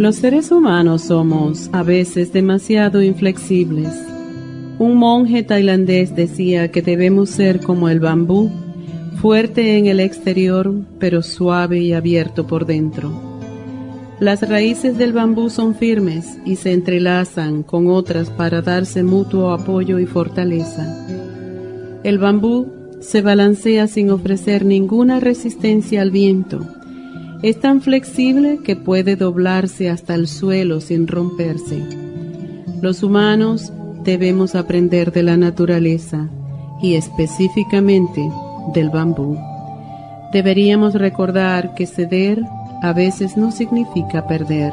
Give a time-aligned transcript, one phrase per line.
[0.00, 3.92] Los seres humanos somos a veces demasiado inflexibles.
[4.78, 8.50] Un monje tailandés decía que debemos ser como el bambú,
[9.20, 13.12] fuerte en el exterior, pero suave y abierto por dentro.
[14.20, 19.98] Las raíces del bambú son firmes y se entrelazan con otras para darse mutuo apoyo
[19.98, 20.96] y fortaleza.
[22.04, 26.79] El bambú se balancea sin ofrecer ninguna resistencia al viento
[27.42, 31.82] es tan flexible que puede doblarse hasta el suelo sin romperse.
[32.82, 33.72] Los humanos
[34.04, 36.28] debemos aprender de la naturaleza
[36.82, 38.30] y específicamente
[38.74, 39.38] del bambú.
[40.32, 42.42] Deberíamos recordar que ceder
[42.82, 44.72] a veces no significa perder.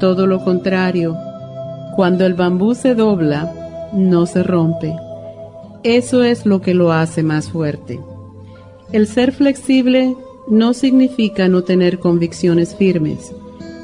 [0.00, 1.16] Todo lo contrario,
[1.96, 4.94] cuando el bambú se dobla, no se rompe.
[5.82, 8.00] Eso es lo que lo hace más fuerte.
[8.90, 10.14] El ser flexible
[10.48, 13.32] no significa no tener convicciones firmes.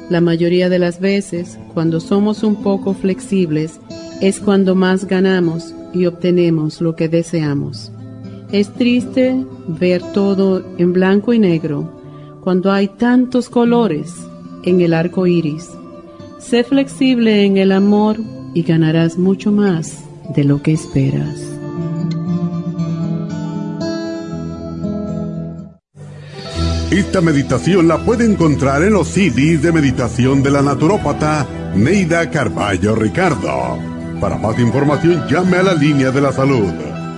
[0.09, 3.79] La mayoría de las veces, cuando somos un poco flexibles,
[4.21, 7.91] es cuando más ganamos y obtenemos lo que deseamos.
[8.51, 11.89] Es triste ver todo en blanco y negro
[12.41, 14.13] cuando hay tantos colores
[14.63, 15.69] en el arco iris.
[16.39, 18.17] Sé flexible en el amor
[18.53, 20.03] y ganarás mucho más
[20.35, 21.50] de lo que esperas.
[26.91, 32.95] Esta meditación la puede encontrar en los CDs de meditación de la naturópata Neida Carballo
[32.95, 33.79] Ricardo.
[34.19, 36.69] Para más información llame a la línea de la salud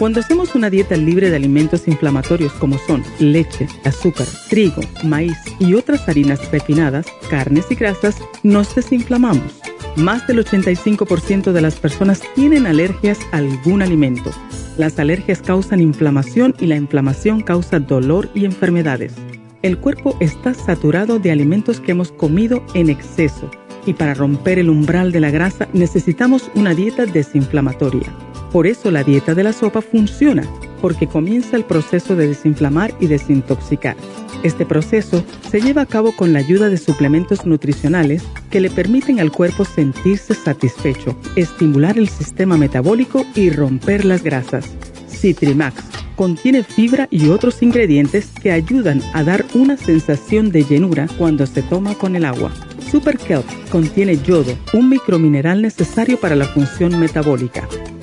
[0.00, 5.74] cuando hacemos una dieta libre de alimentos inflamatorios como son leche, azúcar, trigo, maíz y
[5.74, 9.60] otras harinas refinadas, carnes y grasas, nos desinflamamos.
[9.96, 14.30] Más del 85% de las personas tienen alergias a algún alimento.
[14.78, 19.12] Las alergias causan inflamación y la inflamación causa dolor y enfermedades.
[19.60, 23.50] El cuerpo está saturado de alimentos que hemos comido en exceso
[23.84, 28.29] y para romper el umbral de la grasa necesitamos una dieta desinflamatoria.
[28.52, 30.42] Por eso la dieta de la sopa funciona,
[30.80, 33.96] porque comienza el proceso de desinflamar y desintoxicar.
[34.42, 39.20] Este proceso se lleva a cabo con la ayuda de suplementos nutricionales que le permiten
[39.20, 44.64] al cuerpo sentirse satisfecho, estimular el sistema metabólico y romper las grasas.
[45.08, 45.84] Citrimax
[46.16, 51.62] contiene fibra y otros ingredientes que ayudan a dar una sensación de llenura cuando se
[51.62, 52.50] toma con el agua.
[52.90, 57.68] Super Kelp contiene yodo, un micromineral necesario para la función metabólica.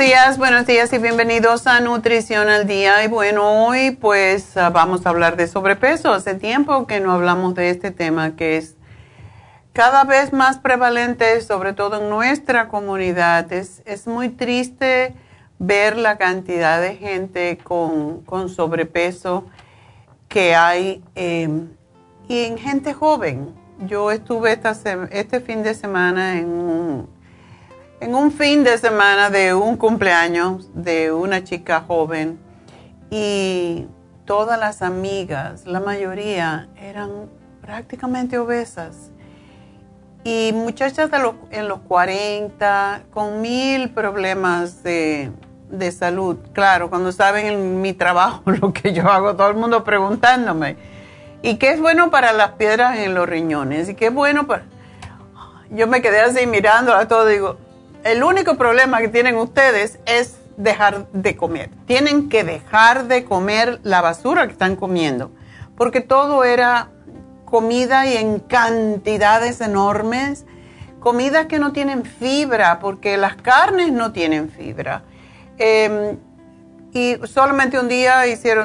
[0.00, 3.04] Días, buenos días y bienvenidos a Nutrición al Día.
[3.04, 6.10] Y bueno, hoy pues ah, vamos a hablar de sobrepeso.
[6.14, 8.76] Hace tiempo que no hablamos de este tema que es
[9.74, 13.52] cada vez más prevalente, sobre todo en nuestra comunidad.
[13.52, 15.14] Es, es muy triste
[15.58, 19.44] ver la cantidad de gente con, sobrepeso
[20.28, 21.68] que hay em,
[22.26, 23.54] y en gente joven.
[23.80, 24.58] Yo estuve
[25.10, 27.19] este fin de semana en un
[28.00, 32.38] en un fin de semana de un cumpleaños de una chica joven
[33.10, 33.86] y
[34.24, 37.28] todas las amigas, la mayoría eran
[37.60, 39.10] prácticamente obesas.
[40.24, 41.10] y muchachas
[41.50, 45.30] en los 40 con mil problemas de,
[45.70, 46.36] de salud.
[46.52, 50.76] Claro, cuando saben en mi trabajo lo que yo hago, todo el mundo preguntándome.
[51.42, 53.88] ¿Y qué es bueno para las piedras en los riñones?
[53.88, 54.64] ¿Y qué es bueno para...?
[55.70, 57.56] Yo me quedé así mirando a todo digo,
[58.04, 61.70] el único problema que tienen ustedes es dejar de comer.
[61.86, 65.30] Tienen que dejar de comer la basura que están comiendo,
[65.76, 66.88] porque todo era
[67.44, 70.46] comida y en cantidades enormes,
[71.00, 75.02] comidas que no tienen fibra, porque las carnes no tienen fibra.
[75.58, 76.18] Em,
[76.92, 78.22] y solamente un día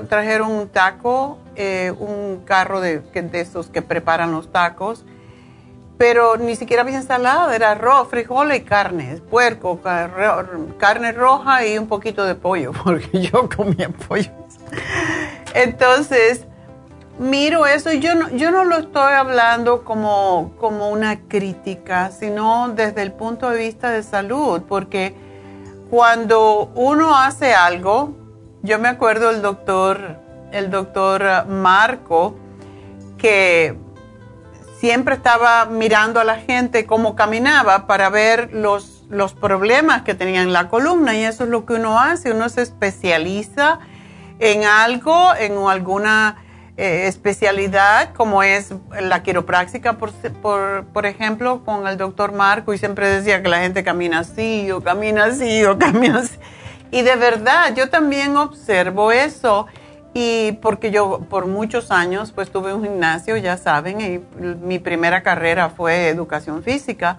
[0.07, 5.05] trajeron un taco, eh, un carro de, de esos que preparan los tacos,
[5.97, 9.79] pero ni siquiera había ensalada, era arroz, frijoles y carne, puerco,
[10.77, 14.31] carne roja y un poquito de pollo, porque yo comía pollo.
[15.53, 16.45] Entonces,
[17.17, 23.01] miro eso yo no, yo no lo estoy hablando como, como una crítica, sino desde
[23.01, 25.15] el punto de vista de salud, porque
[25.89, 28.11] cuando uno hace algo,
[28.63, 30.17] yo me acuerdo el doctor,
[30.51, 32.35] el doctor Marco,
[33.17, 33.84] que
[34.85, 40.43] siempre estaba mirando a la gente cómo caminaba para ver los, los problemas que tenían
[40.43, 43.79] en la columna y eso es lo que uno hace, uno se especializa
[44.37, 46.35] en algo, en alguna
[46.77, 50.11] eh, especialidad como es la quiropráctica, por,
[50.43, 54.69] por, por, ejemplo, con el doctor Marco y siempre decía que la gente camina así
[54.69, 56.37] o camina así o camina así.
[56.91, 59.65] Y de verdad, yo también observo eso
[60.17, 65.23] y porque yo por muchos años pues tuve un gimnasio, ya saben, y mi primera
[65.23, 67.17] carrera fue educación física.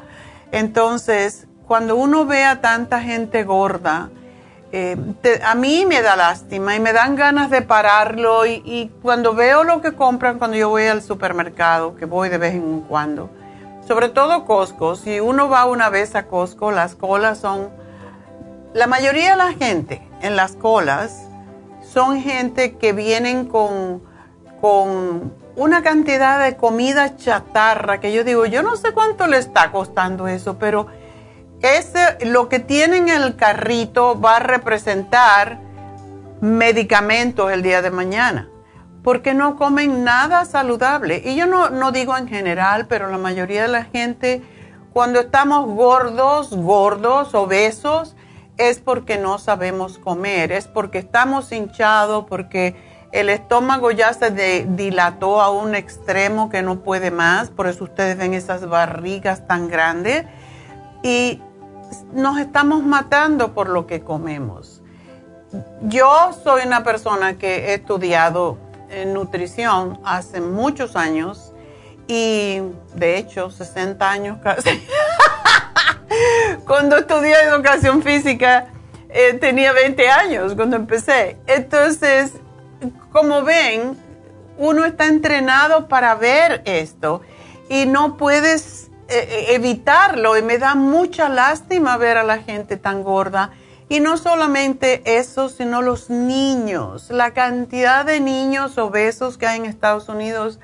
[0.50, 4.08] Entonces, cuando uno ve a tanta gente gorda,
[4.72, 4.96] eh,
[5.44, 9.62] a mí me da lástima y me dan ganas de pararlo y, y, cuando veo
[9.62, 13.28] lo que compran cuando yo voy al supermercado, que voy de vez en cuando,
[13.86, 17.68] sobre todo Costco, si uno va una vez a Costco, las colas son,
[18.72, 21.25] la mayoría de la gente en las colas
[21.96, 24.02] son gente que vienen con,
[24.60, 29.72] con una cantidad de comida chatarra que yo digo, yo no sé cuánto le está
[29.72, 30.88] costando eso, pero
[31.62, 35.58] ese, lo que tienen en el carrito va a representar
[36.42, 38.50] medicamentos el día de mañana,
[39.02, 41.22] porque no comen nada saludable.
[41.24, 44.42] Y yo no, no digo en general, pero la mayoría de la gente,
[44.92, 48.16] cuando estamos gordos, gordos, obesos,
[48.58, 52.76] es porque no sabemos comer, es porque estamos hinchados, porque
[53.12, 58.16] el estómago ya se dilató a un extremo que no puede más, por eso ustedes
[58.18, 60.26] ven esas barrigas tan grandes
[61.02, 61.40] y
[62.12, 64.82] nos estamos matando por lo que comemos.
[65.82, 68.58] Yo soy una persona que he estudiado
[68.90, 71.52] en nutrición hace muchos años
[72.08, 72.60] y
[72.94, 74.70] de hecho 60 años casi.
[76.66, 78.68] cuando estudié educación física
[79.08, 81.38] eh, tenía 20 años cuando empecé.
[81.46, 82.32] Entonces,
[83.12, 83.96] como ven,
[84.58, 87.22] uno está entrenado para ver esto
[87.68, 92.76] y no puedes eh, eh, evitarlo y me da mucha lástima ver a la gente
[92.76, 93.52] tan gorda.
[93.88, 97.08] Y no solamente eso, sino los niños.
[97.10, 100.58] La cantidad de niños obesos que hay en Estados Unidos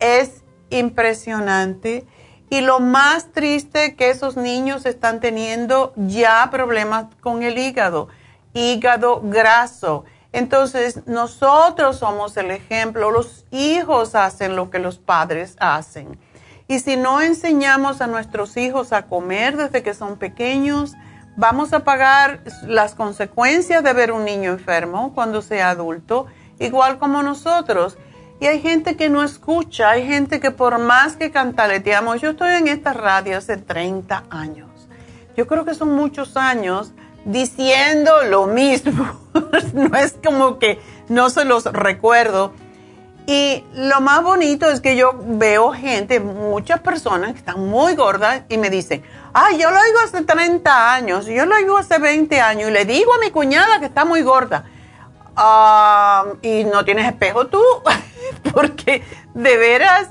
[0.00, 2.06] es impresionante.
[2.52, 8.08] Y lo más triste que esos niños están teniendo ya problemas con el hígado,
[8.52, 10.04] hígado graso.
[10.32, 16.18] Entonces, nosotros somos el ejemplo, los hijos hacen lo que los padres hacen.
[16.68, 20.92] Y si no enseñamos a nuestros hijos a comer desde que son pequeños,
[21.38, 26.26] vamos a pagar las consecuencias de ver un niño enfermo cuando sea adulto,
[26.58, 27.96] igual como nosotros.
[28.42, 32.54] Y hay gente que no escucha, hay gente que por más que cantaleteamos, yo estoy
[32.54, 34.68] en esta radio hace 30 años.
[35.36, 36.90] Yo creo que son muchos años
[37.24, 39.20] diciendo lo mismo.
[39.74, 42.52] no es como que no se los recuerdo.
[43.28, 48.42] Y lo más bonito es que yo veo gente, muchas personas que están muy gordas
[48.48, 52.40] y me dicen, ay, yo lo digo hace 30 años, yo lo digo hace 20
[52.40, 54.64] años y le digo a mi cuñada que está muy gorda.
[55.36, 57.62] Ah, y no tienes espejo tú.
[58.52, 59.02] porque
[59.34, 60.10] de veras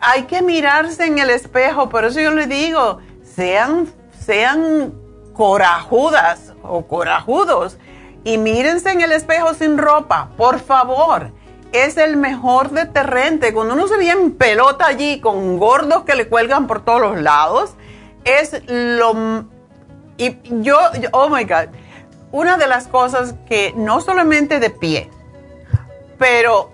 [0.00, 4.94] hay que mirarse en el espejo, por eso yo le digo, sean, sean
[5.32, 7.78] corajudas o corajudos
[8.24, 11.32] y mírense en el espejo sin ropa, por favor.
[11.72, 13.52] Es el mejor deterrente.
[13.52, 17.20] Cuando uno se ve en pelota allí con gordos que le cuelgan por todos los
[17.20, 17.74] lados,
[18.24, 19.44] es lo...
[20.16, 20.78] Y yo,
[21.12, 21.68] oh my God,
[22.32, 25.10] una de las cosas que no solamente de pie,
[26.18, 26.72] pero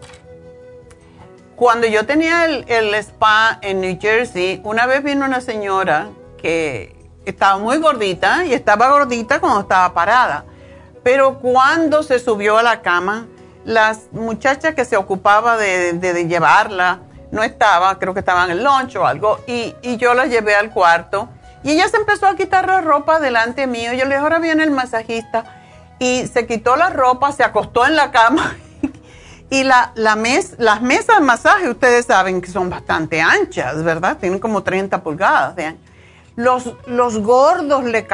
[1.56, 7.58] Cuando yo tenía el, spa en New Jersey, una vez vino una señora que estaba
[7.58, 10.44] muy gordita y estaba gordita cuando estaba parada.
[11.04, 13.26] Pero cuando se subió a la cama,
[13.64, 18.96] las muchachas que se ocupaba de, llevarla no estaba, creo que estaba en el lunch
[18.96, 21.28] o algo, y, y, yo la llevé al cuarto.
[21.62, 23.92] Y ella se empezó a quitar la ropa delante mío.
[23.92, 25.44] Yo le dije, ahora viene el masajista.
[25.98, 28.56] Y se quitó la ropa, se acostó en la cama.
[29.50, 34.16] Y la, la mes, las mesas de masaje, ustedes saben que son bastante anchas, ¿verdad?
[34.18, 35.94] Tienen como 30 pulgadas de ancho
[36.36, 38.06] los, los gordos le,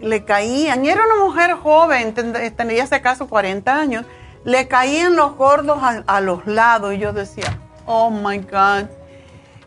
[0.00, 4.04] le caían, y era una mujer joven, tenía ese caso 40 años,
[4.44, 8.88] le caían los gordos a, los lados y yo decía, oh my God,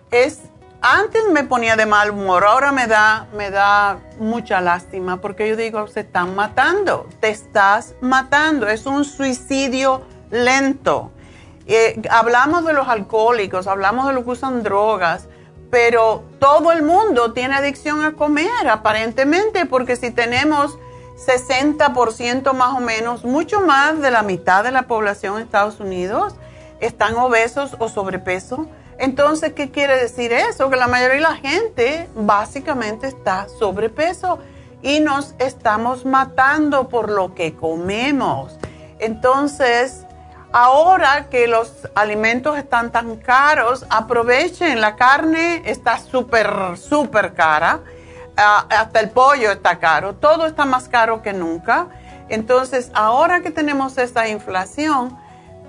[0.09, 0.39] es,
[0.81, 5.55] antes me ponía de mal humor, ahora me da, me da mucha lástima porque yo
[5.55, 11.11] digo, se están matando, te estás matando, es un suicidio lento.
[11.65, 15.27] Eh, hablamos de los alcohólicos, hablamos de los que usan drogas,
[15.69, 20.79] pero todo el mundo tiene adicción a comer, aparentemente, porque si tenemos
[21.25, 26.35] 60% más o menos, mucho más de la mitad de la población en Estados Unidos
[26.79, 28.67] están obesos o sobrepeso.
[28.97, 30.69] Entonces, ¿qué quiere decir eso?
[30.69, 34.39] Que la mayoría de la gente básicamente está sobrepeso
[34.81, 38.57] y nos estamos matando por lo que comemos.
[38.99, 40.05] Entonces,
[40.51, 47.81] Ahora que los alimentos están tan caros, aprovechen, la carne está súper, súper cara,
[48.35, 51.89] ah, hasta el pollo está caro, todo está más caro que nunca.
[52.29, 55.15] Entonces, ahora que tenemos esta inflación,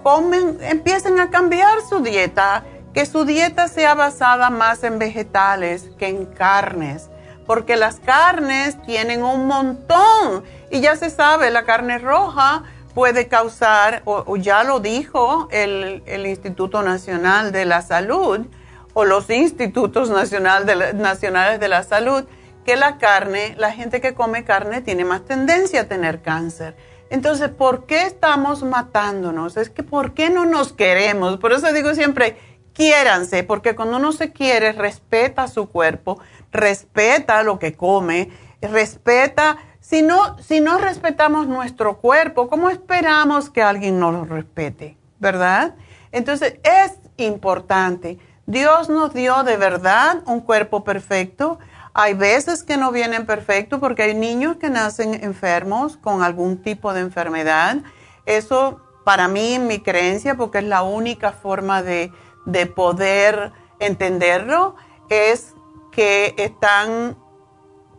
[0.03, 6.09] comen, empiecen a cambiar su dieta, que su dieta sea basada más en vegetales que
[6.09, 7.11] en carnes,
[7.47, 12.63] porque las carnes tienen un montón y ya se sabe, la carne roja
[12.95, 18.47] puede causar, o, ya lo dijo el, Instituto Nacional de la Salud
[18.93, 20.67] o los institutos nacional
[20.97, 22.25] nacionales de la salud,
[22.65, 26.77] que la carne, la gente que come carne tiene más tendencia a tener cáncer.
[27.09, 29.57] Entonces, ¿por qué estamos matándonos?
[29.57, 31.39] Es que ¿por qué no nos queremos?
[31.39, 32.37] Por eso digo siempre,
[32.73, 36.21] quiéranse, porque cuando uno se quiere, respeta su cuerpo,
[36.53, 38.31] respeta lo que come,
[38.61, 39.59] respeta
[39.91, 44.97] si no, si no respetamos nuestro cuerpo, ¿cómo esperamos que alguien nos respete?
[45.19, 45.75] ¿Verdad?
[46.13, 48.21] Entonces es importante.
[48.47, 51.59] Dios nos dio de verdad un cuerpo perfecto.
[51.93, 56.93] Hay veces que no vienen perfectos porque hay niños que nacen enfermos con algún tipo
[56.93, 57.79] de enfermedad.
[58.27, 62.13] Eso para mí, mi creencia, porque es la única forma de,
[62.47, 64.77] de poder entenderlo,
[65.09, 65.57] es
[65.91, 67.17] que están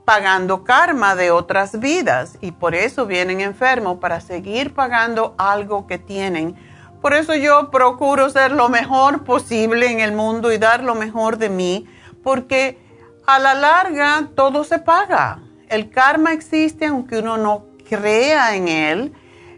[0.05, 5.97] pagando karma de otras vidas y por eso vienen enfermos, para seguir pagando algo que
[5.97, 6.55] tienen.
[7.01, 11.37] Por eso yo procuro ser lo mejor posible en el mundo y dar lo mejor
[11.37, 11.87] de mí,
[12.23, 12.77] porque
[13.25, 15.39] a la larga todo se paga.
[15.67, 19.13] El karma existe aunque uno no crea en él.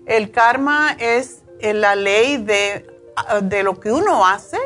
[0.05, 2.85] El karma es la ley de,
[3.41, 4.57] de lo que uno hace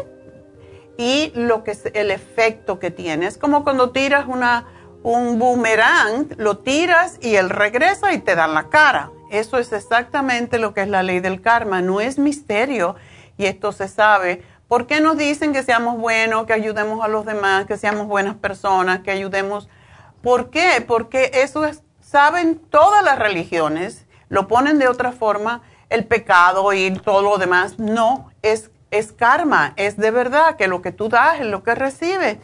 [0.98, 3.28] y lo que el efecto que tiene.
[3.28, 4.66] Es como cuando tiras una
[5.04, 9.12] un boomerang, lo tiras y él regresa y te da la cara.
[9.30, 12.96] Eso es exactamente lo que es la ley del karma, no es misterio
[13.38, 14.44] y esto se sabe.
[14.68, 18.36] ¿Por qué nos dicen que seamos buenos, que ayudemos a los demás, que seamos buenas
[18.36, 19.70] personas, que ayudemos?
[20.22, 20.84] ¿Por qué?
[20.86, 26.92] Porque eso es, saben todas las religiones, lo ponen de otra forma, el pecado y
[26.92, 27.80] todo lo demás.
[27.80, 31.76] No, es, es karma, es de verdad que lo que tú das es lo que
[31.76, 32.38] recibes.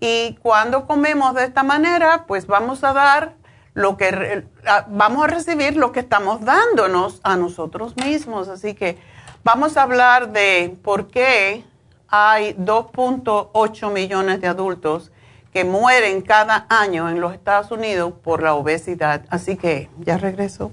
[0.00, 3.34] Y cuando comemos de esta manera, pues vamos a dar
[3.74, 4.44] lo que
[4.88, 8.48] vamos a recibir lo que estamos dándonos a nosotros mismos.
[8.48, 8.98] Así que
[9.44, 11.64] vamos a hablar de por qué
[12.08, 15.12] hay 2.8 millones de adultos
[15.52, 19.24] que mueren cada año en los Estados Unidos por la obesidad.
[19.30, 20.72] Así que ya regreso.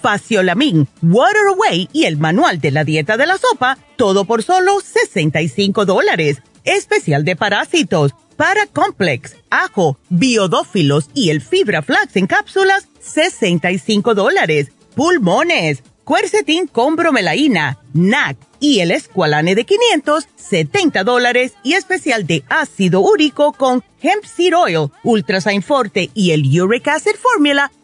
[0.00, 4.80] Faciolamin, Water Away y el manual de la dieta de la sopa, todo por solo
[4.80, 6.42] 65 dólares.
[6.64, 14.72] Especial de parásitos, Paracomplex, ajo, biodófilos y el fibra flax en cápsulas, 65 dólares.
[14.94, 22.42] Pulmones, cuercetín con bromelaína, NAC y el escualane de 500, 70 dólares y especial de
[22.48, 27.70] ácido úrico con hemp seed oil, ultrasign forte y el uric acid formula,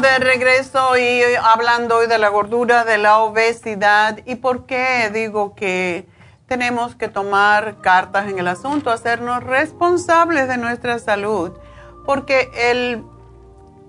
[0.00, 5.54] De regreso y hablando hoy de la gordura, de la obesidad y por qué digo
[5.54, 6.06] que
[6.46, 11.52] tenemos que tomar cartas en el asunto, hacernos responsables de nuestra salud,
[12.04, 13.04] porque el,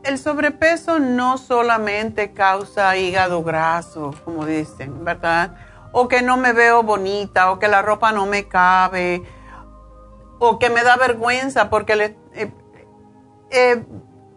[0.03, 5.57] el sobrepeso no solamente causa hígado graso, como dicen, ¿verdad?
[5.91, 9.23] O que no me veo bonita, o que la ropa no me cabe,
[10.39, 12.51] o que me da vergüenza porque le, eh,
[13.51, 13.83] eh,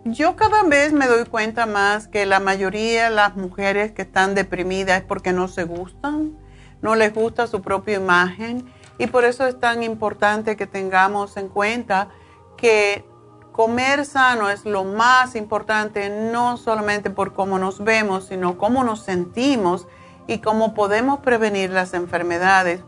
[0.05, 4.35] yo cada vez me doy cuenta más que la mayoría de las mujeres que están
[4.35, 6.39] deprimidas es porque no se gustan,
[6.81, 11.49] no les gusta su propia imagen y por eso es tan importante que tengamos en
[11.49, 12.09] cuenta
[12.57, 13.05] que
[13.53, 19.03] comer sano es lo más importante, no solamente por cómo nos vemos, sino cómo nos
[19.03, 19.87] sentimos
[20.27, 22.83] y cómo podemos prevenir las enfermedades.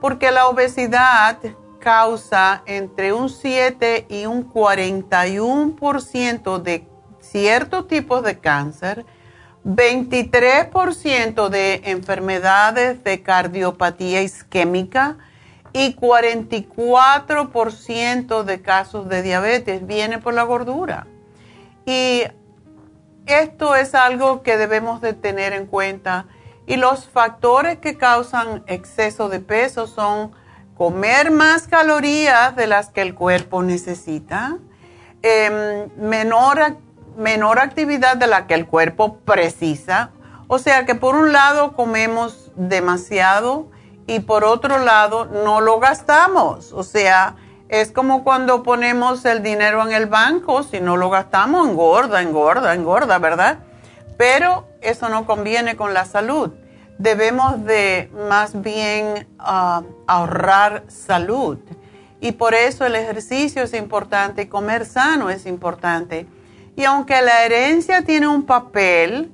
[0.00, 1.38] Porque la obesidad
[1.82, 6.86] causa entre un 7 y un 41% de
[7.20, 9.04] ciertos tipos de cáncer,
[9.64, 15.16] 23% de enfermedades de cardiopatía isquémica
[15.72, 21.08] y 44% de casos de diabetes viene por la gordura.
[21.84, 22.22] Y
[23.26, 26.26] esto es algo que debemos de tener en cuenta.
[26.66, 30.30] Y los factores que causan exceso de peso son
[30.76, 34.58] comer más calorías de las que el cuerpo necesita,
[35.22, 36.76] em, menor,
[37.16, 40.10] menor actividad de la que el cuerpo precisa.
[40.48, 43.70] O sea que por un lado comemos demasiado
[44.06, 46.72] y por otro lado no lo gastamos.
[46.72, 47.36] O sea,
[47.68, 52.74] es como cuando ponemos el dinero en el banco, si no lo gastamos, engorda, engorda,
[52.74, 53.60] engorda, ¿verdad?
[54.18, 56.52] Pero eso no conviene con la salud
[57.02, 61.58] debemos de más bien ah, ahorrar salud.
[62.20, 66.26] Y por eso el ejercicio es importante comer sano es importante.
[66.76, 69.32] Y aunque la herencia tiene un papel,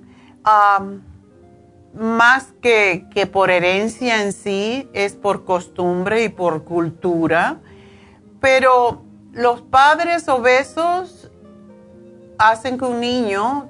[1.93, 7.59] más que, que por herencia en sí, es por costumbre y por cultura.
[8.41, 9.03] Pero
[9.33, 11.31] los padres obesos
[12.39, 13.69] hacen que un niño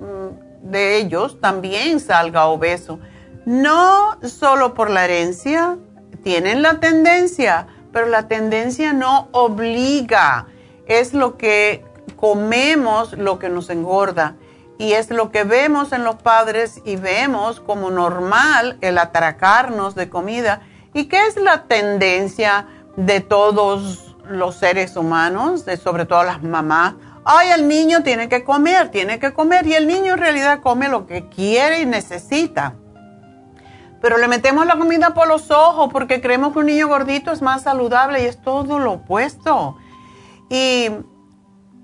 [0.00, 2.98] mm, de ellos también salga obeso.
[3.44, 5.76] No solo por la herencia,
[6.22, 10.46] tienen la tendencia, pero la tendencia no obliga.
[10.86, 11.84] Es lo que
[12.16, 14.36] comemos lo que nos engorda.
[14.78, 20.08] Y es lo que vemos en los padres y vemos como normal el atracarnos de
[20.08, 20.62] comida.
[20.94, 27.50] ¿Y qué es la tendencia de todos los seres humanos, sobre todo las mamás, ay,
[27.50, 31.06] el niño tiene que comer, tiene que comer, y el niño en realidad come lo
[31.06, 32.74] que quiere y necesita.
[34.04, 37.40] Pero le metemos la comida por los ojos porque creemos que un niño gordito es
[37.40, 39.78] más saludable y es todo lo opuesto.
[40.50, 40.90] Y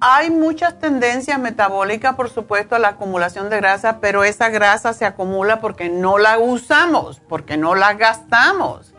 [0.03, 5.07] hay muchas tendencias metabólicas, por supuesto, a la acumulación de grasa, pero esa grasa se
[5.07, 8.93] acumula porque no la usamos, porque no la gastamos.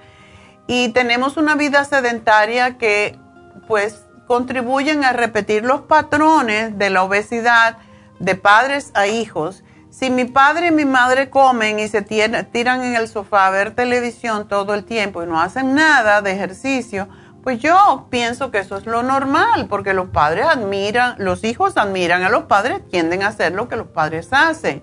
[0.65, 3.19] Y tenemos una vida sedentaria que
[3.67, 7.77] pues contribuyen a repetir los patrones de la obesidad
[8.17, 9.63] de padres a hijos.
[9.91, 13.75] Si mi padre y mi madre comen y se tiran en el sofá a ver
[13.75, 17.09] televisión todo el tiempo y no hacen nada de ejercicio,
[17.43, 22.23] pues yo pienso que eso es lo normal, porque los padres admiran, los hijos admiran
[22.23, 24.81] a los padres, tienden a hacer lo que los padres hacen.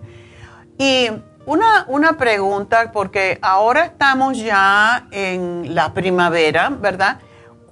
[0.76, 1.08] Y
[1.46, 7.20] una, una pregunta, porque ahora estamos ya en la primavera, ¿verdad?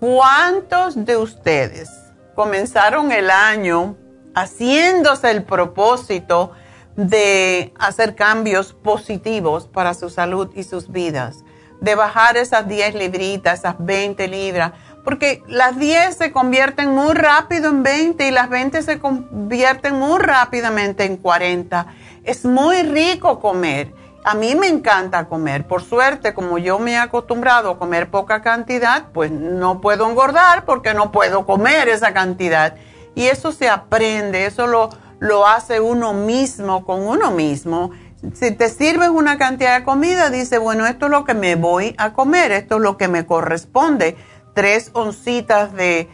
[0.00, 1.90] ¿Cuántos de ustedes
[2.34, 3.94] comenzaron el año
[4.34, 6.52] haciéndose el propósito
[6.96, 11.44] de hacer cambios positivos para su salud y sus vidas?
[11.80, 14.72] De bajar esas 10 libritas, esas 20 libras,
[15.04, 20.18] porque las 10 se convierten muy rápido en 20 y las 20 se convierten muy
[20.18, 21.86] rápidamente en 40.
[22.24, 23.92] Es muy rico comer
[24.26, 25.68] a mí me encanta comer.
[25.68, 30.64] Por suerte, como yo me he acostumbrado a comer poca cantidad, pues no puedo engordar
[30.64, 32.74] porque no puedo comer esa cantidad.
[33.14, 37.90] Y eso se aprende, eso lo, lo hace uno mismo con uno mismo.
[38.34, 41.94] Si te sirves una cantidad de comida, dice, bueno, esto es lo que me voy
[41.98, 44.16] a comer, esto es lo que me corresponde.
[44.54, 46.08] Tres oncitas de,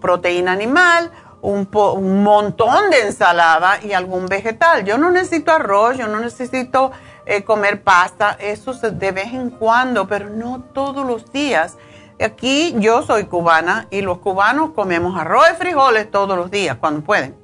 [0.00, 4.84] proteína animal, un, un, montón de ensalada y algún vegetal.
[4.84, 6.90] Yo no necesito arroz, yo no necesito
[7.26, 11.76] eh, comer pasta, eso de vez en cuando, pero no todos los días.
[12.20, 17.02] Aquí yo soy cubana y los cubanos comemos arroz y frijoles todos los días, cuando
[17.02, 17.34] pueden,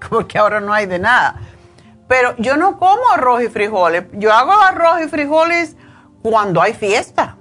[0.10, 1.36] porque ahora no hay de nada.
[2.06, 5.76] Pero yo no como arroz y frijoles, yo hago arroz y frijoles
[6.22, 7.36] cuando hay fiesta.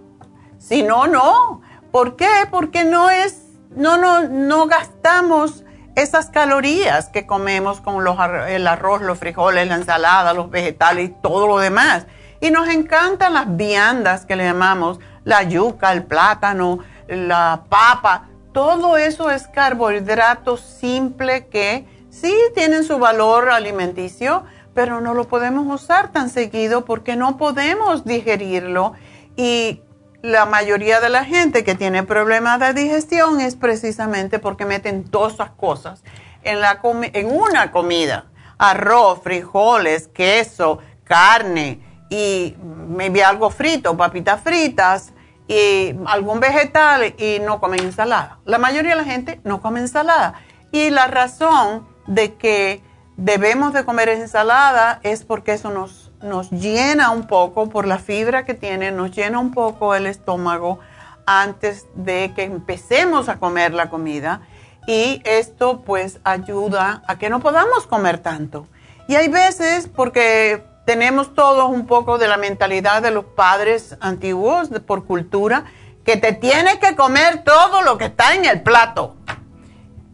[0.59, 1.61] Si no, no.
[1.91, 2.29] ¿Por qué?
[2.51, 5.63] Porque no es, no, no, no gastamos
[5.95, 8.17] esas calorías que comemos con los,
[8.49, 12.05] el arroz, los frijoles, la ensalada, los vegetales y todo lo demás.
[12.39, 18.25] Y nos encantan las viandas que le llamamos, la yuca, el plátano, la papa.
[18.51, 21.87] Todo eso es carbohidrato simple que
[22.21, 28.05] sí tienen su valor alimenticio, pero no lo podemos usar tan seguido porque no podemos
[28.05, 28.93] digerirlo.
[29.35, 29.81] Y
[30.21, 35.51] la mayoría de la gente que tiene problemas de digestión es precisamente porque meten todas
[35.51, 36.03] cosas
[36.43, 38.25] en, la en una comida.
[38.57, 42.55] Arroz, frijoles, queso, carne y
[42.87, 45.13] maybe algo frito, papitas fritas
[45.47, 48.39] y algún vegetal y no comen ensalada.
[48.45, 50.33] La mayoría de la gente no come ensalada.
[50.71, 52.81] Y la razón de que
[53.15, 58.45] debemos de comer ensalada es porque eso nos nos llena un poco por la fibra
[58.45, 60.79] que tiene, nos llena un poco el estómago
[61.25, 64.41] antes de que empecemos a comer la comida
[64.87, 68.67] y esto pues ayuda a que no podamos comer tanto.
[69.07, 74.69] Y hay veces porque tenemos todos un poco de la mentalidad de los padres antiguos
[74.85, 75.65] por cultura
[76.05, 79.17] que te tienes que comer todo lo que está en el plato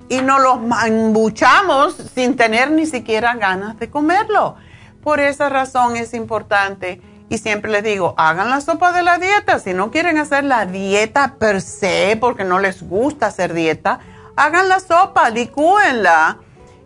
[0.09, 4.55] y nos los embuchamos sin tener ni siquiera ganas de comerlo.
[5.01, 9.59] Por esa razón es importante y siempre les digo, hagan la sopa de la dieta.
[9.59, 13.99] Si no quieren hacer la dieta per se porque no les gusta hacer dieta,
[14.35, 16.37] hagan la sopa, licúenla.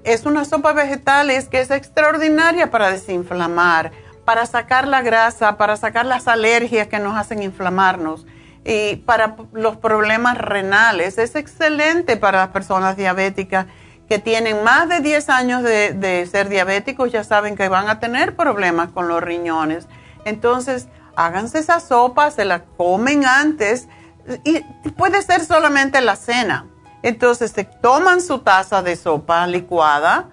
[0.03, 3.91] Es una sopa vegetal es que es extraordinaria para desinflamar,
[4.23, 8.25] para sacar la grasa, para sacar las alergias que nos hacen inflamarnos
[8.67, 11.17] y para los problemas renales.
[11.17, 13.65] Es excelente para las personas diabéticas
[14.09, 18.35] que tienen más de 10 años de, ser diabéticos ya saben que van a tener
[18.35, 19.87] problemas con los riñones.
[20.25, 23.87] Entonces, háganse esa sopa, se la comen antes
[24.43, 24.59] y
[24.91, 26.67] puede ser solamente la cena.
[27.03, 30.25] Entonces, se toman su taza de sopa licuada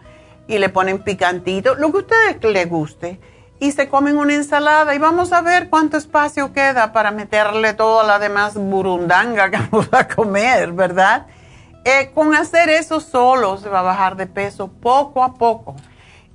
[0.48, 3.20] y le ponen picantito, lo que a ustedes les guste,
[3.60, 8.04] y se comen una ensalada y vamos a ver cuánto espacio queda para meterle toda
[8.04, 11.26] la demás burundanga que vamos a comer, ¿verdad?
[11.84, 15.76] Eh, con hacer eso solo se va a bajar de peso poco a poco.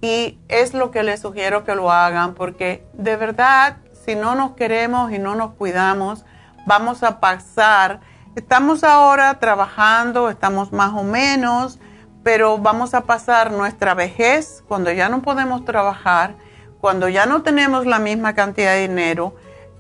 [0.01, 4.51] Y es lo que les sugiero que lo hagan porque de verdad, si no nos
[4.51, 6.23] queremos y no nos cuidamos,
[6.65, 7.99] vamos a pasar.
[8.35, 11.79] Estamos ahora trabajando, estamos más o menos,
[12.23, 16.35] pero vamos a pasar nuestra vejez cuando ya no podemos trabajar,
[16.81, 19.35] cuando ya no tenemos la misma cantidad de dinero,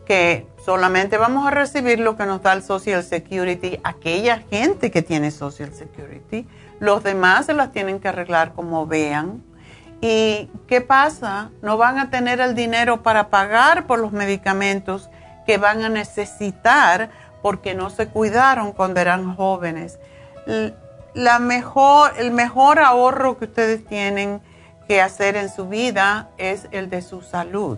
[0.05, 5.01] que solamente vamos a recibir lo que nos da el Social Security, aquella gente que
[5.01, 6.47] tiene Social Security,
[6.79, 9.43] los demás se las tienen que arreglar como vean.
[10.01, 11.51] ¿Y qué pasa?
[11.61, 15.09] No van a tener el dinero para pagar por los medicamentos
[15.45, 17.09] que van a necesitar
[17.41, 19.99] porque no se cuidaron cuando eran jóvenes.
[21.13, 24.41] La mejor, el mejor ahorro que ustedes tienen
[24.89, 27.77] que hacer en su vida es el de su salud.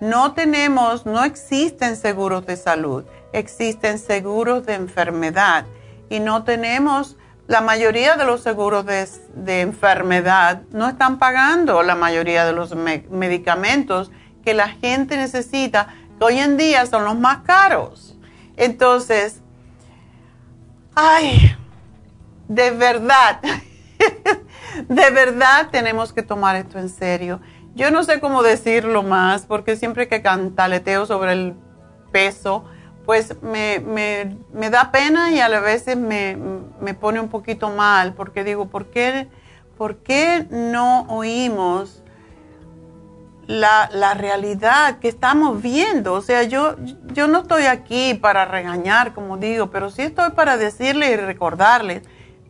[0.00, 5.64] No tenemos, no existen seguros de salud, existen seguros de enfermedad
[6.10, 12.44] y no tenemos la mayoría de los seguros de, enfermedad no están pagando la mayoría
[12.44, 14.10] de los medicamentos
[14.44, 18.18] que la gente necesita, que hoy en día son los más caros.
[18.58, 19.40] Entonces,
[20.94, 21.56] ay,
[22.48, 23.40] de verdad,
[24.88, 27.40] de verdad tenemos que tomar esto en serio.
[27.74, 31.54] Yo no sé cómo decirlo más, porque siempre que cantaleteo sobre el
[32.12, 32.64] peso,
[33.04, 36.38] pues me, me, da pena y a vez me,
[36.80, 39.28] me, pone un poquito mal, porque digo, ¿por qué,
[39.76, 42.02] por qué no oímos
[43.46, 46.14] la, la, realidad que estamos viendo?
[46.14, 46.76] O sea, yo,
[47.12, 52.02] yo no estoy aquí para regañar, como digo, pero sí estoy para decirles y recordarles,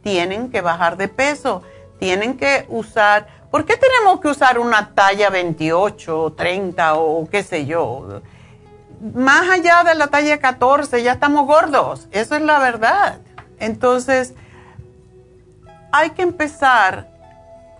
[0.03, 1.63] tienen que bajar de peso,
[2.05, 7.43] tienen que usar, ¿por qué tenemos que usar una talla 28 o 30 o qué
[7.43, 8.21] sé yo?
[9.15, 13.21] más allá de la talla 14 ya estamos gordos, eso es la verdad.
[13.59, 14.35] Entonces,
[15.93, 17.09] hay que empezar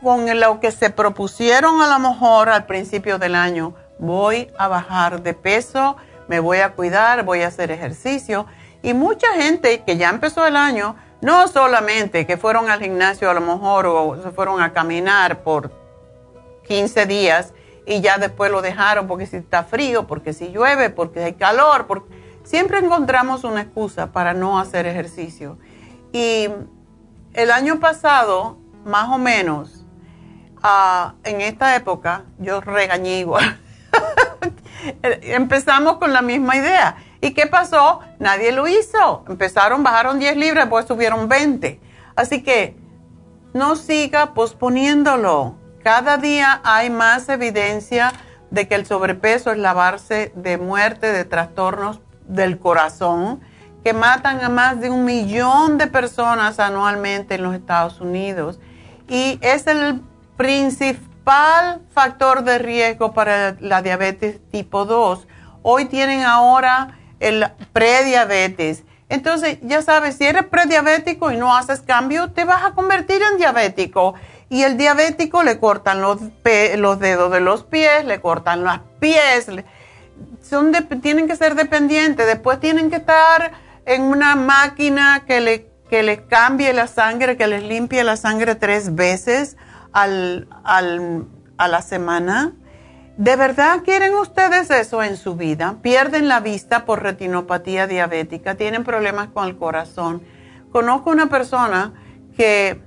[0.03, 3.75] con lo que se propusieron a lo mejor al principio del año.
[3.99, 5.97] Voy a bajar de peso,
[6.29, 8.47] me voy a cuidar, voy a hacer ejercicio.
[8.83, 13.35] Y mucha gente que ya empezó el año, no solamente que fueron al gimnasio a
[13.35, 15.71] lo mejor o se fueron a caminar por
[16.69, 17.55] 15 días,
[17.87, 21.87] y ya después lo dejaron porque si está frío, porque si llueve, porque hay calor,
[21.87, 25.57] porque siempre encontramos una excusa para no hacer ejercicio.
[26.13, 26.49] Y
[27.33, 29.87] el año pasado, más o menos,
[30.63, 33.59] ah, en esta época, yo regañé igual.
[35.03, 36.97] Empezamos con la misma idea.
[37.25, 38.01] ¿Y qué pasó?
[38.19, 39.25] Nadie lo hizo.
[39.29, 41.81] Empezaron, bajaron 10 libras, después subieron 20.
[42.17, 42.77] Así que
[43.53, 48.15] no siga posponiéndolo cada día hay más evidencia
[48.51, 53.43] de que el sobrepeso es la base de muerte de trastornos del corazón
[53.85, 58.59] que matan a más de un millón de personas anualmente en los Estados Unidos
[59.09, 60.01] y es el
[60.39, 65.29] principal factor de riesgo para la diabetes tipo 2.
[65.63, 68.85] Hoy tienen ahora el prediabetes.
[69.09, 73.39] Entonces, ya sabes, si eres prediabético y no haces cambio, te vas a convertir en
[73.39, 74.15] diabético.
[74.49, 76.21] Y el diabético le cortan los,
[76.77, 79.47] los dedos de los pies, le cortan los pies,
[80.43, 83.53] son tienen que ser dependientes, después tienen que estar
[83.87, 88.55] en una máquina que le, que les cambie la sangre, que les limpie la sangre
[88.55, 89.57] tres veces
[89.93, 92.53] al, al, a la semana.
[93.17, 95.77] ¿De verdad quieren ustedes eso en su vida?
[95.83, 100.21] Pierden la vista por retinopatía diabética, tienen problemas con el corazón.
[100.73, 101.93] Conozco una persona
[102.37, 102.83] que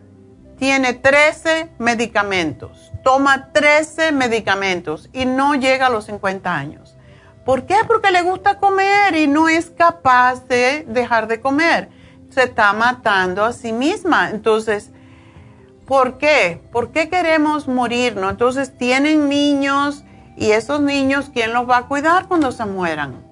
[0.59, 6.97] tiene 13 medicamentos, toma 13 medicamentos y no llega a los 50 años.
[7.45, 7.77] ¿Por qué?
[7.87, 11.87] Porque le gusta comer y no es capaz de dejar de comer.
[12.31, 14.31] Se está matando a sí misma.
[14.31, 14.91] Entonces,
[15.85, 16.61] ¿por qué?
[16.73, 18.31] ¿Por qué queremos morirnos?
[18.31, 20.03] Entonces, tienen niños
[20.37, 23.25] y esos niños, ¿quién los va a cuidar cuando se mueran?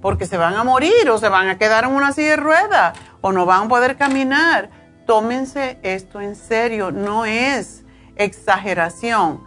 [0.00, 2.98] Porque se van a morir o se van a quedar en una silla de ruedas
[3.22, 4.70] o no van a poder caminar
[5.06, 7.84] tómense esto en serio, no es
[8.16, 9.40] exageración.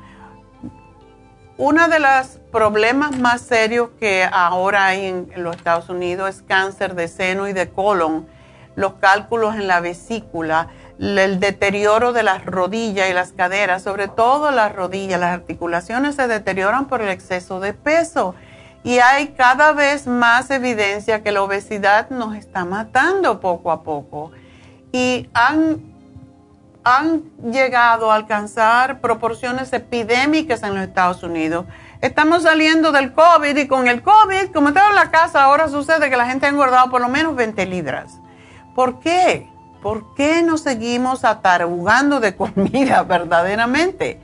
[1.57, 6.95] Uno de los problemas más serios que ahora hay en, los Estados Unidos es cáncer
[6.95, 8.27] de seno y de colon,
[8.75, 10.69] los cálculos en la vesícula,
[10.99, 16.27] el deterioro de las rodillas y las caderas, sobre todo las rodillas, las articulaciones se
[16.27, 18.35] deterioran por el exceso de peso.
[18.83, 24.31] Y hay cada vez más evidencia que la obesidad nos está matando poco a poco
[24.91, 25.81] y han,
[26.83, 31.65] han llegado a alcanzar proporciones epidémicas en los Estados Unidos.
[32.01, 36.09] Estamos saliendo del COVID y con el COVID, como estaba en la casa, ahora sucede
[36.09, 38.17] que la gente ha engordado por lo menos 20 libras.
[38.75, 39.49] ¿Por qué?
[39.81, 44.19] ¿Por qué nos seguimos atarugando de comida verdaderamente?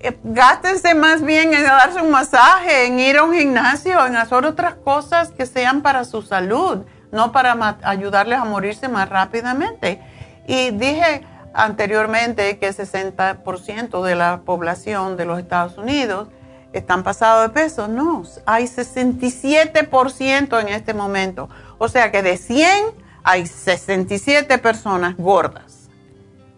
[0.00, 4.44] Eh, gástense más bien en darse un masaje, en ir a un gimnasio, en hacer
[4.44, 10.00] otras cosas que sean para su salud no para ayudarles a morirse más rápidamente.
[10.46, 11.22] Y dije
[11.54, 16.28] anteriormente que 60% de la población de los Estados Unidos
[16.72, 17.88] están pasados de peso.
[17.88, 21.48] No, hay 67% en este momento.
[21.78, 25.90] O sea que de 100 hay 67 personas gordas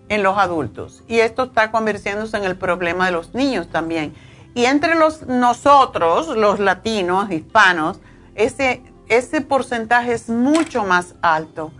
[0.08, 1.02] en los adultos.
[1.08, 4.14] Y esto está convirtiéndose en el problema de los niños también.
[4.54, 7.98] Y entre los, nosotros, los latinos, hispanos,
[8.36, 11.72] ese, ese porcentaje es mucho más alto.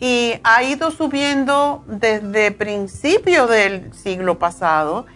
[0.00, 5.06] Y ha ido subiendo desde principio del siglo pasado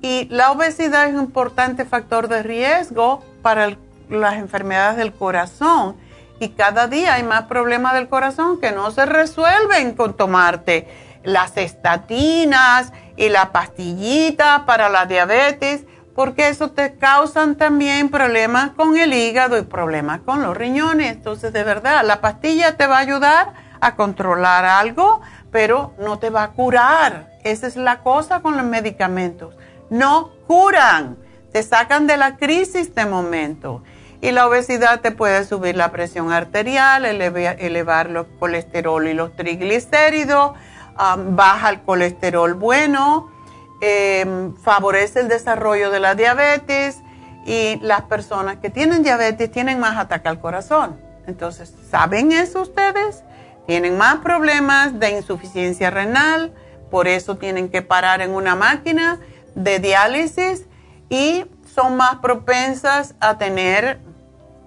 [0.00, 3.76] y la obesidad es un importante factor de riesgo para
[4.10, 5.94] las enfermedades del corazón.
[6.42, 10.88] Y cada día hay más problemas del corazón que no se resuelven con tomarte
[11.22, 15.84] las estatinas y la pastillita para la diabetes,
[16.16, 21.12] porque eso te causan también problemas con el hígado y problemas con los riñones.
[21.12, 25.20] Entonces, de verdad, la pastilla te va a ayudar a controlar algo,
[25.52, 27.30] pero no te va a curar.
[27.44, 29.54] Esa es la cosa con los medicamentos
[29.92, 31.18] no curan,
[31.52, 33.82] te sacan de la crisis de momento.
[34.22, 40.52] Y la obesidad te puede subir la presión arterial, elevar, los colesterol y los triglicéridos,
[40.96, 43.32] baja el colesterol bueno,
[43.80, 47.00] em, favorece el desarrollo de la diabetes
[47.44, 51.00] y las personas que tienen diabetes tienen más ataque al corazón.
[51.26, 53.24] Entonces, ¿saben eso ustedes?
[53.66, 56.52] Tienen más problemas de insuficiencia renal,
[56.92, 59.18] por eso tienen que parar en una máquina
[59.56, 60.66] de diálisis
[61.10, 64.00] y son más propensas a tener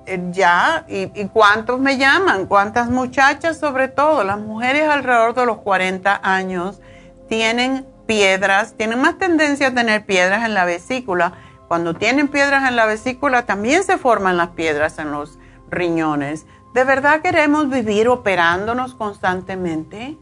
[0.07, 5.57] eh, ya, y, cuántos me llaman, cuántas muchachas sobre todo, las mujeres alrededor de los
[5.57, 6.79] 40 años
[7.27, 11.33] tienen piedras, tienen más tendencia a tener piedras en la vesícula.
[11.67, 15.39] Cuando tienen piedras en la vesícula también se forman las piedras en los
[15.69, 16.45] riñones.
[16.75, 20.17] ¿De verdad queremos vivir operándonos constantemente?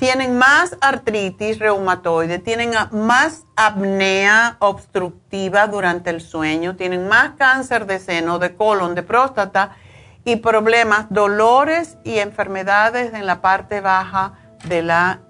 [0.00, 7.98] Tienen más artritis reumatoide, tienen más apnea obstructiva durante el sueño, tienen más cáncer de
[7.98, 9.76] seno, de colon, de próstata
[10.24, 15.20] y problemas, dolores y enfermedades en la parte baja de la,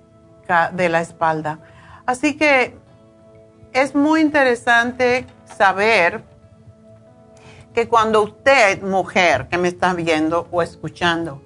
[0.73, 1.59] de la espalda.
[2.07, 2.79] Así que
[3.73, 5.27] es muy interesante
[5.59, 6.23] saber
[7.75, 11.43] que cuando usted, mujer que me está viendo o escuchando,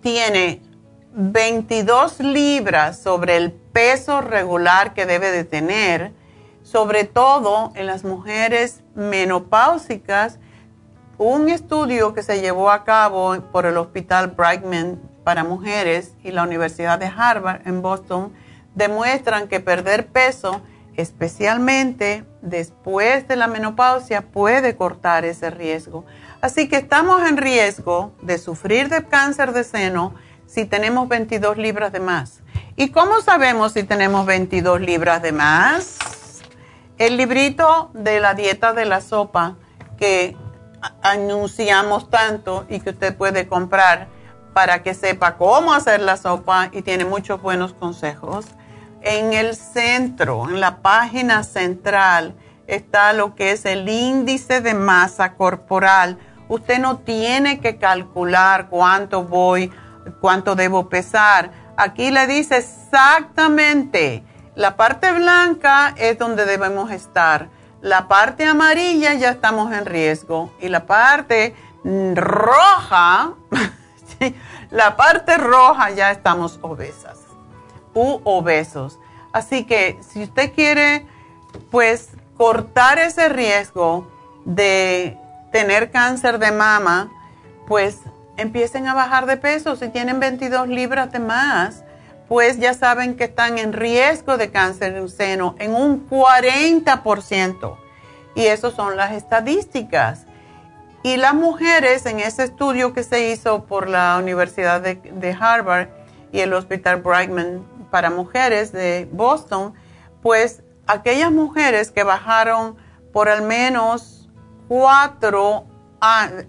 [0.00, 0.73] tiene
[1.16, 6.12] 22 libras sobre el peso regular que debe de tener,
[6.64, 10.40] sobre todo en las mujeres menopáusicas.
[11.16, 16.42] Un estudio que se llevó a cabo por el Hospital Brightman para mujeres y la
[16.42, 18.32] Universidad de Harvard en Boston
[18.74, 20.62] demuestran que perder peso,
[20.96, 26.04] especialmente después de la menopausia, puede cortar ese riesgo.
[26.40, 30.14] Así que estamos en riesgo de sufrir de cáncer de seno,
[30.54, 32.40] si tenemos 22 libras de más.
[32.76, 36.42] ¿Y cómo sabemos si tenemos 22 libras de más?
[36.96, 39.56] El librito de la dieta de la sopa
[39.98, 40.36] que
[41.02, 44.06] anunciamos tanto y que usted puede comprar
[44.52, 48.46] para que sepa cómo hacer la sopa y tiene muchos buenos consejos.
[49.02, 52.36] En el centro, en la página central,
[52.68, 56.16] está lo que es el índice de masa corporal.
[56.48, 59.72] Usted no tiene que calcular cuánto voy
[60.20, 61.50] cuánto debo pesar.
[61.76, 67.48] Aquí le dice exactamente, la parte blanca es donde debemos estar.
[67.80, 71.54] La parte amarilla ya estamos en riesgo y la parte
[72.14, 73.34] roja,
[74.70, 77.18] la parte roja ya estamos obesas
[77.92, 78.98] u obesos.
[79.32, 81.06] Así que si usted quiere,
[81.70, 84.10] pues, cortar ese riesgo
[84.44, 85.18] de
[85.52, 87.10] tener cáncer de mama,
[87.66, 88.00] pues
[88.36, 89.76] empiecen a bajar de peso.
[89.76, 91.84] Si tienen 22 libras de más,
[92.28, 97.76] pues ya saben que están en riesgo de cáncer de seno en un 40%.
[98.34, 100.26] Y esas son las estadísticas.
[101.02, 105.88] Y las mujeres en ese estudio que se hizo por la Universidad de, de Harvard
[106.32, 109.74] y el Hospital Brightman para mujeres de Boston,
[110.22, 112.76] pues aquellas mujeres que bajaron
[113.12, 114.28] por al menos
[114.66, 115.66] cuatro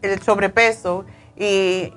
[0.01, 1.05] el sobrepeso
[1.37, 1.93] y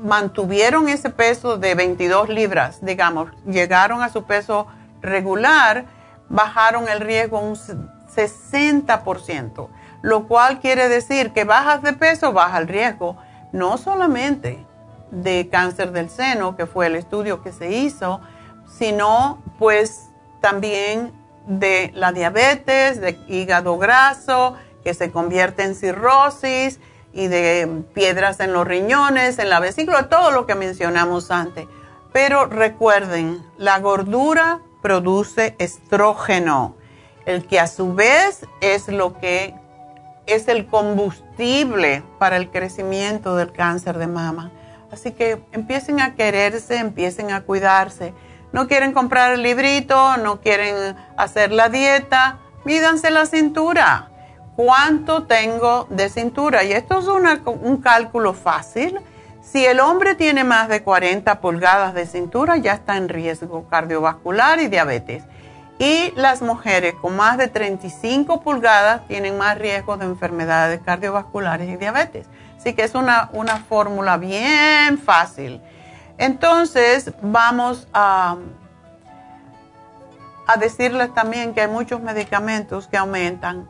[0.00, 4.66] mantuvieron ese peso de 22 libras, digamos, llegaron a su peso
[5.00, 5.86] regular,
[6.28, 9.68] bajaron el riesgo un 60%,
[10.02, 13.16] lo cual quiere decir que bajas de peso, baja el riesgo,
[13.52, 14.64] no solamente
[15.10, 18.20] de cáncer del seno, que fue el estudio que se hizo,
[18.66, 20.08] sino pues
[20.40, 21.12] también
[21.46, 26.80] de la diabetes, de hígado graso, que se convierte en cirrosis,
[27.16, 31.66] y de piedras en los riñones, en la vesícula, todo lo que mencionamos antes.
[32.12, 36.76] Pero recuerden, la gordura produce estrógeno
[37.24, 39.54] el que a su vez es lo que
[40.26, 44.52] es el combustible para el crecimiento del cáncer de mama.
[44.92, 48.12] Así que empiecen a quererse, empiecen a cuidarse.
[48.52, 54.10] No quieren comprar el librito, no quieren hacer la dieta, mídanse la cintura.
[54.56, 56.64] ¿Cuánto tengo de cintura?
[56.64, 58.98] Y esto es un cálculo fácil.
[59.42, 64.58] Si el hombre tiene más de 40 pulgadas de cintura, ya está en riesgo cardiovascular
[64.60, 65.24] y diabetes.
[65.78, 71.76] Y las mujeres con más de 35 pulgadas tienen más riesgo de enfermedades cardiovasculares y
[71.76, 72.26] diabetes.
[72.56, 75.60] Así que es una, una fórmula bien fácil.
[76.16, 78.36] Entonces, vamos a,
[80.46, 83.68] a decirles también que hay muchos medicamentos que aumentan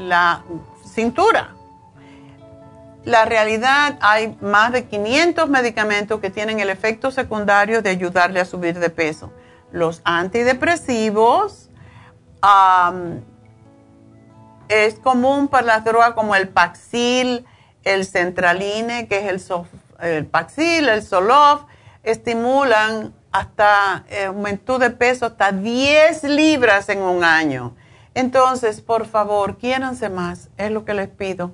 [0.00, 0.42] la
[0.84, 1.54] cintura.
[3.04, 8.44] La realidad, hay más de 500 medicamentos que tienen el efecto secundario de ayudarle a
[8.44, 9.32] subir de peso
[9.72, 11.70] los antidepresivos.
[14.68, 17.46] es común para las drogas como el Paxil,
[17.84, 19.50] el Centraline, que es
[20.00, 21.62] el, Paxil, el Solof,
[22.02, 27.74] estimulan hasta eh, aumento de peso hasta 10 libras en un año.
[28.18, 31.52] Entonces, por favor, quiéranse más, es lo que les pido.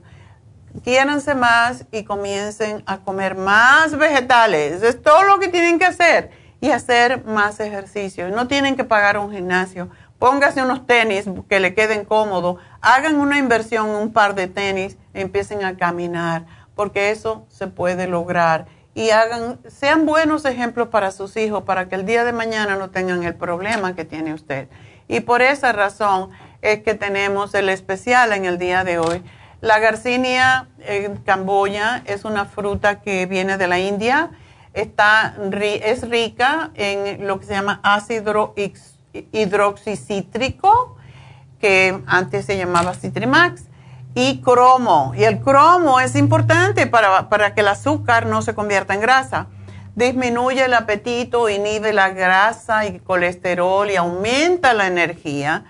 [0.83, 4.83] Quiéranse más y comiencen a comer más vegetales.
[4.83, 6.31] Es todo lo que tienen que hacer
[6.63, 8.31] y hacer más ejercicio.
[8.31, 9.91] No tienen que pagar un gimnasio.
[10.19, 12.57] Pónganse unos tenis que le queden cómodos.
[12.81, 18.07] Hagan una inversión un par de tenis y empiecen a caminar, porque eso se puede
[18.07, 18.65] lograr.
[18.95, 22.89] Y hagan, sean buenos ejemplos para sus hijos, para que el día de mañana no
[22.89, 24.69] tengan el problema que tiene usted.
[25.09, 26.31] Y por esa razón
[26.65, 29.23] es que tenemos el especial en el día de hoy.
[29.61, 34.31] La garcinia en Camboya es una fruta que viene de la India
[34.75, 38.55] está, es rica en lo que se llama ácido
[39.33, 40.97] hidroxicítrico,
[41.61, 43.63] que antes se llamaba Citrimax,
[44.17, 45.13] y cromo.
[45.17, 49.47] Y el cromo es importante para, para que el azúcar no se convierta en grasa.
[49.97, 55.65] Disminuye el apetito, inhibe la grasa y colesterol y aumenta la energía.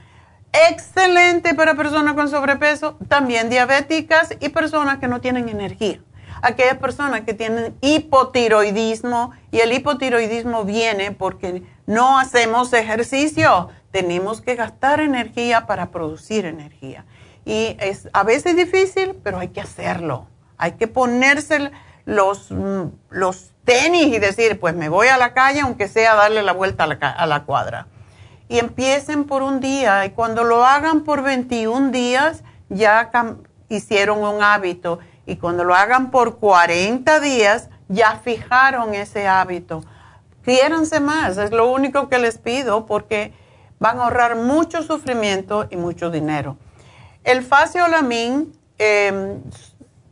[0.70, 6.00] Excelente para personas con sobrepeso, también diabéticas y personas que no tienen energía
[6.44, 13.70] aquellas personas que tienen hipotiroidismo y el hipotiroidismo viene porque no hacemos ejercicio.
[13.90, 17.06] Tenemos que gastar energía para producir energía.
[17.46, 20.26] Y es a veces difícil, pero hay que hacerlo.
[20.58, 21.70] Hay que ponerse
[22.04, 22.52] los,
[23.10, 26.84] los tenis y decir, pues me voy a la calle, aunque sea darle la vuelta
[26.84, 27.86] a la, a la cuadra.
[28.48, 33.10] Y empiecen por un día y cuando lo hagan por 21 días, ya
[33.68, 39.82] hicieron un hábito y cuando lo hagan por 40 días, ya fijaron ese hábito.
[40.44, 43.32] Quiéranse más, es lo único que les pido porque
[43.78, 46.56] van a ahorrar mucho sufrimiento y mucho dinero.
[47.24, 49.40] El faciolamin, em,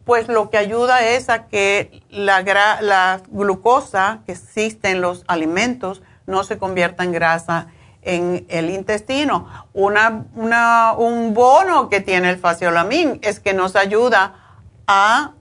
[0.05, 2.43] pues lo que ayuda es a que la,
[2.81, 7.69] la, glucosa que existe en los alimentos no se convierta en grasa
[8.03, 9.49] en el intestino.
[9.73, 14.35] Una, una, un bono que tiene el faciolamin es que nos ayuda
[14.87, 15.33] a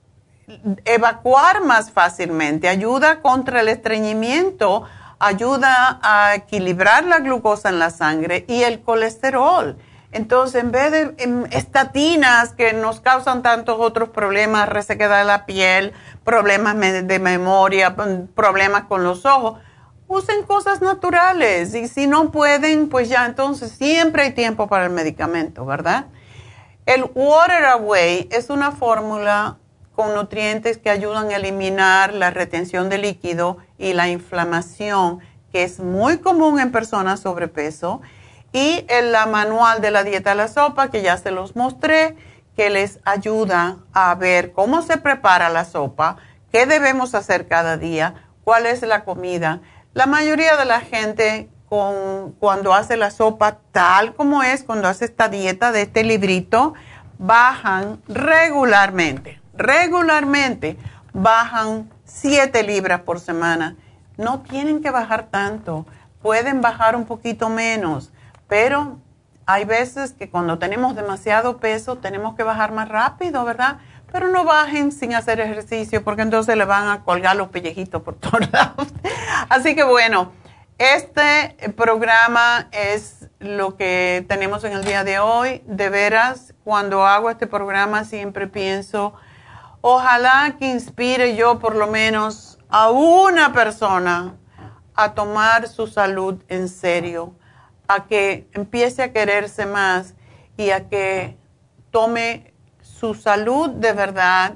[0.85, 4.83] evacuar más fácilmente, ayuda contra el estreñimiento,
[5.19, 9.77] ayuda a equilibrar la glucosa en la sangre y el colesterol.
[10.11, 15.93] Entonces, en vez de estatinas que nos causan tantos otros problemas, resequedad de la piel,
[16.25, 17.95] problemas de memoria,
[18.35, 19.59] problemas con los ojos,
[20.11, 21.73] usen cosas naturales.
[21.73, 26.07] Y si no pueden, pues ya entonces siempre hay tiempo para el medicamento, ¿verdad?
[26.85, 29.57] El Water Away es una fórmula
[29.95, 35.19] con nutrientes que ayudan a eliminar la retención de líquido y la inflamación,
[35.51, 38.01] que es muy común en personas sobrepeso.
[38.53, 42.17] Y el manual de la dieta de la sopa, que ya se los mostré,
[42.57, 46.17] que les ayuda a ver cómo se prepara la sopa,
[46.51, 49.61] qué debemos hacer cada día, cuál es la comida.
[49.93, 55.27] La mayoría de la gente cuando hace la sopa tal como es, cuando hace esta
[55.27, 56.73] dieta de este librito,
[57.17, 60.77] bajan regularmente, regularmente
[61.11, 63.75] bajan 7 libras por semana.
[64.15, 65.85] No tienen que bajar tanto,
[66.21, 68.13] pueden bajar un poquito menos,
[68.47, 68.97] pero
[69.45, 73.79] hay veces que cuando tenemos demasiado peso tenemos que bajar más rápido, ¿verdad?
[74.11, 78.15] Pero no bajen sin hacer ejercicio porque entonces le van a colgar los pellejitos por
[78.19, 78.87] todos lados.
[79.49, 80.31] Así que bueno,
[80.77, 85.61] este programa es lo que tenemos en el día de hoy.
[85.65, 89.13] De veras, cuando hago este programa siempre pienso,
[89.81, 94.35] ojalá que inspire yo por lo menos a una persona
[94.95, 97.35] a tomar su salud en serio,
[97.87, 100.15] a que empiece a quererse más
[100.57, 101.37] y a que
[101.91, 102.50] tome
[103.01, 104.53] su salud de verdad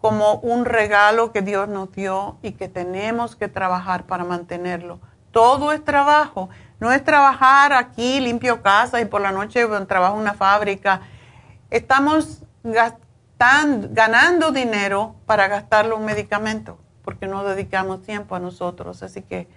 [0.00, 4.98] como un regalo que Dios nos dio y que tenemos que trabajar para mantenerlo.
[5.30, 6.50] Todo es trabajo.
[6.80, 11.02] No es trabajar aquí, limpio casa y por la noche trabajo en una fábrica.
[11.70, 12.42] Estamos
[13.38, 19.04] ganando dinero para gastarlo en medicamentos porque no dedicamos tiempo a nosotros.
[19.04, 19.48] Así que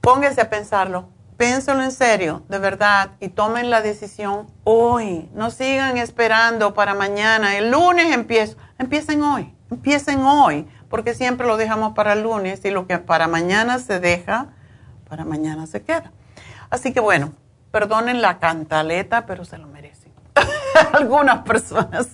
[0.00, 1.10] póngase a pensarlo.
[1.36, 5.28] Pénselo en serio, de verdad, y tomen la decisión hoy.
[5.34, 7.58] No sigan esperando para mañana.
[7.58, 8.56] El lunes empiezo.
[8.78, 13.28] Empiecen hoy, empiecen hoy, porque siempre lo dejamos para el lunes y lo que para
[13.28, 14.46] mañana se deja,
[15.08, 16.10] para mañana se queda.
[16.70, 17.34] Así que bueno,
[17.70, 20.14] perdonen la cantaleta, pero se lo merecen.
[20.92, 22.08] Algunas personas.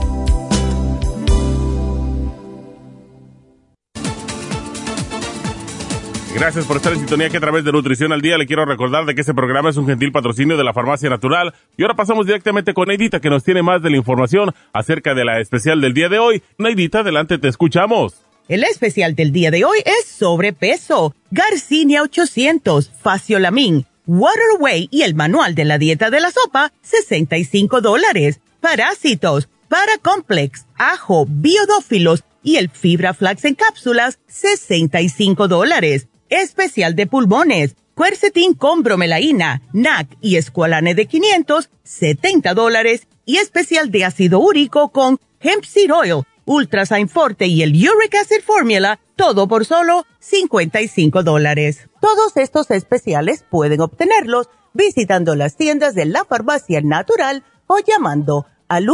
[6.41, 9.05] Gracias por estar en sintonía que a través de Nutrición al Día le quiero recordar
[9.05, 11.53] de que este programa es un gentil patrocinio de la Farmacia Natural.
[11.77, 15.23] Y ahora pasamos directamente con Neidita que nos tiene más de la información acerca de
[15.23, 16.41] la especial del día de hoy.
[16.57, 18.15] Neidita, adelante, te escuchamos.
[18.47, 25.53] El especial del día de hoy es sobrepeso, Garcinia 800, Faciolamin, Waterway y el manual
[25.53, 28.41] de la dieta de la sopa, 65 dólares.
[28.61, 37.75] Parásitos, Paracomplex, ajo, biodófilos y el fibra flax en cápsulas, 65 dólares especial de pulmones,
[37.93, 43.07] cuercetín con bromelaína, NAC y escualane de 500, 70 dólares.
[43.23, 48.41] Y especial de ácido úrico con hemp seed oil, ultrasign forte y el uric acid
[48.43, 51.87] formula, todo por solo 55 dólares.
[52.01, 58.87] Todos estos especiales pueden obtenerlos visitando las tiendas de la farmacia natural o llamando al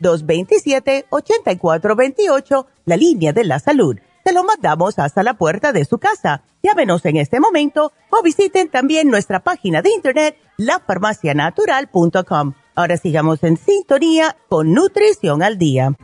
[0.00, 3.96] 1-800-227-8428, la línea de la salud
[4.28, 6.42] se lo mandamos hasta la puerta de su casa.
[6.62, 12.52] Llámenos en este momento o visiten también nuestra página de internet lafarmacianatural.com.
[12.74, 15.94] Ahora sigamos en sintonía con Nutrición al Día.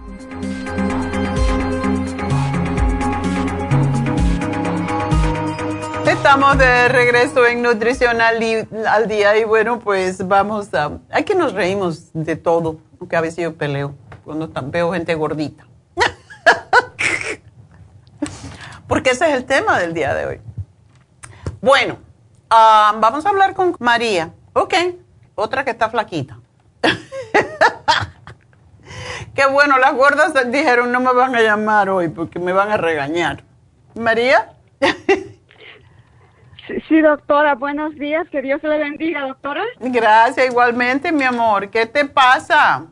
[6.06, 8.38] Estamos de regreso en Nutrición al,
[9.06, 10.98] Día y bueno, pues vamos a...
[11.10, 13.94] Hay que nos reímos de todo, aunque a veces yo peleo
[14.24, 15.66] cuando veo gente gordita.
[18.94, 20.40] Porque ese es el tema del día de hoy.
[21.60, 21.98] Bueno,
[22.48, 24.30] ah, vamos a hablar con María.
[24.52, 24.72] Ok,
[25.34, 26.38] otra que está flaquita.
[29.34, 32.76] Qué bueno, las gordas dijeron no me van a llamar hoy porque me van a
[32.76, 33.42] regañar.
[33.96, 34.52] María.
[36.88, 39.64] sí, doctora, buenos días, que Dios le bendiga, doctora.
[39.80, 41.68] Gracias, igualmente, mi amor.
[41.68, 42.86] ¿Qué te pasa?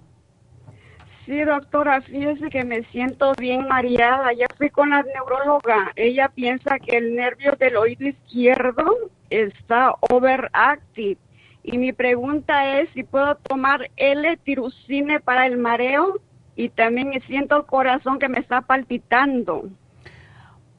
[1.24, 4.32] Sí, doctora, fíjese que me siento bien mareada.
[4.32, 5.92] Ya fui con la neuróloga.
[5.94, 8.84] Ella piensa que el nervio del oído izquierdo
[9.30, 11.18] está overactive.
[11.62, 16.20] Y mi pregunta es si puedo tomar L-tirusine para el mareo
[16.56, 19.68] y también me siento el corazón que me está palpitando.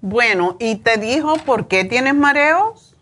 [0.02, 2.93] Bueno, ¿y te dijo por qué tienes mareos?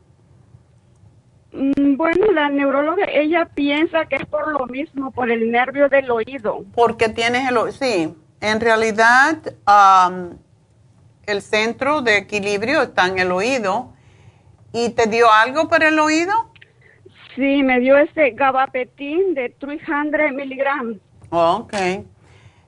[1.54, 6.10] Mm, bueno, la neuróloga, ella piensa que es por lo mismo, por el nervio del
[6.10, 6.64] oído.
[6.74, 8.16] Porque tienes el oído, sí.
[8.40, 9.38] En realidad,
[11.26, 13.94] el centro de equilibrio está en el oído.
[14.74, 16.34] ¿Y te dio algo para el oído?
[17.36, 20.98] Sí, me dio ese gabapentin de 300 miligramos.
[21.30, 21.74] ok.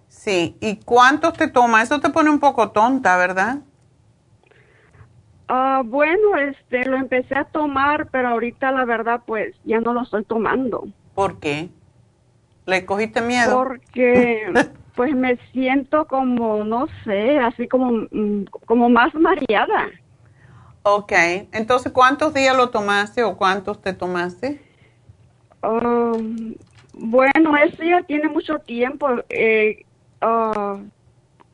[0.07, 0.55] Sí.
[0.61, 1.81] ¿Y cuántos te toma?
[1.81, 3.57] Eso te pone un poco tonta, ¿verdad?
[5.55, 10.01] Ah, bueno, este, lo empecé a tomar, pero ahorita la verdad, pues, ya no lo
[10.01, 10.87] estoy tomando.
[11.13, 11.69] ¿Por qué?
[12.65, 13.63] ¿Le cogiste miedo?
[13.63, 14.47] Porque,
[14.95, 19.91] pues, me siento como, no sé, así como, mm, como más mareada.
[20.81, 21.11] Ok,
[21.51, 24.59] entonces, ¿cuántos días lo tomaste o cuántos te tomaste?
[25.61, 26.55] Um,
[26.93, 29.07] bueno, eso ya tiene mucho tiempo.
[29.29, 29.85] Eh,
[30.19, 30.79] ah,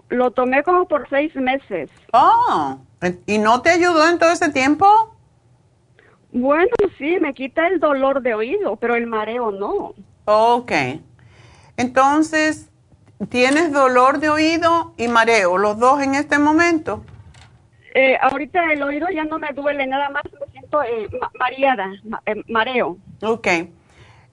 [0.08, 1.90] lo tomé como por seis meses.
[2.14, 2.80] Oh,
[3.26, 5.16] ¿y no te ayudó en todo ese tiempo?
[6.32, 9.94] Bueno, sí, me quita el dolor de oído, pero el mareo no.
[10.26, 10.72] Ok.
[11.78, 12.70] Entonces,
[13.30, 17.04] ¿tienes dolor de oído y mareo, los dos en este momento?
[17.96, 21.92] Eh, ahorita el oído ya no me duele, nada más me siento eh, mareada,
[22.26, 22.98] eh, mareo.
[23.24, 23.48] Ok.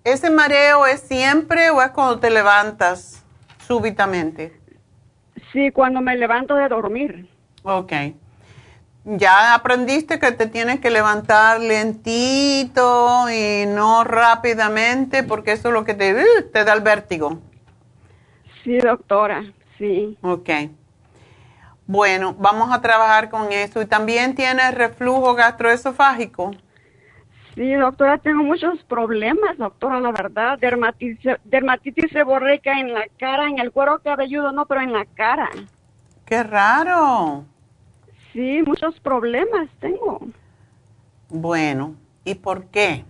[0.04, 3.24] ¿Ese mareo es siempre o es cuando te levantas
[3.66, 4.60] súbitamente?
[5.52, 7.28] Sí, cuando me levanto de dormir.
[7.62, 7.92] Ok.
[9.08, 15.84] Ya aprendiste que te tienes que levantar lentito y no rápidamente porque eso es lo
[15.84, 17.38] que te, uh, te da el vértigo.
[18.64, 19.44] Sí, doctora,
[19.78, 20.18] sí.
[20.22, 20.50] Ok.
[21.86, 23.80] Bueno, vamos a trabajar con eso.
[23.80, 26.50] ¿Y también tienes reflujo gastroesofágico?
[27.54, 30.58] Sí, doctora, tengo muchos problemas, doctora, la verdad.
[30.58, 35.48] Dermatitis, dermatitis seborreica en la cara, en el cuero cabelludo, no, pero en la cara.
[36.24, 37.44] Qué raro.
[38.36, 40.20] Sí, muchos problemas tengo.
[41.30, 43.02] Bueno, ¿y por qué?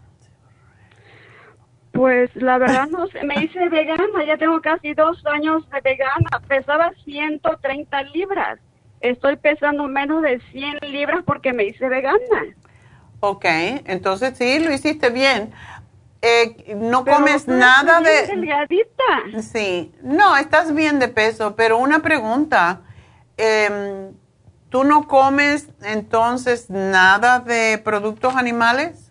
[1.91, 6.31] Pues la verdad no sé, me hice vegana, ya tengo casi dos años de vegana,
[6.47, 8.61] pesaba 130 libras,
[9.01, 12.55] estoy pesando menos de 100 libras porque me hice vegana.
[13.19, 15.51] Ok, entonces sí, lo hiciste bien.
[16.23, 18.29] Eh, no comes nada de...
[18.29, 19.43] Delgadita.
[19.43, 22.83] Sí, no, estás bien de peso, pero una pregunta,
[23.37, 24.13] em,
[24.77, 29.11] ¿tú no comes entonces nada de productos animales?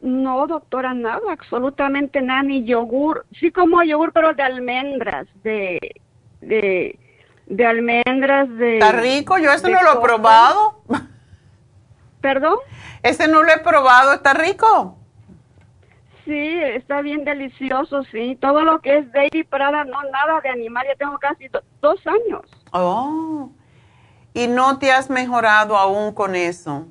[0.00, 3.24] No, doctora, nada, absolutamente nada, ni yogur.
[3.38, 5.78] Sí como yogur, pero de almendras, de,
[6.40, 6.98] de,
[7.46, 8.78] de almendras, de...
[8.78, 9.38] ¿Está rico?
[9.38, 10.82] Yo eso no lo he probado.
[12.20, 12.56] ¿Perdón?
[13.04, 14.98] Ese no lo he probado, ¿está rico?
[16.24, 18.36] Sí, está bien delicioso, sí.
[18.40, 21.48] Todo lo que es Baby Prada, no nada de animal, ya tengo casi
[21.80, 22.42] dos años.
[22.72, 23.52] Oh,
[24.36, 26.86] y no te has mejorado aún con eso.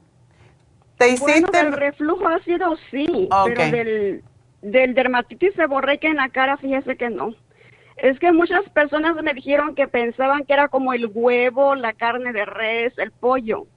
[0.98, 1.42] ¿Te hiciste?
[1.52, 4.24] Bueno, el reflujo ha sido sí, pero del,
[4.64, 7.36] del dermatitis seborreica en la cara, fíjese que no.
[7.98, 12.34] Es que muchas personas me dijeron que pensaban que era como el huevo, la carne
[12.34, 13.68] de res, el pollo.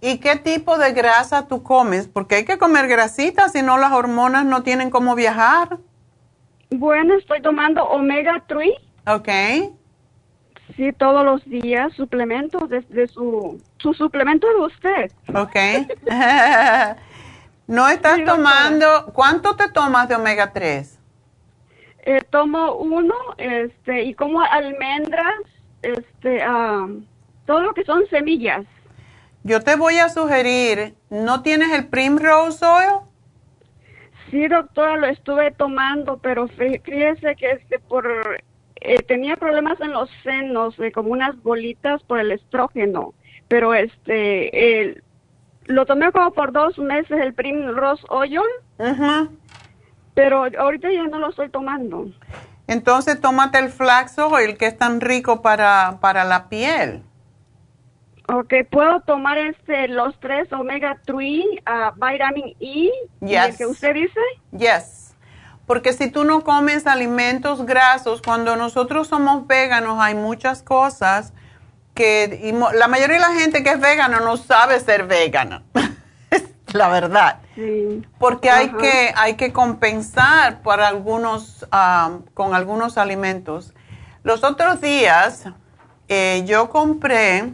[0.00, 2.06] ¿Y qué tipo de grasa tú comes?
[2.06, 5.78] Porque hay que comer grasita, si no las hormonas no tienen cómo viajar.
[6.70, 8.70] Bueno, estoy tomando omega 3.
[9.08, 9.28] Ok.
[10.76, 15.12] Sí, todos los días, suplementos de, su, su suplemento de usted.
[15.34, 15.56] Ok.
[17.66, 20.98] no estás tomando, ¿cuánto te tomas de omega 3?
[22.04, 25.40] Eh, tomo uno, este, y como almendras,
[25.82, 26.42] este,
[27.46, 28.64] todo lo que son semillas.
[29.44, 33.00] Yo te voy a sugerir, ¿no tienes el Primrose Oil?
[34.30, 38.06] Sí, doctora, lo estuve tomando, pero fíjese que este por
[38.84, 43.14] eh, tenía problemas en los senos, de como unas bolitas por el estrógeno,
[43.48, 45.02] pero este
[45.66, 48.40] lo tomé como por dos meses el Primrose Oil,
[50.14, 52.06] pero ahorita ya no lo estoy tomando.
[52.66, 57.02] Entonces tómate el Flax Oil, que es tan rico para, para la piel.
[58.28, 63.58] Ok, ¿puedo tomar este, los tres omega 3, uh, vitamin E, yes.
[63.58, 64.20] que usted dice?
[64.56, 65.01] Yes,
[65.72, 71.32] porque si tú no comes alimentos grasos, cuando nosotros somos veganos hay muchas cosas
[71.94, 75.62] que y la mayoría de la gente que es vegana no sabe ser vegana,
[76.74, 77.38] la verdad.
[77.54, 78.06] Sí.
[78.18, 83.72] Porque hay que, hay que compensar por algunos, um, con algunos alimentos.
[84.24, 85.46] Los otros días
[86.08, 87.50] eh, yo compré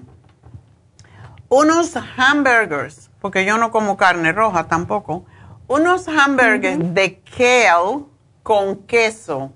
[1.49, 5.25] unos hamburgers, porque yo no como carne roja tampoco,
[5.69, 8.08] unos hamburgers de kale
[8.49, 9.53] con queso.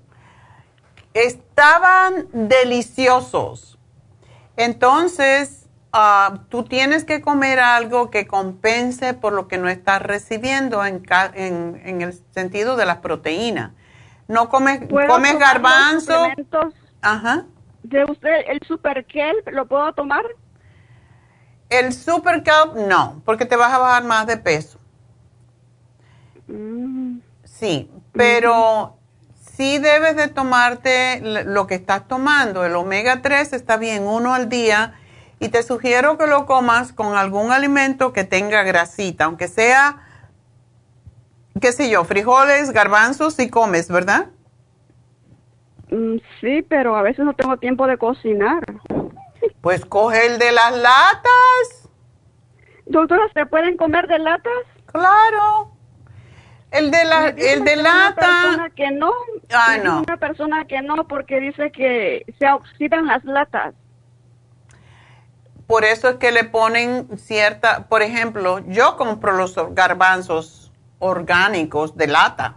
[1.15, 3.79] Estaban deliciosos.
[4.55, 10.85] Entonces, ah, tú tienes que comer algo que compense por lo que no estás recibiendo
[10.85, 11.01] en,
[11.33, 13.71] en, el sentido de las proteínas.
[14.27, 16.27] No comes, comes garbanzo.
[17.01, 17.45] Ajá.
[17.81, 20.23] ¿De usted el super kelp lo puedo tomar?
[21.67, 24.79] El super kelp no, porque te vas a bajar más de peso.
[26.45, 27.17] Mm.
[27.43, 28.97] Sí, pero
[29.55, 32.65] sí debes de tomarte lo que estás tomando.
[32.65, 34.95] El omega 3 está bien, uno al día.
[35.39, 40.01] y te sugiero que lo comas con algún alimento que tenga grasita, aunque sea,
[41.59, 44.27] qué sé yo, frijoles, garbanzos, si comes, ¿verdad?
[45.91, 48.63] Mm, sí, pero a veces no tengo tiempo de cocinar.
[49.59, 51.89] Pues coge el de las latas.
[52.85, 54.63] Doctora, ¿se pueden comer de latas?
[54.85, 55.72] Claro.
[56.73, 58.15] El de la, el de lata.
[58.15, 59.11] Una persona que no.
[59.53, 59.99] Ah, no.
[59.99, 63.75] Una persona que no porque dice que se oxidan las latas.
[65.67, 72.07] Por eso es que le ponen cierta, por ejemplo, yo compro los garbanzos orgánicos de
[72.07, 72.55] lata,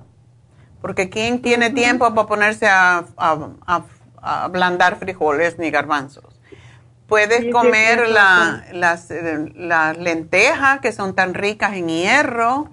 [0.81, 3.83] porque ¿quién tiene tiempo para ponerse a, a,
[4.23, 6.41] ablandar frijoles ni garbanzos?
[7.07, 9.12] Puedes comer la, las,
[9.55, 12.71] las lentejas que son tan ricas en hierro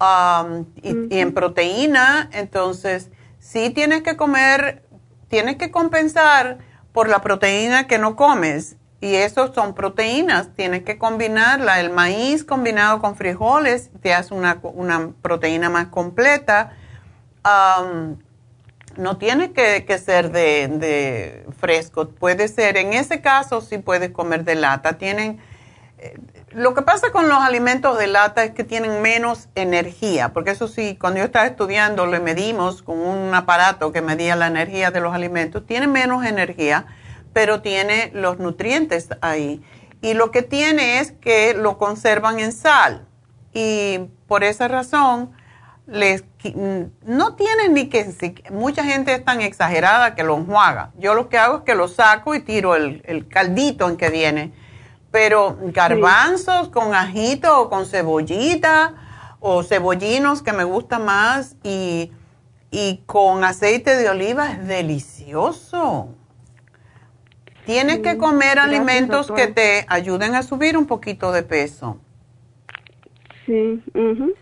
[0.00, 4.84] um, y, y, en proteína, entonces sí tienes que comer,
[5.28, 6.58] tienes que compensar
[6.92, 11.78] por la proteína que no comes y eso son proteínas, tienes que combinarla.
[11.78, 16.72] El maíz combinado con frijoles te hace una, una proteína más completa.
[18.96, 24.10] no tiene que, que ser de, de, fresco, puede ser, en ese caso sí puedes
[24.10, 24.96] comer de lata.
[24.96, 25.38] Tienen,
[25.98, 26.16] eh,
[26.54, 30.68] lo que pasa con los alimentos de lata es que tienen menos energía, porque eso
[30.68, 35.00] sí, cuando yo estaba estudiando lo medimos con un aparato que medía la energía de
[35.00, 36.86] los alimentos, tienen menos energía
[37.34, 39.62] pero tiene los nutrientes ahí.
[40.00, 43.06] Y lo que tiene es que lo conservan en sal.
[43.52, 45.32] Y por esa razón,
[45.86, 46.24] les,
[47.04, 48.14] no tienen ni que,
[48.50, 50.92] mucha gente es tan exagerada que lo enjuaga.
[50.96, 54.52] Yo lo que hago es que lo saco y tiro el, caldito en que viene.
[55.14, 58.94] Pero garbanzos con ajito o con cebollita
[59.38, 62.10] o cebollinos que me gusta más y,
[62.72, 66.08] y con aceite de oliva es delicioso.
[67.64, 72.00] Tienes que comer alimentos que te ayuden a subir un poquito de peso.
[73.46, 73.80] Sí,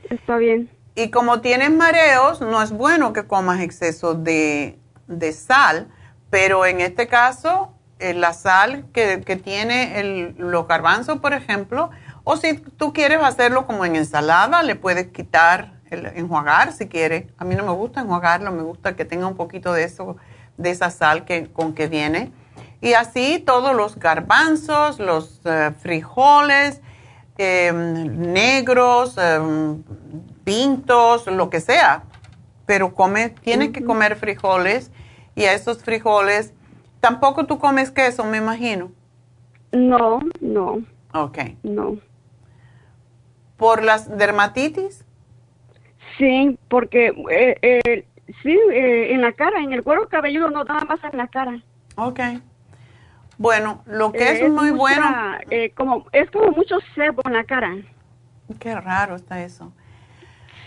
[0.09, 0.71] está bien.
[0.95, 4.79] Y como tienes mareos, no es bueno que comas exceso de,
[5.35, 5.89] sal,
[6.31, 7.75] pero en este caso,
[8.15, 11.91] la sal que, que tiene el, los garbanzos, por ejemplo,
[12.25, 17.27] o si tú quieres hacerlo como en ensalada, le puedes quitar, el, enjuagar si quieres.
[17.39, 20.17] A mí no me gusta enjuagarlo, me gusta que tenga un poquito de eso,
[20.57, 22.33] de esa sal que, con que viene
[22.83, 26.81] y así todos los garbanzos, los eh, frijoles
[27.39, 29.83] em, negros, em,
[30.45, 32.03] pintos, lo que sea.
[32.67, 34.91] Pero come, tienes que comer frijoles
[35.37, 36.53] y a esos frijoles,
[37.03, 38.93] tampoco tú comes queso, me imagino.
[39.73, 40.83] No, no.
[41.13, 41.39] Ok.
[41.65, 41.99] No.
[43.57, 45.05] ¿Por las dermatitis?
[46.17, 48.07] Sí, porque eh, eh,
[48.43, 51.61] sí, en la cara, en el cuero cabelludo, no nada más en la cara.
[51.97, 52.21] Ok.
[53.37, 55.05] Bueno, lo que es, muy bueno.
[55.51, 57.75] Eh, como, es como mucho sebo en la cara.
[58.61, 59.73] Qué raro está eso.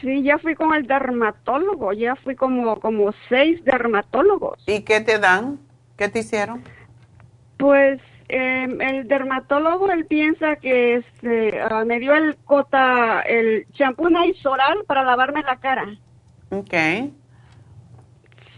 [0.01, 4.61] Sí, ya fui con el dermatólogo, ya fui como, como seis dermatólogos.
[4.67, 5.59] ¿Y qué te dan?
[5.97, 6.63] ¿Qué te hicieron?
[7.57, 14.09] Pues em, el dermatólogo, él piensa que este, ah, me dio el cota, el champú
[14.41, 15.85] solar para lavarme la cara.
[16.49, 16.73] Ok.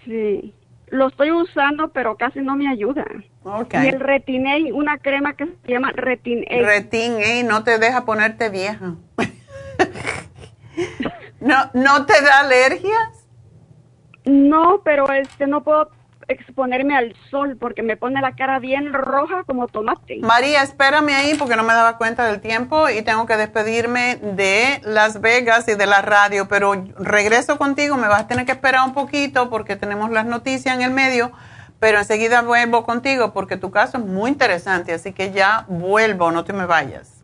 [0.06, 0.54] Sí,
[0.88, 3.06] lo estoy usando, pero casi no me ayuda.
[3.72, 6.66] Y el Retin-A, una crema que se llama Retin-A.
[6.66, 8.96] Retin-A no te deja ponerte vieja.
[11.40, 13.26] ¿No, ¿No te da alergias?
[14.26, 15.90] No, pero este no puedo
[16.28, 20.20] exponerme al sol porque me pone la cara bien roja como tomate.
[20.22, 24.82] María, espérame ahí porque no me daba cuenta del tiempo y tengo que despedirme de
[24.84, 28.86] Las Vegas y de la radio, pero regreso contigo, me vas a tener que esperar
[28.86, 31.32] un poquito porque tenemos las noticias en el medio
[31.80, 36.44] pero enseguida vuelvo contigo porque tu caso es muy interesante, así que ya vuelvo, no
[36.44, 37.24] te me vayas.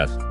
[0.01, 0.30] Yes.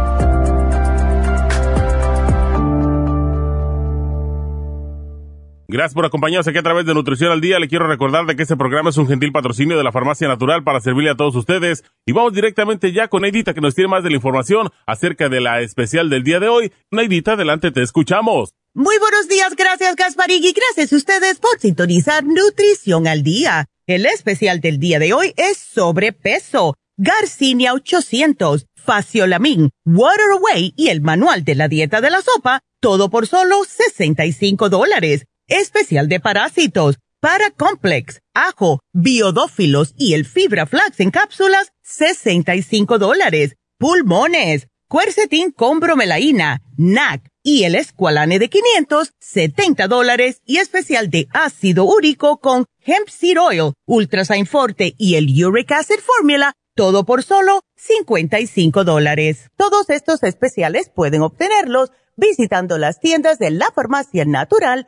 [5.71, 7.57] Gracias por acompañarnos aquí a través de Nutrición al Día.
[7.57, 10.65] Le quiero recordar de que este programa es un gentil patrocinio de la Farmacia Natural
[10.65, 11.85] para servirle a todos ustedes.
[12.05, 15.39] Y vamos directamente ya con Neidita que nos tiene más de la información acerca de
[15.39, 16.73] la especial del día de hoy.
[16.91, 18.53] Neidita, adelante, te escuchamos.
[18.73, 23.67] Muy buenos días, gracias Gasparín y gracias a ustedes por sintonizar Nutrición al Día.
[23.87, 30.99] El especial del día de hoy es sobrepeso, Garcinia 800, Faciolamin, Water Away y el
[30.99, 36.97] manual de la dieta de la sopa, todo por solo 65 dólares especial de parásitos,
[37.19, 43.55] para complex, ajo, biodófilos y el fibra flax en cápsulas, 65 dólares.
[43.77, 51.27] Pulmones, cuercetín con bromelaína, NAC y el escualane de 500, 70 dólares y especial de
[51.31, 57.23] ácido úrico con hemp seed oil, ultrasign forte y el uric acid formula, todo por
[57.23, 59.49] solo 55 dólares.
[59.57, 64.87] Todos estos especiales pueden obtenerlos visitando las tiendas de la farmacia natural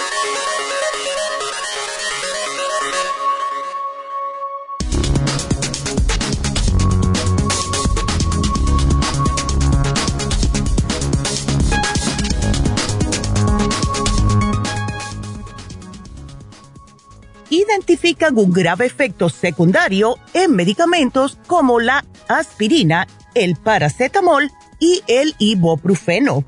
[17.51, 24.49] Identifican un grave efecto secundario en medicamentos como la aspirina, el paracetamol
[24.79, 26.43] y el ibuprofeno.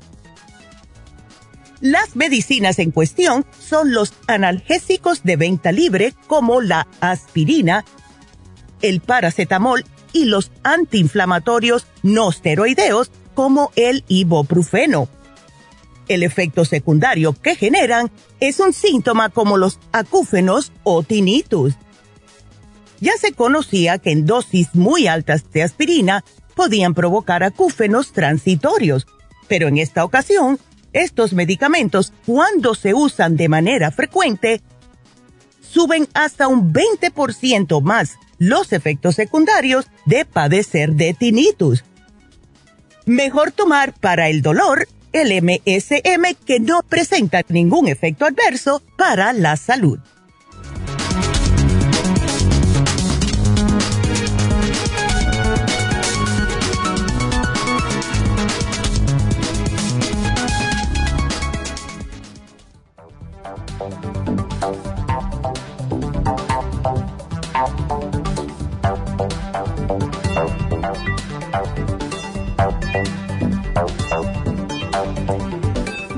[1.80, 7.84] Las medicinas en cuestión son los analgésicos de venta libre como la aspirina,
[8.80, 9.84] el paracetamol
[10.14, 15.08] y los antiinflamatorios no esteroideos como el ibuprofeno.
[16.08, 21.74] El efecto secundario que generan es un síntoma como los acúfenos o tinnitus.
[23.00, 26.24] Ya se conocía que en dosis muy altas de aspirina
[26.54, 29.06] podían provocar acúfenos transitorios,
[29.48, 30.58] pero en esta ocasión,
[30.92, 34.62] estos medicamentos, cuando se usan de manera frecuente,
[35.60, 41.84] suben hasta un 20% más los efectos secundarios de padecer de tinnitus.
[43.06, 49.56] Mejor tomar para el dolor el MSM que no presenta ningún efecto adverso para la
[49.56, 49.98] salud.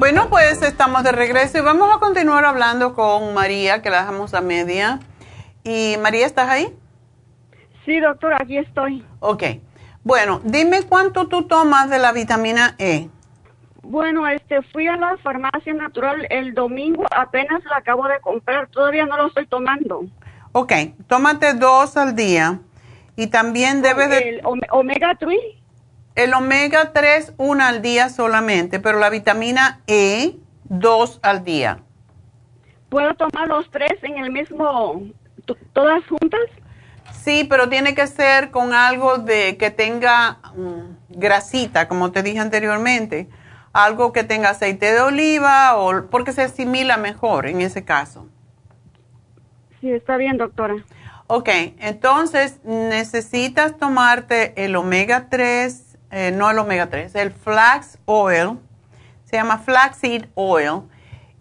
[0.08, 4.34] Bueno, pues estamos de regreso y vamos a continuar hablando con María, que la dejamos
[4.34, 5.00] a media.
[5.64, 6.72] Y María, ¿estás ahí?
[7.84, 9.04] Sí, doctora, aquí estoy.
[9.18, 9.42] Ok.
[10.04, 13.08] Bueno, dime cuánto tú tomas de la vitamina E.
[13.82, 19.06] Bueno, este, fui a la farmacia natural el domingo, apenas la acabo de comprar, todavía
[19.06, 20.04] no lo estoy tomando.
[20.52, 20.72] Ok,
[21.08, 22.60] tómate dos al día.
[23.16, 24.18] Y también debes de...
[24.18, 25.36] ¿El omega 3?
[26.16, 31.80] El omega 3, una al día solamente, pero la vitamina E dos al día.
[32.88, 35.02] ¿Puedo tomar los tres en el mismo,
[35.74, 36.40] todas juntas?
[37.12, 42.38] Sí, pero tiene que ser con algo de que tenga mm, grasita, como te dije
[42.38, 43.28] anteriormente.
[43.74, 48.26] Algo que tenga aceite de oliva o porque se asimila mejor en ese caso.
[49.82, 50.76] Sí, está bien, doctora.
[51.28, 51.48] Ok,
[51.80, 58.58] entonces necesitas tomarte el omega 3, eh, no el omega 3, el flax oil,
[59.24, 60.82] se llama flaxseed oil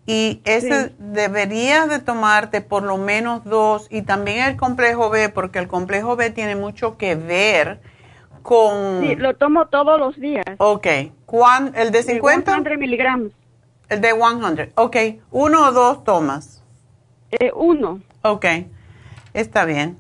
[0.08, 5.60] y ese deberías de tomarte por lo menos dos y también el complejo B, porque
[5.60, 7.80] el complejo B tiene mucho que ver
[8.44, 9.02] con...
[9.02, 10.46] Sí, lo tomo todos los días.
[10.58, 10.88] Ok.
[11.74, 12.56] ¿El de 50?
[12.56, 13.32] El 100 miligramos.
[13.90, 14.74] El de 100.
[14.76, 14.98] Ok.
[15.32, 16.64] ¿Uno o dos tomas?
[17.32, 18.02] Eh, uno.
[18.22, 18.46] Ok.
[19.34, 19.98] Está bien.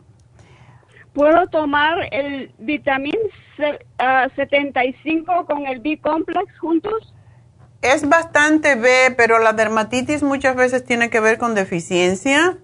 [1.13, 3.17] ¿Puedo tomar el vitamín
[3.57, 7.13] 75 ah, con el B-complex juntos?
[7.81, 12.57] Es bastante B, pero la dermatitis muchas veces tiene que ver con deficiencia.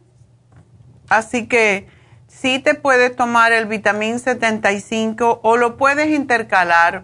[1.10, 1.88] Así que
[2.28, 7.04] sí te puedes tomar el vitamín 75 o lo puedes intercalar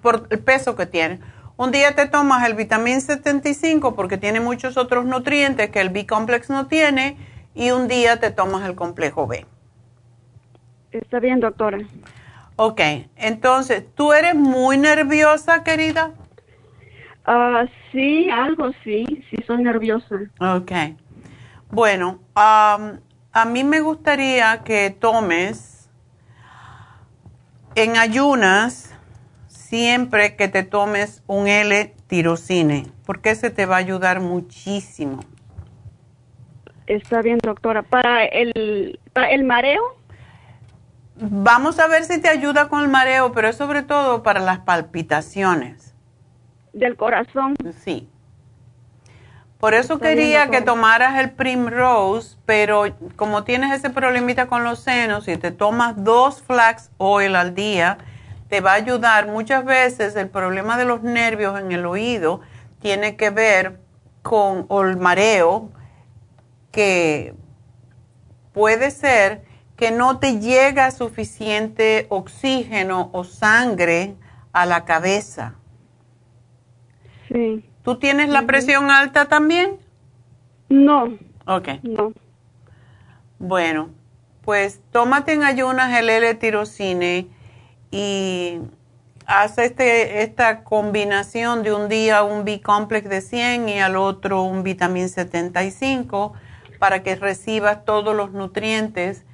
[0.00, 1.20] por el peso que tiene.
[1.56, 6.50] Un día te tomas el vitamín 75 porque tiene muchos otros nutrientes que el B-complex
[6.50, 7.16] no tiene
[7.54, 9.44] y un día te tomas el complejo B.
[10.92, 11.78] Está bien, doctora.
[12.60, 12.80] Ok,
[13.14, 16.10] entonces, ¿tú eres muy nerviosa, querida?
[17.24, 20.16] Ah, sí, algo sí, sí soy nerviosa.
[20.40, 20.72] Ok.
[21.70, 25.88] Bueno, a mí me gustaría que tomes
[27.76, 28.92] en ayunas
[29.46, 35.20] siempre que te tomes un L-tirocine, porque ese te va a ayudar muchísimo.
[36.88, 37.82] Está bien, doctora.
[37.82, 39.97] ¿Para el, para el mareo?
[41.20, 44.60] Vamos a ver si te ayuda con el mareo, pero es sobre todo para las
[44.60, 45.94] palpitaciones
[46.72, 47.56] del corazón.
[47.82, 48.08] Sí.
[49.58, 52.84] Por eso quería que tomaras el Primrose, pero
[53.16, 57.98] como tienes ese problemita con los senos y te tomas dos flax oil al día,
[58.48, 59.26] te va a ayudar.
[59.26, 62.40] Muchas veces el problema de los nervios en el oído
[62.80, 63.80] tiene que ver
[64.22, 65.72] con el mareo,
[66.70, 67.34] que
[68.52, 69.47] puede ser
[69.78, 74.16] que no te llega suficiente oxígeno o sangre
[74.52, 75.54] a la cabeza.
[77.28, 77.64] Sí.
[77.84, 79.78] ¿Tú tienes la presión alta también?
[80.68, 81.16] No.
[81.46, 81.68] Ok.
[81.84, 82.12] No.
[83.38, 83.90] Bueno,
[84.42, 87.28] pues tómate en ayunas el L-tirocine
[87.92, 88.58] y
[89.26, 94.64] haz este, esta combinación de un día un B-complex de 100 y al otro un
[94.64, 96.32] vitamín 75
[96.80, 99.24] para que recibas todos los nutrientes.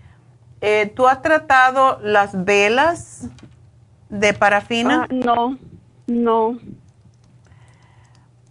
[0.66, 3.28] Eh, ¿Tú has tratado las velas
[4.08, 5.06] de parafina?
[5.10, 5.58] Ah, no,
[6.06, 6.58] no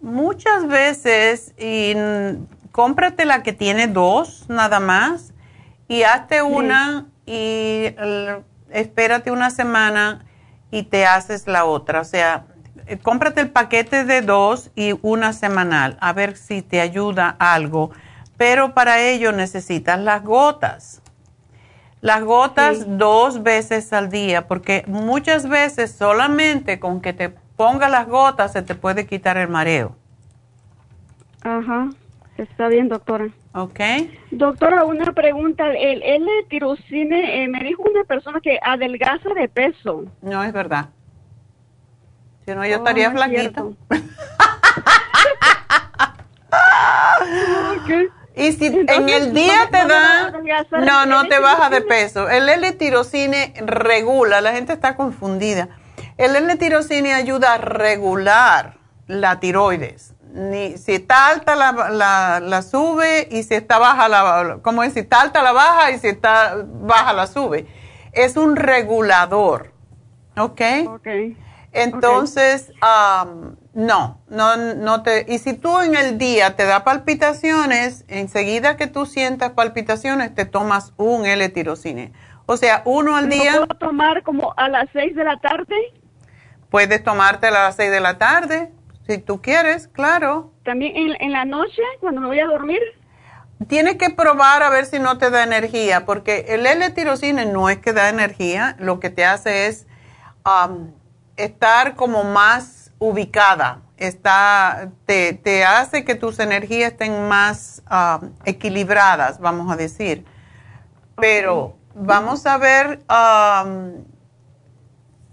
[0.04, 1.94] muchas veces y
[2.70, 5.32] cómprate la que tiene dos nada más
[5.88, 7.94] y hazte una y
[8.70, 10.24] espérate una semana
[10.70, 12.00] y te haces la otra.
[12.00, 12.44] O sea,
[12.86, 17.90] eh, cómprate el paquete de dos y una semanal a ver si te ayuda algo.
[18.36, 21.00] Pero para ello necesitas las gotas.
[22.04, 28.06] Las gotas dos veces al día, porque muchas veces solamente con que te ponga las
[28.06, 29.96] gotas, se te puede quitar el mareo.
[31.40, 31.88] Ajá,
[32.36, 33.30] está bien, doctora.
[33.54, 33.80] Ok.
[34.30, 35.72] Doctora, una pregunta.
[35.72, 40.04] El L-tirocine, eh, me dijo una persona que adelgaza de peso.
[40.20, 40.90] No, es verdad.
[42.44, 43.64] Si no, yo estaría flaquita.
[48.36, 50.32] Y si en el día te da,
[50.72, 52.28] no, no te baja de peso.
[52.28, 55.68] El L-tirocine regula, la gente está confundida.
[56.16, 60.14] El L-tirocine ayuda a regular la tiroides.
[60.32, 65.00] Ni, si está alta la, la, sube y si está baja la, como es, si
[65.00, 67.68] está alta la baja y si está baja la sube.
[68.10, 69.72] Es un regulador,
[70.36, 70.60] ¿ok?
[70.88, 71.08] Ok.
[71.72, 72.72] Entonces,
[73.74, 78.86] no, no, no te, y si tú en el día te da palpitaciones, enseguida que
[78.86, 82.12] tú sientas palpitaciones, te tomas un L-tirocine.
[82.46, 83.52] O sea, uno al día.
[83.52, 85.74] ¿Puedo tomar como a las seis de la tarde?
[86.74, 88.72] Puedes tomarte a las 6 de la tarde,
[89.06, 90.50] si tú quieres, claro.
[90.64, 92.80] ¿También en, la noche, cuando me voy a dormir?
[93.68, 97.78] Tienes que probar a ver si no te da energía, porque el L-tirocine no es
[97.78, 99.86] que da energía, lo que te hace es
[100.44, 100.90] um,
[101.36, 102.73] estar como más
[103.08, 110.24] ubicada, está, te, te, hace que tus energías estén más um, equilibradas, vamos a decir.
[111.16, 114.04] Pero vamos a ver um,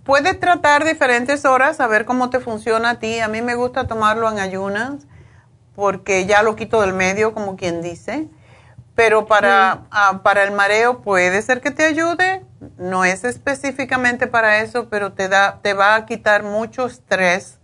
[0.04, 3.20] Puedes tratar diferentes horas a ver cómo te funciona a ti.
[3.20, 5.06] A mí me gusta tomarlo en ayunas
[5.76, 8.28] porque ya lo quito del medio, como quien dice.
[8.96, 12.44] Pero para, ah, para el mareo puede ser que te ayude.
[12.78, 17.61] No es específicamente para eso, pero te, da, te va a quitar mucho estrés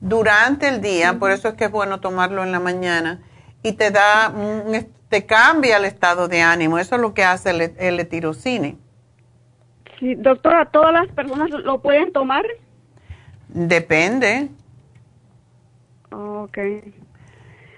[0.00, 1.18] durante el día.
[1.18, 3.20] Por eso es que es bueno tomarlo en la mañana.
[3.62, 4.32] Y te da,
[5.08, 6.78] te cambia el estado de ánimo.
[6.78, 8.76] Eso es lo que hace el, el etirocine.
[9.98, 12.44] Sí, doctora, ¿todas las personas lo pueden tomar?
[13.48, 14.48] Depende.
[16.10, 16.58] Ok.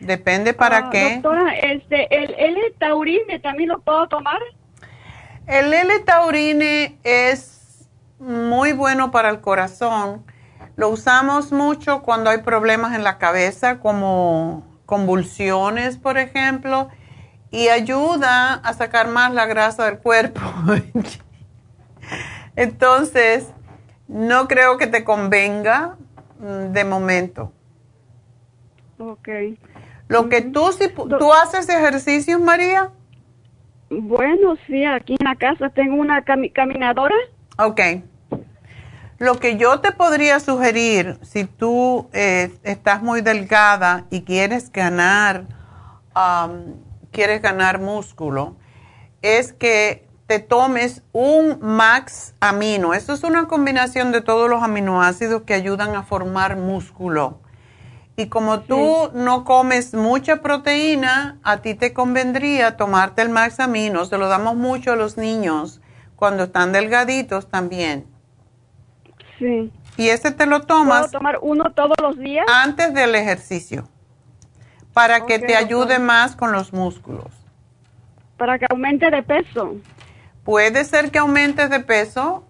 [0.01, 1.14] Depende para Ah, qué.
[1.14, 4.39] Doctora, este, ¿el L-taurine también lo puedo tomar?
[5.47, 10.25] El L-taurine es muy bueno para el corazón.
[10.77, 16.89] Lo usamos mucho cuando hay problemas en la cabeza, como convulsiones, por ejemplo,
[17.51, 20.41] y ayuda a sacar más la grasa del cuerpo.
[22.57, 23.53] Entonces,
[24.09, 25.97] no creo que te convenga
[26.39, 27.53] mm, de momento.
[28.99, 29.29] Ok.
[30.09, 32.91] Lo que tú, si, ¿tú haces ejercicios, María?
[33.89, 37.14] Bueno, sí, aquí en la casa tengo una cami- caminadora.
[37.59, 37.81] Ok.
[39.23, 45.45] Lo que yo te podría sugerir, si tú eh, estás muy delgada y quieres ganar,
[47.12, 48.57] quieres ganar músculo,
[49.20, 52.95] es que te tomes un max amino.
[52.95, 57.39] Esto es una combinación de todos los aminoácidos que ayudan a formar músculo.
[58.16, 64.05] Y como tú no comes mucha proteína, a ti te convendría tomarte el max amino.
[64.05, 65.81] Se lo damos mucho a los niños
[66.16, 68.12] cuando están delgaditos también.
[69.43, 69.72] Sí.
[69.97, 72.47] Y ese te lo ¿Puedo tomas tomar uno todos los días?
[72.49, 73.88] antes del ejercicio
[74.93, 77.26] para que te ayude más con los músculos.
[78.36, 79.74] Para que aumente de peso.
[80.45, 82.45] Puede ser que aumentes de peso,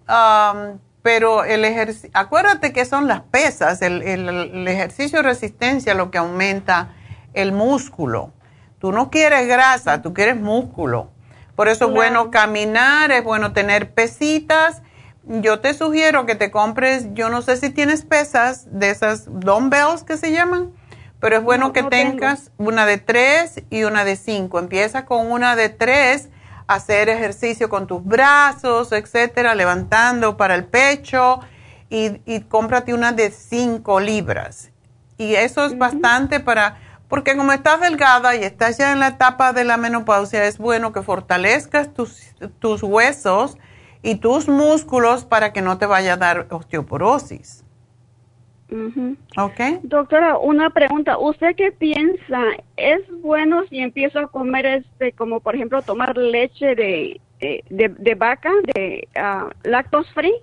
[1.01, 6.11] pero el ejercicio, acuérdate que son las pesas, el, el- el ejercicio de resistencia lo
[6.11, 6.89] que aumenta
[7.33, 8.31] el músculo.
[8.79, 11.09] Tú no quieres grasa, tú quieres músculo.
[11.55, 14.81] Por eso es bueno caminar, es bueno tener pesitas.
[15.25, 20.03] Yo te sugiero que te compres, yo no sé si tienes pesas de esas dumbbells
[20.03, 20.73] que se llaman,
[21.19, 22.11] pero es bueno No, que no tengo.
[22.11, 24.59] tengas una de tres y una de cinco.
[24.59, 26.27] Empieza con una de tres,
[26.67, 31.39] hacer ejercicio con tus brazos, etcétera, levantando para el pecho
[31.89, 34.71] y, y cómprate una de cinco libras.
[35.17, 39.53] Y eso es bastante para, porque como estás delgada y estás ya en la etapa
[39.53, 42.19] de la menopausia, es bueno que fortalezcas tus,
[42.59, 43.57] tus huesos
[44.03, 47.63] y tus músculos para que no te vaya a dar osteoporosis.
[49.37, 49.59] ¿Ok?
[49.83, 51.17] Doctora, una pregunta.
[51.17, 52.41] ¿Usted qué piensa?
[52.75, 57.89] ¿Es bueno si empiezo a comer, este, como por ejemplo, tomar leche de, eh, de,
[57.89, 60.33] de vaca, de ah, lactose free?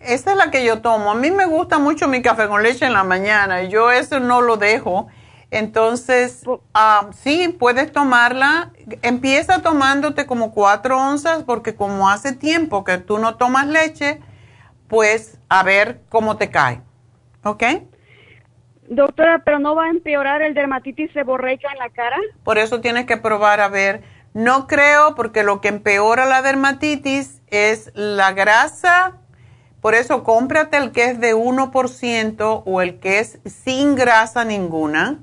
[0.00, 1.10] Esa es la que yo tomo.
[1.10, 4.20] A mí me gusta mucho mi café con leche en la mañana y yo eso
[4.20, 5.08] no lo dejo.
[5.52, 6.44] Entonces,
[7.12, 8.72] sí, puedes tomarla.
[9.02, 14.20] Empieza tomándote como cuatro onzas porque como hace tiempo que tú no tomas leche,
[14.88, 16.80] pues a ver cómo te cae.
[17.44, 17.64] ¿Ok?
[18.88, 22.16] Doctora, pero no va a empeorar el dermatitis seborreica en la cara?
[22.44, 24.02] Por eso tienes que probar a ver.
[24.32, 29.18] No creo porque lo que empeora la dermatitis es la grasa.
[29.82, 35.18] Por eso cómprate el que es de 1% o el que es sin grasa ninguna.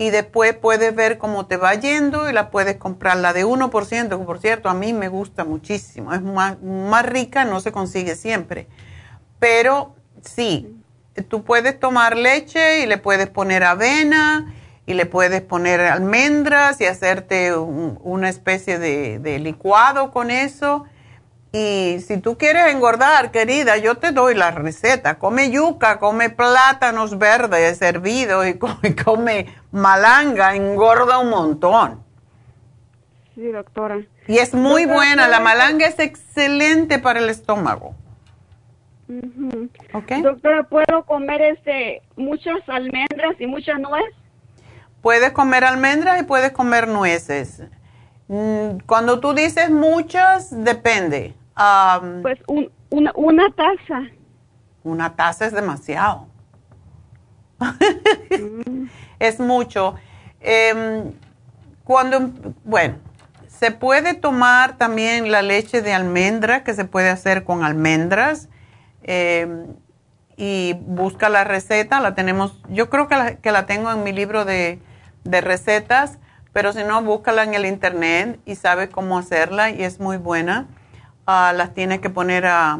[0.00, 3.18] Y después puedes ver cómo te va yendo y la puedes comprar.
[3.18, 6.14] La de 1%, que por cierto a mí me gusta muchísimo.
[6.14, 8.66] Es más, más rica, no se consigue siempre.
[9.38, 10.74] Pero sí,
[11.28, 14.54] tú puedes tomar leche y le puedes poner avena
[14.86, 20.86] y le puedes poner almendras y hacerte un- una especie de licuado con eso.
[21.52, 25.18] Y si tú quieres engordar, querida, yo te doy la receta.
[25.18, 32.04] Come yuca, come plátanos verdes hervidos y come, come malanga, engorda un montón.
[33.34, 33.98] Sí, doctora.
[34.28, 37.94] Y es muy Doctora, buena, la ¿puedo- malanga es excelente para el estómago.
[40.22, 44.14] Doctora, ¿puedo comer este muchas almendras y muchas nueces?
[45.02, 47.62] Puedes comer almendras y puedes comer nueces.
[48.28, 51.34] Mm, Cuando tú dices muchas, depende.
[51.54, 54.02] Am, Pues un- una, una taza.
[54.84, 56.26] una taza es demasiado.
[59.18, 59.94] es mucho.
[60.40, 61.12] Em,
[61.84, 62.30] cuando,
[62.64, 62.96] bueno,
[63.48, 68.48] se puede tomar también la leche de almendra, que se puede hacer con almendras.
[69.02, 69.66] em,
[70.36, 74.12] y busca la receta, la tenemos, yo creo que la, que la tengo en mi
[74.12, 74.78] libro de,
[75.24, 76.18] de recetas,
[76.54, 80.66] pero si no, búscala en el internet y sabes cómo hacerla y es muy buena.
[81.32, 82.76] Ah, las tienes que poner a-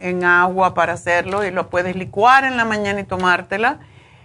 [0.00, 3.80] en agua para hacerlo y lo puedes licuar en la mañana y tomártela.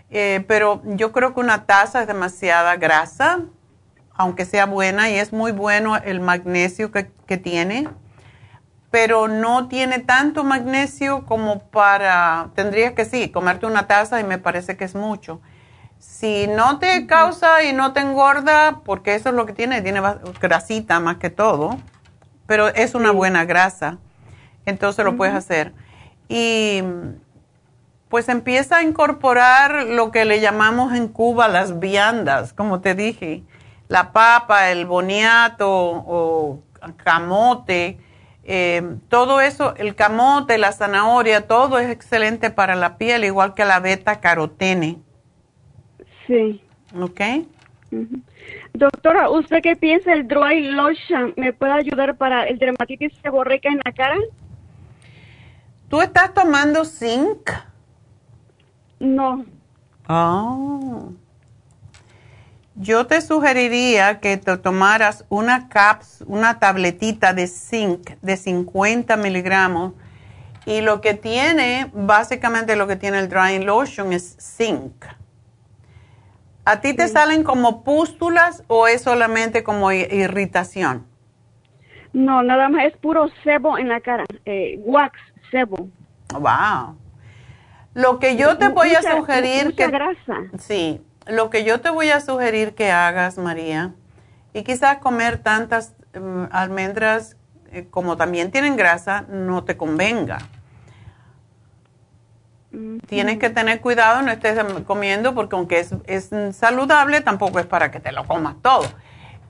[0.10, 3.40] Eh, pero yo creo que una taza es demasiada grasa,
[4.14, 7.90] aunque sea buena, y es muy bueno el magnesio que, que tiene,
[8.92, 14.38] pero no tiene tanto magnesio como para, tendrías que sí, comerte una taza y me
[14.38, 15.42] parece que es mucho.
[16.00, 20.02] Si no te causa y no te engorda, porque eso es lo que tiene, tiene
[20.40, 21.78] grasita más que todo,
[22.48, 23.98] pero es una buena grasa,
[24.66, 25.74] entonces lo puedes hacer.
[26.28, 26.82] Y
[28.10, 33.44] pues empieza a incorporar lo que le llamamos en Cuba las viandas, como te dije,
[33.88, 36.62] la papa, el boniato o
[37.04, 37.98] camote,
[38.48, 43.66] eh, todo eso, el camote, la zanahoria, todo es excelente para la piel, igual que
[43.66, 45.00] la beta carotene.
[46.28, 46.62] Sí.
[47.00, 47.22] ¿Ok?
[48.76, 53.80] Doctora, ¿usted qué piensa el Dry Lotion me puede ayudar para el dermatitis seborreica en
[53.86, 54.18] la cara?
[55.88, 57.52] ¿Tú estás tomando zinc?
[59.00, 59.46] No.
[60.10, 61.14] Oh.
[62.76, 69.94] Yo te sugeriría que te tomaras una caps, una tabletita de zinc de 50 miligramos
[70.66, 75.06] y lo que tiene, básicamente lo que tiene el drying lotion es zinc.
[76.66, 81.06] ¿A ti te salen como pústulas o es solamente como irritación?
[82.12, 85.14] No, nada más es puro sebo en la cara, eh, wax,
[85.52, 85.90] sebo.
[86.34, 86.98] Wow.
[87.94, 90.38] Lo que yo te voy a sugerir mucha que grasa.
[90.58, 93.94] sí, lo que yo te voy a sugerir que hagas, María,
[94.54, 97.38] y quizás comer tantas mm, almendras
[97.72, 100.40] eh, como también tienen grasa no te convenga.
[103.08, 107.92] Tienes que tener cuidado, no estés comiendo porque aunque es, es, saludable, tampoco es para
[107.92, 108.86] que te lo comas todo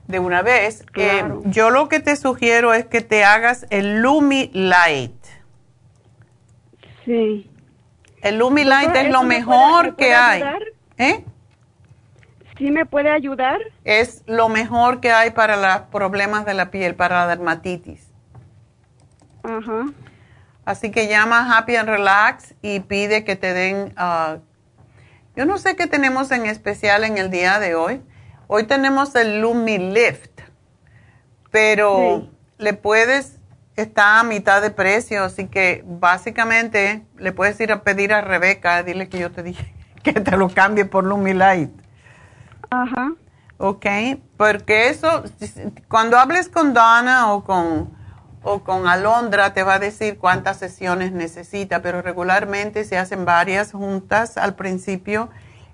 [0.06, 0.84] de una vez.
[0.94, 5.14] Eh, yo lo que te sugiero es que te hagas el Lumi Light.
[7.04, 7.50] Sí.
[8.22, 10.42] El Lumi Light es lo mejor que hay.
[10.98, 11.24] ¿Eh?
[12.58, 13.60] ¿Sí me puede ayudar?
[13.84, 18.10] Es lo mejor que hay para los problemas de la piel, para la dermatitis.
[19.42, 19.86] Ajá.
[20.66, 24.40] Así que llama a Happy and Relax y pide que te den, uh,
[25.36, 28.02] yo no sé qué tenemos en especial en el día de hoy.
[28.48, 30.40] Hoy tenemos el Lumi Lift,
[31.52, 32.28] pero
[32.58, 33.38] le puedes,
[33.76, 38.82] está a mitad de precio, así que básicamente le puedes ir a pedir a Rebeca,
[38.82, 39.72] dile que yo te dije
[40.02, 41.70] que te lo cambie por Lumi Light.
[42.70, 43.12] Ajá.
[43.58, 43.86] Ok,
[44.36, 45.22] porque eso,
[45.86, 47.95] cuando hables con Donna o con
[48.48, 53.72] o con Alondra te va a decir cuántas sesiones necesita, pero regularmente se hacen varias
[53.72, 55.30] juntas al principio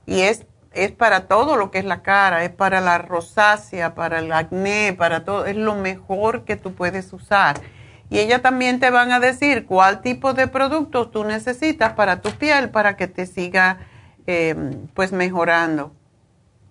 [0.07, 4.21] y es, es para todo lo que es la cara, es para la rosácea, para
[4.21, 7.61] el acné, para todo, es lo mejor que tú puedes usar.
[8.09, 12.31] Y ella también te van a decir cuál tipo de productos tú necesitas para tu
[12.31, 13.81] piel para que te siga
[14.27, 14.57] eh,
[14.95, 15.93] pues mejorando.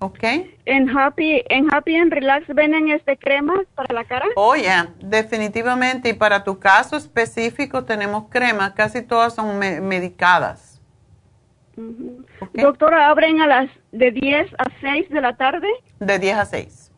[0.04, 0.24] ¿Ok?
[0.66, 4.26] ¿En Happy, en Happy and Relax venden este cremas para la cara?
[4.36, 6.10] Oh, yeah, definitivamente.
[6.10, 10.82] Y para tu caso específico tenemos cremas, casi todas son medicadas.
[12.54, 15.68] Doctora, ¿abren a las de 10 a 6 de la tarde?
[16.00, 16.92] De 10 a 6.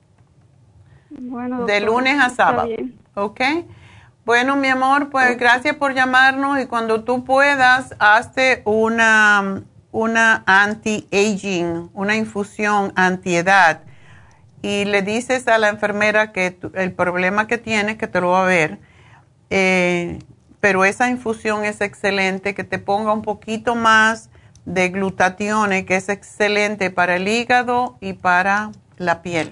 [1.09, 2.69] Bueno, de lunes a sábado.
[3.15, 3.41] ¿Ok?
[4.23, 9.63] Bueno, mi amor, pues gracias por llamarnos y cuando tú puedas, hazte una
[9.93, 13.83] una anti-aging, una infusión anti-edad,
[14.61, 18.43] y le dices a la enfermera que el problema que tiene, que te lo va
[18.43, 18.79] a ver,
[19.49, 20.19] eh,
[20.59, 24.29] pero esa infusión es excelente, que te ponga un poquito más
[24.65, 29.49] de glutatione, que es excelente para el hígado y para la piel.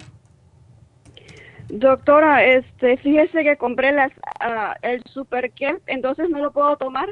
[1.69, 5.51] Doctora, este, fíjese que compré las, uh, el Super
[5.85, 7.09] entonces no lo puedo tomar.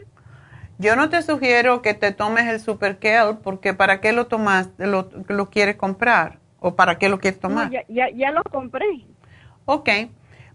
[0.79, 4.69] Yo no te sugiero que te tomes el Super Kelp porque ¿para qué lo tomas?
[4.77, 6.39] ¿Lo, lo quieres comprar?
[6.61, 7.69] ¿O para qué lo quieres tomar?
[7.69, 8.85] ya, ya, ya, lo compré.
[9.65, 9.89] Ok.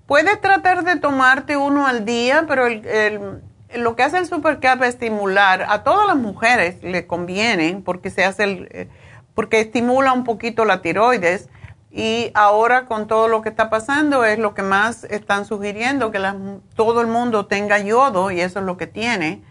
[0.06, 3.42] Puedes tratar de tomarte uno al día, pero el, el,
[3.74, 5.66] lo que hace el Super Kelp es estimular.
[5.68, 8.88] A todas las mujeres le conviene porque se hace el, eh,
[9.34, 11.50] porque estimula un poquito la tiroides.
[11.92, 16.20] Y ahora con todo lo que está pasando es lo que más están sugiriendo, que
[16.74, 19.42] todo el mundo tenga yodo y eso es lo que tiene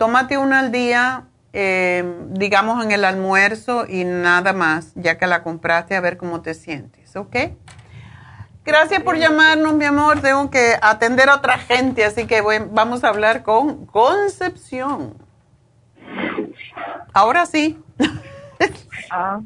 [0.00, 5.42] tómate una al día, eh, digamos en el almuerzo y nada más, ya que la
[5.42, 7.36] compraste, a ver cómo te sientes, ¿ok?
[8.64, 10.22] Gracias por llamarnos, mi amor.
[10.22, 15.18] Tengo que atender a otra gente, así que vamos a hablar con Concepción.
[17.12, 17.78] Ahora sí.
[19.10, 19.40] Ah.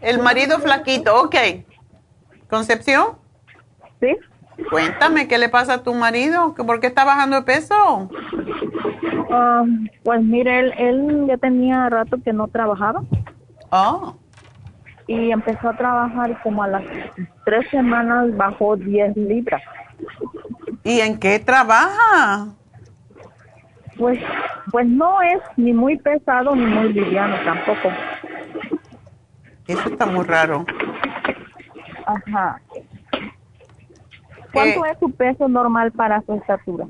[0.00, 1.34] El marido flaquito, ok.
[2.48, 3.18] ¿Concepción?
[3.98, 4.16] Sí.
[4.70, 6.54] Cuéntame, ¿qué le pasa a tu marido?
[6.54, 8.10] ¿Por qué está bajando de peso?
[9.30, 9.64] Ah,
[10.02, 13.02] pues mire, él, él ya tenía rato que no trabajaba.
[13.70, 14.16] Oh.
[15.06, 16.82] Y empezó a trabajar como a las
[17.44, 19.62] tres semanas bajó 10 libras.
[20.84, 22.48] ¿Y en qué trabaja?
[23.96, 24.18] Pues,
[24.70, 27.90] pues no es ni muy pesado ni muy liviano tampoco.
[29.66, 30.64] Eso está muy raro.
[32.06, 32.60] Ajá.
[34.52, 36.86] ¿Cuánto Eh, es su peso normal para su estatura?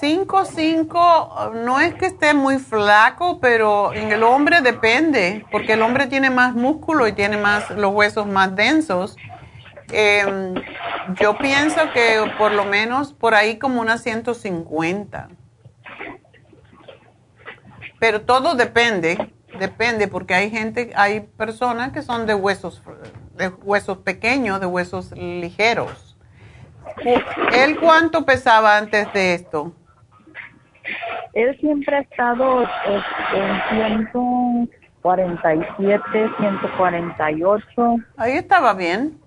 [0.00, 5.82] 5, 5, no es que esté muy flaco, pero en el hombre depende, porque el
[5.82, 9.16] hombre tiene más músculo y tiene más los huesos más densos.
[9.90, 10.54] Em,
[11.20, 15.28] yo pienso que por lo menos por ahí como unas 150.
[17.98, 22.82] Pero todo depende, depende, porque hay gente, hay personas que son de huesos,
[23.34, 26.07] de huesos pequeños, de huesos ligeros.
[27.52, 29.72] ¿Él cuánto pesaba antes de esto?
[31.34, 33.38] Él siempre ha estado este,
[33.86, 37.96] en 147, 148.
[38.16, 39.18] Ahí estaba bien.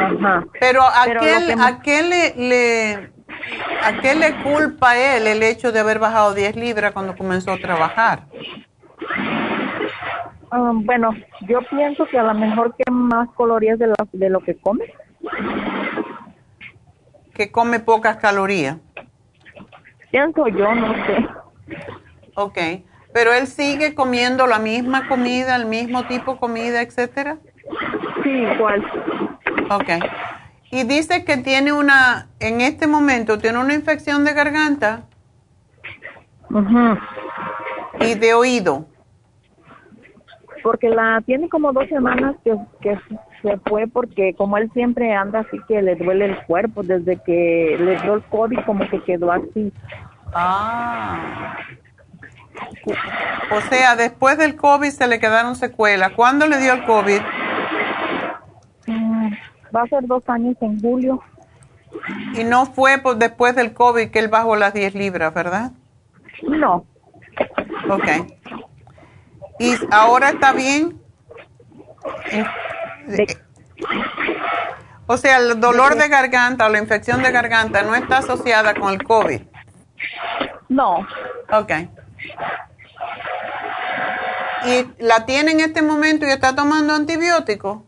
[0.00, 0.44] Ajá.
[0.58, 3.10] Pero ¿a Pero qué, a qué le, le-
[3.84, 7.58] a qué le culpa él el hecho de haber bajado 10 libras cuando comenzó a
[7.58, 8.22] trabajar?
[10.50, 11.10] Ah, bueno,
[11.42, 14.84] yo pienso que a lo mejor que más calorías de lo, de lo que come.
[17.40, 18.76] Que come pocas calorías.
[20.10, 21.26] Pienso yo, no sé.
[22.34, 22.58] Ok.
[23.14, 27.38] Pero él sigue comiendo la misma comida, el mismo tipo de comida, etcétera.
[28.22, 28.84] Sí, igual.
[29.70, 30.04] Ok.
[30.70, 35.04] Y dice que tiene una, en este momento, tiene una infección de garganta
[38.00, 38.84] y de oído.
[40.62, 42.98] Porque la tiene como dos semanas que, que
[43.42, 47.76] se fue porque como él siempre anda así que le duele el cuerpo desde que
[47.78, 49.72] le dio el COVID como que quedó así.
[50.32, 51.56] Ah.
[53.52, 56.12] O sea, después del COVID se le quedaron secuelas.
[56.12, 57.20] ¿Cuándo le dio el COVID?
[58.86, 59.30] Mm,
[59.74, 61.22] Va a ser dos años en julio.
[62.34, 65.72] Y no fue por después del COVID que él bajó las 10 libras, ¿verdad?
[66.42, 66.84] No,
[67.88, 68.08] Ok.
[69.58, 70.98] ¿Y ahora está bien?
[73.16, 73.36] De-
[75.06, 78.92] O sea, el dolor de garganta o la infección de garganta no está asociada con
[78.92, 79.40] el COVID.
[80.68, 81.06] no,
[81.52, 81.72] Ok.
[84.66, 87.78] ¿Y la tiene en este momento y está tomando antibióticos?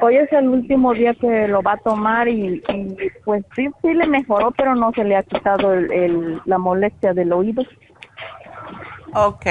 [0.00, 3.92] hoy es el último día que lo va a tomar y, y, pues sí, sí
[3.94, 7.62] le mejoró, pero no se le ha quitado el, el- la molestia del oído.
[9.14, 9.46] Ok.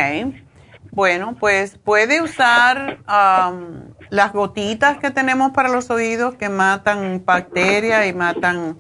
[0.92, 8.08] Bueno, pues puede usar am, las gotitas que tenemos para los oídos que matan bacterias
[8.08, 8.80] y matan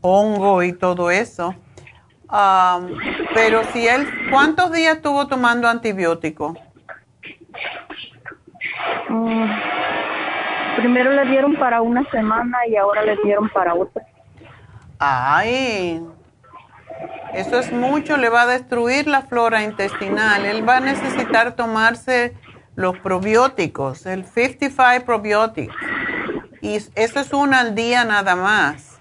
[0.00, 1.54] hongo y todo eso.
[3.34, 6.56] Pero si él, ¿cuántos días estuvo tomando antibiótico?
[9.08, 9.46] Mm,
[10.76, 14.04] primero le dieron para una semana y ahora le dieron para otra.
[14.98, 16.02] Ay,
[17.34, 20.46] eso es mucho, le va a destruir la flora intestinal.
[20.46, 22.34] Él va a necesitar tomarse
[22.76, 25.74] los probióticos, el 55 Probiotics.
[26.62, 29.00] Y eso es una al día nada más,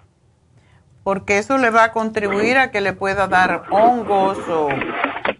[1.03, 4.69] porque eso le va a contribuir a que le pueda dar hongos o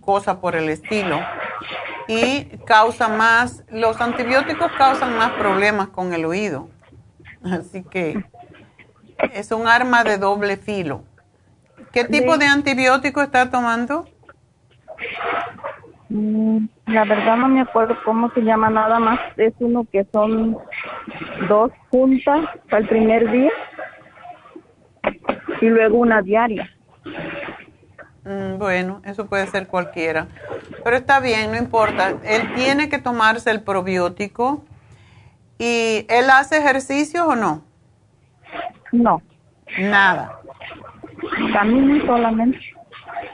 [0.02, 1.20] cosas por el estilo.
[2.08, 6.70] Y causa más, los antibióticos causan más problemas con el oído.
[7.44, 8.24] Así que
[9.34, 11.04] es un arma de doble filo.
[11.96, 14.06] ¿Qué tipo de antibiótico está tomando?
[16.10, 19.18] Mm, la verdad no me acuerdo cómo se llama nada más.
[19.38, 20.58] Es uno que son
[21.48, 23.52] dos juntas para el primer día
[25.62, 26.70] y luego una diaria.
[28.26, 30.28] Mm, bueno, eso puede ser cualquiera.
[30.84, 32.10] Pero está bien, no importa.
[32.26, 34.66] Él tiene que tomarse el probiótico.
[35.58, 37.64] ¿Y él hace ejercicios o no?
[38.92, 39.22] No,
[39.80, 40.42] Nada.
[41.54, 42.60] Camino solamente.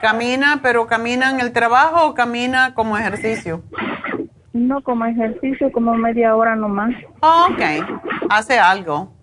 [0.01, 3.63] ¿Camina, pero camina en el trabajo o camina como ejercicio?
[4.53, 6.93] No como ejercicio, como media hora nomás.
[7.21, 7.61] Oh, ok,
[8.29, 9.13] hace algo.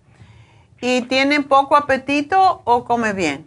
[0.80, 3.46] ¿Y tiene poco apetito o come bien?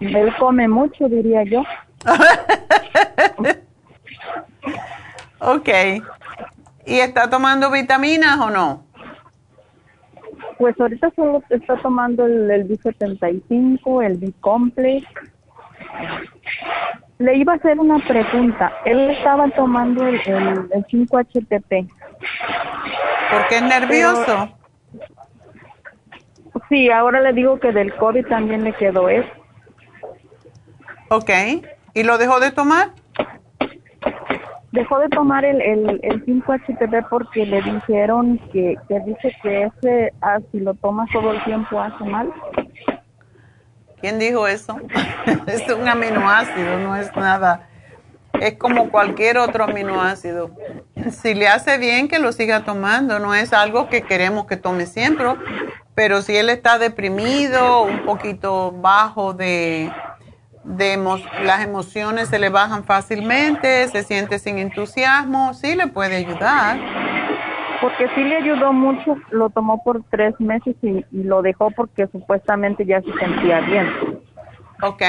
[0.00, 1.62] Él come mucho, diría yo.
[5.38, 5.68] Ok.
[6.86, 8.85] ¿Y está tomando vitaminas o no?
[10.58, 15.06] Pues ahorita solo está tomando el, el B75, el B-Complex.
[17.18, 18.72] Le iba a hacer una pregunta.
[18.84, 21.88] Él estaba tomando el, el, el 5-HTP.
[23.30, 24.50] Porque es nervioso.
[26.68, 29.28] Sí, ahora le digo que del COVID también le quedó eso.
[31.08, 31.30] Ok.
[31.94, 32.90] ¿Y lo dejó de tomar?
[34.76, 40.12] Dejó de tomar el, el, el 5-HTP porque le dijeron que, que dice que ese,
[40.20, 42.30] ah, si lo tomas todo el tiempo, hace mal.
[44.02, 44.78] ¿Quién dijo eso?
[45.46, 47.66] es un aminoácido, no es nada.
[48.38, 50.50] Es como cualquier otro aminoácido.
[51.10, 53.18] Si le hace bien, que lo siga tomando.
[53.18, 55.24] No es algo que queremos que tome siempre.
[55.94, 59.90] Pero si él está deprimido, un poquito bajo de,
[60.66, 60.96] de
[61.44, 66.78] las emociones se le bajan fácilmente, se siente sin entusiasmo, sí le puede ayudar.
[67.80, 72.08] Porque sí le ayudó mucho, lo tomó por tres meses y, y lo dejó porque
[72.08, 73.86] supuestamente ya se sentía bien.
[74.82, 75.02] Ok.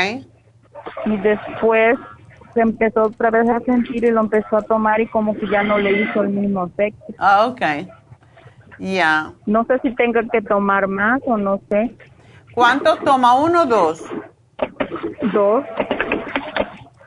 [1.06, 1.98] Y después
[2.54, 5.64] se empezó otra vez a sentir y lo empezó a tomar y como que ya
[5.64, 7.14] no le hizo el mismo efecto.
[7.18, 7.62] Ah, ok.
[8.80, 9.34] Ya.
[9.46, 11.96] No sé si tenga que tomar más o no sé.
[12.54, 13.36] ¿Cuánto toma?
[13.36, 14.04] ¿Uno o dos?
[15.34, 15.66] Dos.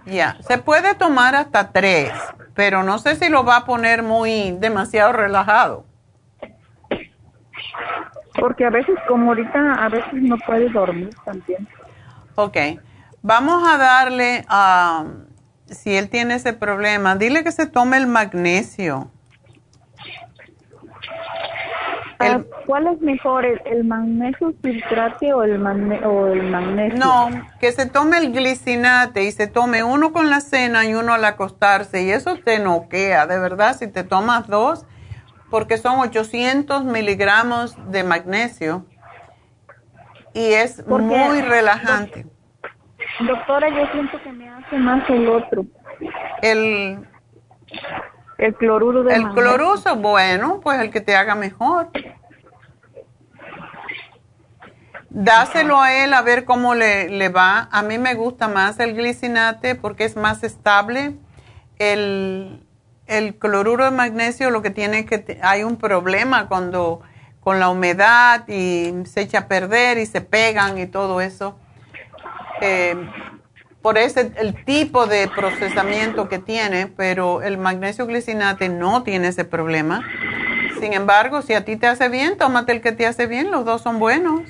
[0.06, 0.36] Ya.
[0.40, 2.12] Se puede tomar hasta tres,
[2.54, 5.84] pero no sé si lo va a poner muy demasiado relajado.
[8.38, 11.68] Porque a veces, como ahorita, a veces no puede dormir también.
[12.36, 12.56] Ok.
[13.22, 15.04] Vamos a darle a.
[15.66, 19.10] si él tiene ese problema, dile que se tome el magnesio.
[22.22, 25.64] Ah, ¿Cuál es mejor, el, magnesio filtrate o el,
[26.04, 26.98] o el magnesio?
[26.98, 31.14] No, que se tome el glicinate y se tome uno con la cena y uno
[31.14, 34.84] al acostarse y eso te noquea, de verdad, si te tomas dos,
[35.48, 38.84] porque son 800 miligramos de magnesio
[40.34, 42.26] y es muy relajante.
[43.20, 45.64] Doctora, yo siento que me hace más el otro.
[46.42, 46.98] El
[48.40, 51.90] el cloruro de El cloruso, bueno, pues el que te haga mejor.
[55.10, 57.68] Dáselo a él a ver cómo le, le, va.
[57.70, 61.16] A mí me gusta más el glicinate porque es más estable.
[61.78, 62.64] El,
[63.06, 67.02] el cloruro de magnesio lo que tiene es que hay un problema cuando
[67.40, 71.58] con la humedad y se echa a perder y se pegan y todo eso.
[72.60, 72.94] Eh,
[73.82, 79.44] por ese el tipo de procesamiento que tiene, pero el magnesio glicinate no tiene ese
[79.44, 80.02] problema.
[80.80, 83.64] Sin embargo, si a ti te hace bien, tómate el que te hace bien, los
[83.64, 84.42] dos son buenos.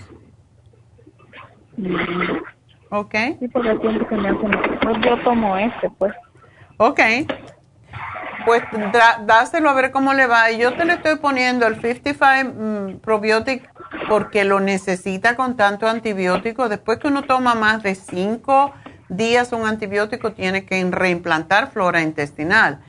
[2.91, 3.15] ¿Ok?
[3.39, 6.13] Sí, porque siempre se me hace pues yo tomo este, pues.
[6.77, 7.01] Ok.
[8.45, 8.63] Pues
[9.27, 10.51] dáselo a ver cómo le va.
[10.51, 13.71] Y yo te le estoy poniendo el 55 mm, Probiotic
[14.09, 16.69] porque lo necesita con tanto antibiótico.
[16.69, 18.73] Después que uno toma más de 5
[19.11, 22.81] días un antibiótico, tiene que reimplantar flora intestinal.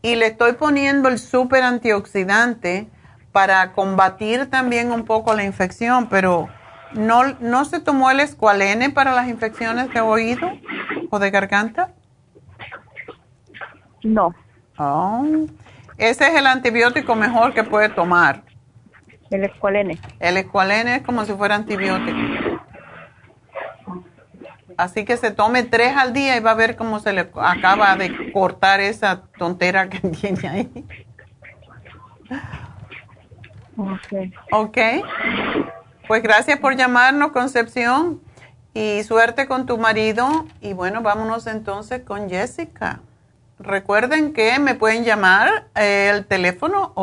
[0.00, 2.88] Y le estoy poniendo el super antioxidante
[3.32, 6.48] para combatir también un poco la infección, pero
[6.94, 10.50] ¿no, no se tomó el escualene para las infecciones de oído
[11.10, 11.92] o de garganta?
[14.02, 14.34] No.
[14.78, 15.46] Oh.
[15.98, 18.42] Ese es el antibiótico mejor que puede tomar.
[19.30, 19.98] El escualene.
[20.20, 22.16] El escualene es como si fuera antibiótico.
[24.78, 27.96] Así que se tome tres al día y va a ver cómo se le acaba
[27.96, 30.70] de cortar esa tontera que tiene ahí.
[33.76, 34.12] Ok.
[34.52, 34.78] Ok.
[36.06, 38.22] Pues gracias por llamarnos, Concepción.
[38.72, 40.46] Y suerte con tu marido.
[40.60, 43.00] Y bueno, vámonos entonces con Jessica.
[43.58, 46.94] Recuerden que me pueden llamar eh, el teléfono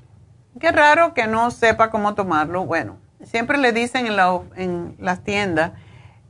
[0.61, 2.67] qué raro que no sepa cómo tomarlo.
[2.67, 4.19] Bueno, siempre le dicen en,
[4.57, 5.73] en las tiendas,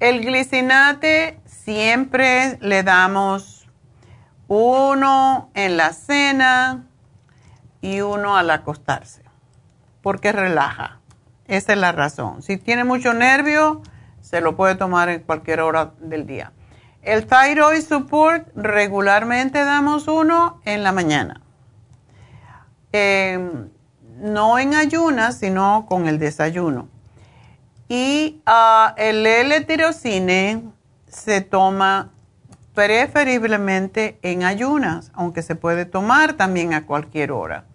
[0.00, 3.66] el glicinate siempre le damos
[4.48, 6.84] uno en la cena,
[7.84, 9.20] y uno al acostarse,
[10.00, 11.00] porque relaja.
[11.46, 12.42] Esa es la razón.
[12.42, 13.82] Si tiene mucho nervio,
[14.22, 16.52] se lo puede tomar en cualquier hora del día.
[17.02, 21.42] El Thyroid Support regularmente damos uno en la mañana.
[22.92, 23.68] Em,
[24.16, 26.88] no en ayunas, sino con el desayuno.
[27.86, 30.62] Y ah, el L-tirocine
[31.06, 32.12] se toma
[32.72, 37.66] preferiblemente en ayunas, aunque se puede tomar también a cualquier hora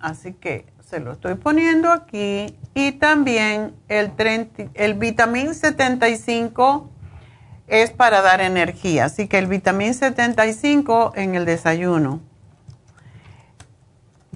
[0.00, 2.56] así que se lo estoy poniendo aquí.
[2.74, 4.12] Y también el,
[4.74, 6.90] el vitamín 75
[7.66, 9.06] es para dar energía.
[9.06, 12.20] Así que el vitamín 75 en el desayuno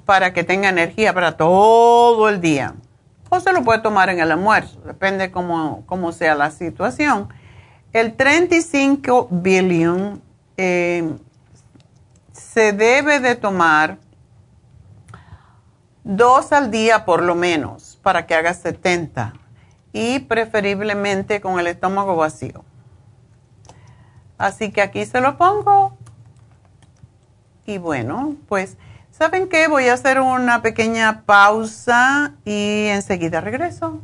[0.04, 2.74] para que tenga energía para todo el día.
[3.28, 7.28] O se lo puede tomar en el almuerzo, depende cómo, cómo sea la situación.
[7.92, 10.20] El 35 billion
[10.58, 11.14] eh,
[12.32, 13.98] se debe de tomar
[16.04, 19.34] dos al día por lo menos para que haga 70
[19.92, 22.64] y preferiblemente con el estómago vacío.
[24.38, 25.96] Así que aquí se lo pongo.
[27.64, 28.76] Y bueno, pues,
[29.12, 29.68] ¿saben qué?
[29.68, 34.00] Voy a hacer una pequeña pausa y enseguida regreso.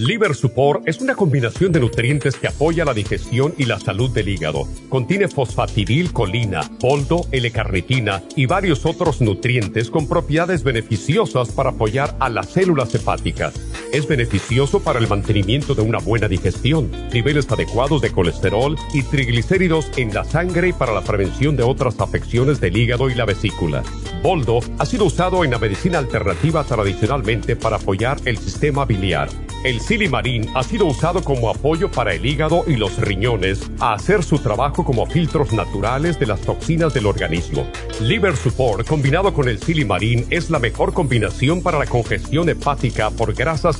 [0.00, 4.30] Liver Support es una combinación de nutrientes que apoya la digestión y la salud del
[4.30, 4.66] hígado.
[4.88, 12.48] Contiene fosfatidilcolina, poldo, L-carnitina y varios otros nutrientes con propiedades beneficiosas para apoyar a las
[12.48, 13.52] células hepáticas.
[13.92, 19.90] Es beneficioso para el mantenimiento de una buena digestión, niveles adecuados de colesterol y triglicéridos
[19.96, 23.82] en la sangre y para la prevención de otras afecciones del hígado y la vesícula.
[24.22, 29.28] Boldo ha sido usado en la medicina alternativa tradicionalmente para apoyar el sistema biliar.
[29.62, 34.22] El silimarín ha sido usado como apoyo para el hígado y los riñones a hacer
[34.22, 37.66] su trabajo como filtros naturales de las toxinas del organismo.
[38.00, 43.34] Liver Support combinado con el silimarín es la mejor combinación para la congestión hepática por
[43.34, 43.79] grasas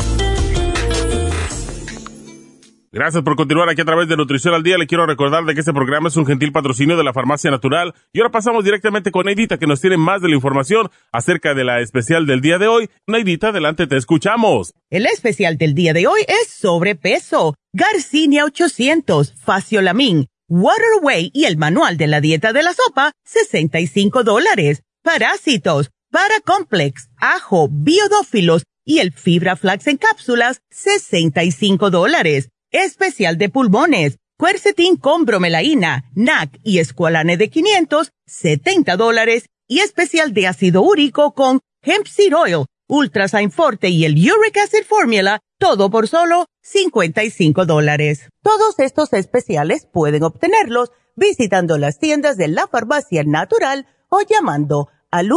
[2.93, 4.77] Gracias por continuar aquí a través de Nutrición al Día.
[4.77, 7.93] Le quiero recordar de que este programa es un gentil patrocinio de la Farmacia Natural.
[8.11, 11.63] Y ahora pasamos directamente con Neidita, que nos tiene más de la información acerca de
[11.63, 12.89] la especial del día de hoy.
[13.07, 14.73] Neidita, adelante, te escuchamos.
[14.89, 17.55] El especial del día de hoy es sobrepeso.
[17.71, 24.83] Garcinia 800, Faciolamin, Waterway y el manual de la dieta de la sopa, 65 dólares.
[25.01, 34.17] Parásitos, Paracomplex, ajo, biodófilos y el fibra flax en cápsulas, 65 dólares especial de pulmones,
[34.37, 41.33] cuercetín con bromelaína, NAC y escualane de 500, 70 dólares, y especial de ácido úrico
[41.33, 47.65] con hemp seed oil, ultrasign forte y el uric acid formula, todo por solo 55
[47.65, 48.27] dólares.
[48.43, 55.29] Todos estos especiales pueden obtenerlos visitando las tiendas de la farmacia natural o llamando al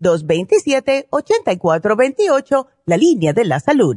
[0.00, 3.96] 1-800-227-8428, la línea de la salud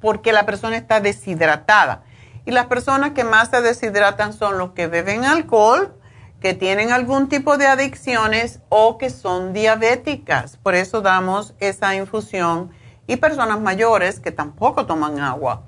[0.00, 2.04] porque la persona está deshidratada
[2.44, 5.94] y las personas que más se deshidratan son los que beben alcohol,
[6.40, 10.56] que tienen algún tipo de adicciones o que son diabéticas.
[10.56, 12.70] Por eso damos esa infusión.
[13.06, 15.62] Y personas mayores que tampoco toman agua.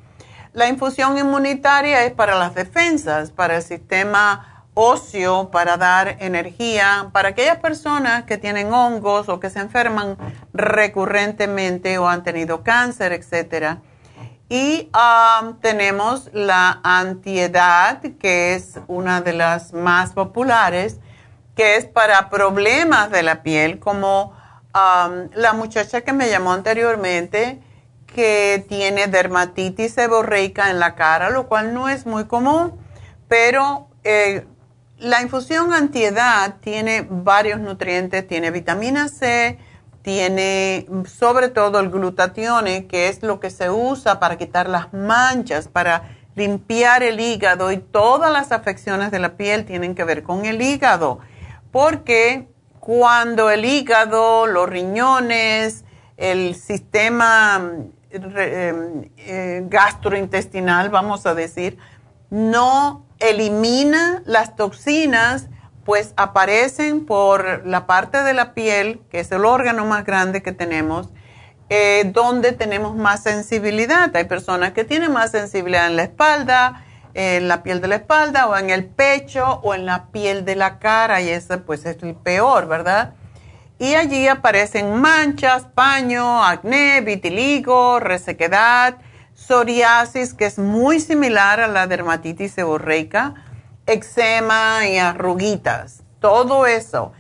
[0.53, 7.31] La infusión inmunitaria es para las defensas, para el sistema óseo para dar energía para
[7.31, 10.17] aquellas personas que tienen hongos o que se enferman
[10.53, 13.79] recurrentemente o han tenido cáncer, etcétera.
[14.49, 21.01] Y um, tenemos la antiedad, que es una de las más populares,
[21.57, 24.33] que es para problemas de la piel, como
[24.75, 27.63] um, la muchacha que me llamó anteriormente,
[28.07, 32.79] que tiene dermatitis seborreica en la cara, lo cual no es muy común,
[33.29, 34.47] pero eh,
[34.99, 39.59] la infusión antiedad tiene varios nutrientes, tiene vitamina C,
[40.05, 45.67] tiene sobre todo el glutatione, que es lo que se usa para quitar las manchas,
[45.67, 50.45] para limpiar el hígado y todas las afecciones de la piel tienen que ver con
[50.45, 51.21] el hígado,
[51.73, 52.49] porque
[52.81, 55.87] cuando el hígado, los riñones,
[56.19, 57.63] el sistema
[58.11, 61.79] eh, eh, gastrointestinal, vamos a decir,
[62.29, 65.49] no elimina las toxinas,
[65.85, 70.53] pues aparecen por la parte de la piel, que es el órgano más grande que
[70.53, 71.11] tenemos,
[71.69, 74.15] eh, donde tenemos más sensibilidad.
[74.17, 76.85] Hay personas que tienen más sensibilidad en la espalda,
[77.15, 80.57] en la piel de la espalda, o en el pecho, o en la piel de
[80.57, 83.15] la cara, y ese pues es el peor, ¿verdad?
[83.79, 88.97] Y allí aparecen manchas, paño, acné, vitiligo, resequedad,
[89.35, 93.35] psoriasis, que es muy similar a la dermatitis seborreica,
[93.87, 97.13] eczema y arruguitas, todo eso.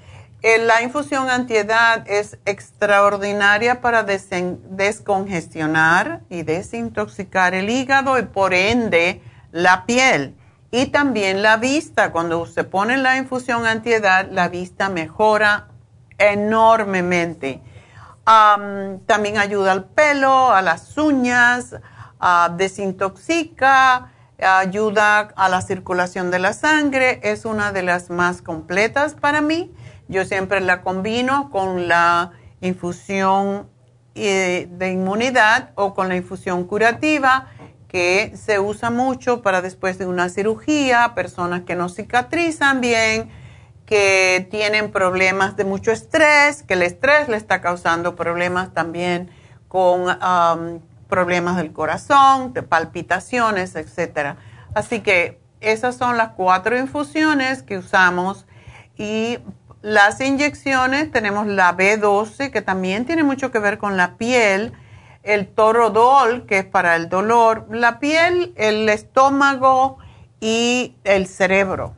[0.47, 9.23] Eh, la infusión antiedad es extraordinaria para descongestionar y desintoxicar el hígado y por ende
[9.53, 10.36] la piel.
[10.70, 12.12] Y también la vista.
[12.12, 15.69] Cuando se pone la infusión antiedad, la vista mejora
[16.19, 17.62] enormemente.
[18.27, 21.74] también ayuda al pelo, a las uñas,
[22.57, 24.11] desintoxica,
[24.44, 29.72] ayuda a la circulación de la sangre, es una de las más completas para mí.
[30.08, 33.68] Yo siempre la combino con la infusión
[34.14, 37.48] eh, de inmunidad o con la infusión curativa
[37.88, 43.30] que se usa mucho para después de una cirugía, personas que no cicatrizan bien,
[43.86, 49.30] que tienen problemas de mucho estrés, que el estrés le está causando problemas también
[49.68, 50.08] con
[51.09, 54.36] problemas del corazón, de palpitaciones, etc.
[54.74, 58.47] Así que esas son las cuatro infusiones que usamos
[58.97, 59.39] y
[59.82, 64.72] las inyecciones tenemos la B12 que también tiene mucho que ver con la piel,
[65.22, 69.98] el torodol que es para el dolor, la piel, el estómago
[70.40, 71.94] y el cerebro.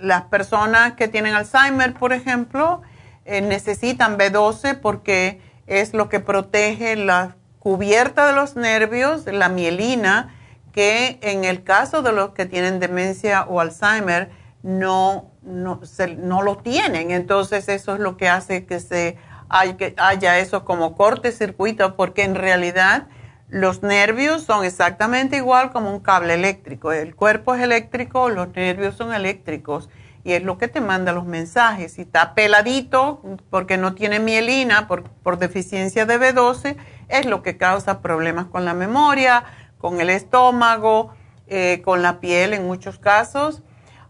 [0.00, 2.82] Las personas que tienen Alzheimer, por ejemplo,
[3.24, 10.34] eh, necesitan B12 porque es lo que protege la cubierta de los nervios, la mielina,
[10.72, 14.30] que en el caso de los que tienen demencia o Alzheimer
[14.62, 15.80] no, no,
[16.18, 17.12] no lo tienen.
[17.12, 19.18] Entonces eso es lo que hace que se
[19.48, 23.08] haya eso como corte-circuito, porque en realidad
[23.48, 26.92] los nervios son exactamente igual como un cable eléctrico.
[26.92, 29.90] El cuerpo es eléctrico, los nervios son eléctricos
[30.22, 31.94] y es lo que te manda los mensajes.
[31.94, 36.76] Si está peladito porque no tiene mielina por, por deficiencia de B12,
[37.08, 39.44] es lo que causa problemas con la memoria,
[39.78, 41.12] con el estómago,
[41.46, 43.62] eh, con la piel en muchos casos.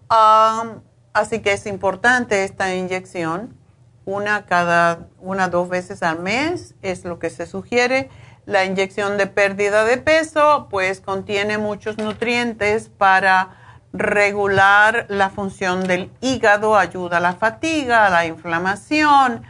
[0.09, 3.57] así que es importante esta inyección,
[4.05, 8.11] una cada, una dos veces al mes es lo que se sugiere.
[8.47, 13.60] La inyección de pérdida de peso, pues contiene muchos nutrientes para
[13.93, 19.43] regular la función del hígado, ayuda a la fatiga, a la inflamación,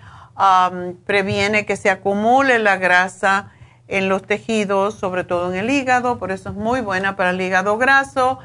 [1.05, 3.53] previene que se acumule la grasa
[3.89, 7.41] en los tejidos, sobre todo en el hígado, por eso es muy buena para el
[7.41, 8.39] hígado graso.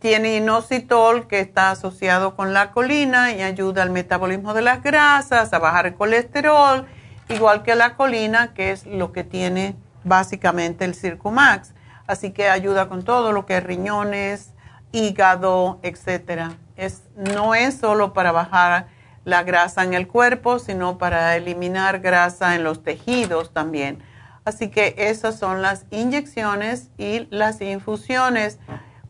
[0.00, 5.52] Tiene inositol que está asociado con la colina y ayuda al metabolismo de las grasas,
[5.52, 6.86] a bajar el colesterol,
[7.28, 11.74] igual que la colina, que es lo que tiene básicamente el Circumax.
[12.08, 14.54] Así que ayuda con todo lo que es riñones,
[14.92, 16.56] hígado, etcétera.
[16.76, 18.88] Es, no es solo para bajar
[19.24, 24.02] la grasa en el cuerpo, sino para eliminar grasa en los tejidos también.
[24.44, 28.58] Así que esas son las inyecciones y las infusiones.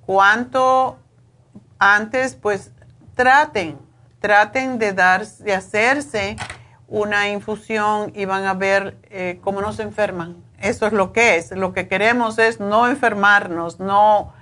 [0.05, 0.98] Cuanto
[1.78, 2.72] antes, pues
[3.14, 3.78] traten,
[4.18, 6.36] traten de, dar, de hacerse
[6.88, 10.42] una infusión y van a ver eh, cómo no se enferman.
[10.59, 11.52] Eso es lo que es.
[11.52, 14.32] Lo que queremos es no enfermarnos, no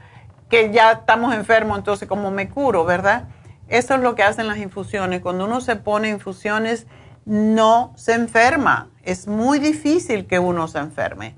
[0.48, 3.24] que ya estamos enfermos, entonces como me curo, ¿verdad?
[3.68, 5.20] Eso es lo que hacen las infusiones.
[5.20, 6.86] Cuando uno se pone infusiones,
[7.24, 8.90] no se enferma.
[9.02, 11.34] Es muy difícil que uno se enferme.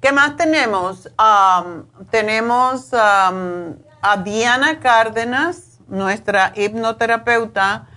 [0.00, 1.10] ¿Qué más tenemos?
[2.10, 3.32] tenemos a
[4.24, 7.88] Diana Cárdenas, nuestra hipnoterapeuta.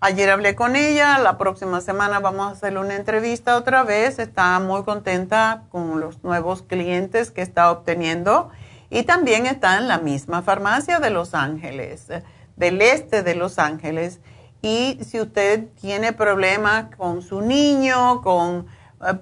[0.00, 4.18] Ayer hablé con ella, la próxima semana vamos a hacerle una entrevista otra vez.
[4.18, 8.50] Está muy contenta con los nuevos clientes que está obteniendo
[8.90, 12.08] y también está en la misma farmacia de Los Ángeles,
[12.56, 14.20] del este de Los Ángeles.
[14.60, 18.66] Y si usted tiene problemas con su niño, con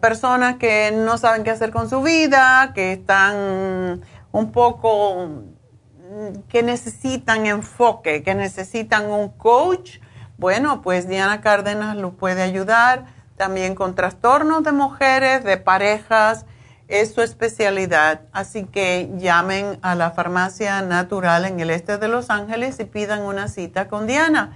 [0.01, 4.03] personas que no saben qué hacer con su vida, que están
[4.33, 9.99] un poco, mm, que necesitan enfoque, que necesitan un coach,
[10.37, 13.07] bueno, pues Diana Cárdenas lo puede ayudar
[13.37, 16.47] también con trastornos de mujeres, de parejas,
[16.89, 18.23] es su especialidad.
[18.33, 23.23] Así que llamen a la farmacia natural en el este de Los Ángeles y pidan
[23.23, 24.53] una cita con Diana.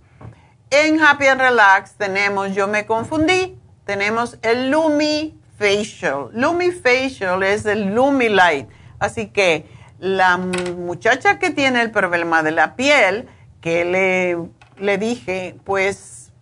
[0.70, 6.28] En Happy and Relax tenemos, yo me confundí, tenemos el Lumi Facial.
[6.32, 8.68] Lumi Facial es el Lumi Light.
[8.98, 9.66] Así que
[9.98, 13.28] la muchacha que tiene el problema de la piel,
[13.60, 14.36] que le
[14.78, 16.32] le dije, pues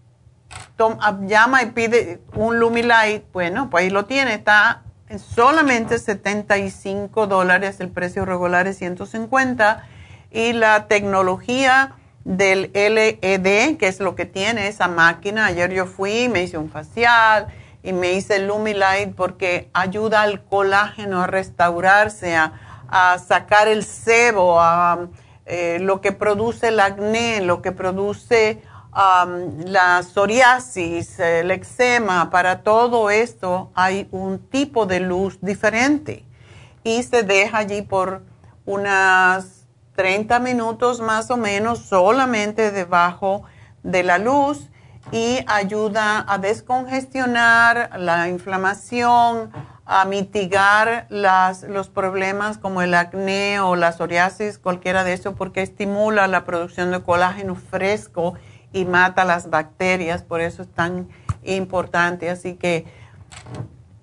[1.22, 7.80] llama y pide un Lumilight, bueno, pues ahí lo tiene, está en solamente 75 dólares,
[7.80, 9.86] el precio regular es 150
[10.30, 16.30] y la tecnología del LED, que es lo que tiene esa máquina, ayer yo fui,
[16.30, 17.48] me hice un facial
[17.82, 22.54] y me hice el Lumilight porque ayuda al colágeno a restaurarse, a,
[22.88, 25.08] a sacar el sebo, a
[25.44, 28.62] eh, lo que produce el acné, lo que produce
[28.94, 36.26] la psoriasis, el eczema, para todo esto hay un tipo de luz diferente
[36.84, 38.22] y se deja allí por
[38.66, 39.66] unas
[39.96, 43.44] 30 minutos más o menos solamente debajo
[43.82, 44.68] de la luz
[45.10, 49.52] y ayuda a descongestionar la inflamación,
[49.84, 55.62] a mitigar las, los problemas como el acné o la psoriasis, cualquiera de eso, porque
[55.62, 58.34] estimula la producción de colágeno fresco
[58.72, 61.08] y mata las bacterias, por eso es tan
[61.44, 62.30] importante.
[62.30, 62.86] Así que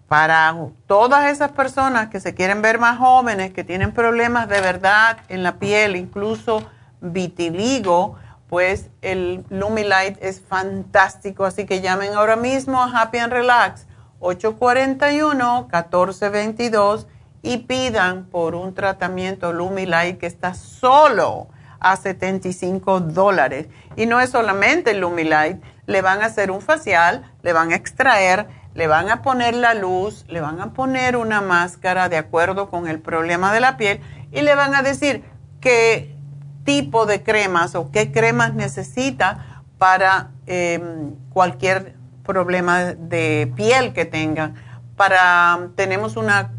[0.08, 0.56] para
[0.88, 5.44] todas esas personas que se quieren ver más jóvenes, que tienen problemas de verdad en
[5.44, 6.68] la piel, incluso
[7.02, 8.18] vitiligo,
[8.48, 11.46] pues el Lumilight es fantástico.
[11.46, 13.86] Así que llamen ahora mismo a Happy and Relax
[14.20, 17.06] 841-1422
[17.42, 21.48] y pidan por un tratamiento Lumilight que está solo
[21.80, 23.68] a 75 dólares.
[23.96, 27.76] Y no es solamente el Lumilight, le van a hacer un facial, le van a
[27.76, 32.70] extraer, le van a poner la luz, le van a poner una máscara de acuerdo
[32.70, 34.02] con el problema de la piel
[34.32, 35.24] y le van a decir
[35.60, 36.16] qué
[36.64, 44.54] tipo de cremas o qué cremas necesita para em, cualquier problema de piel que tengan.
[44.96, 46.52] Para, tenemos una,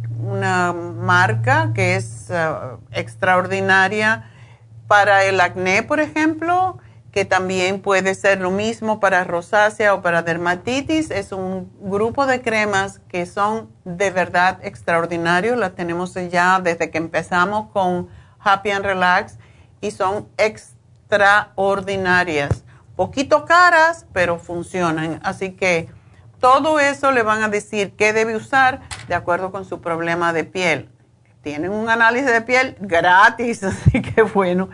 [0.72, 4.29] marca que es uh, extraordinaria
[4.90, 6.78] para el acné, por ejemplo,
[7.12, 11.12] que también puede ser lo mismo para rosácea o para dermatitis.
[11.12, 15.56] Es un grupo de cremas que son de verdad extraordinarios.
[15.56, 18.08] Las tenemos ya desde que empezamos con
[18.40, 19.38] Happy and Relax
[19.80, 22.64] y son extraordinarias
[23.00, 25.20] poquito caras, pero funcionan.
[25.22, 25.88] Así que
[26.38, 30.44] todo eso le van a decir qué debe usar de acuerdo con su problema de
[30.44, 30.90] piel.
[31.42, 34.68] Tienen un análisis de piel gratis, así que bueno.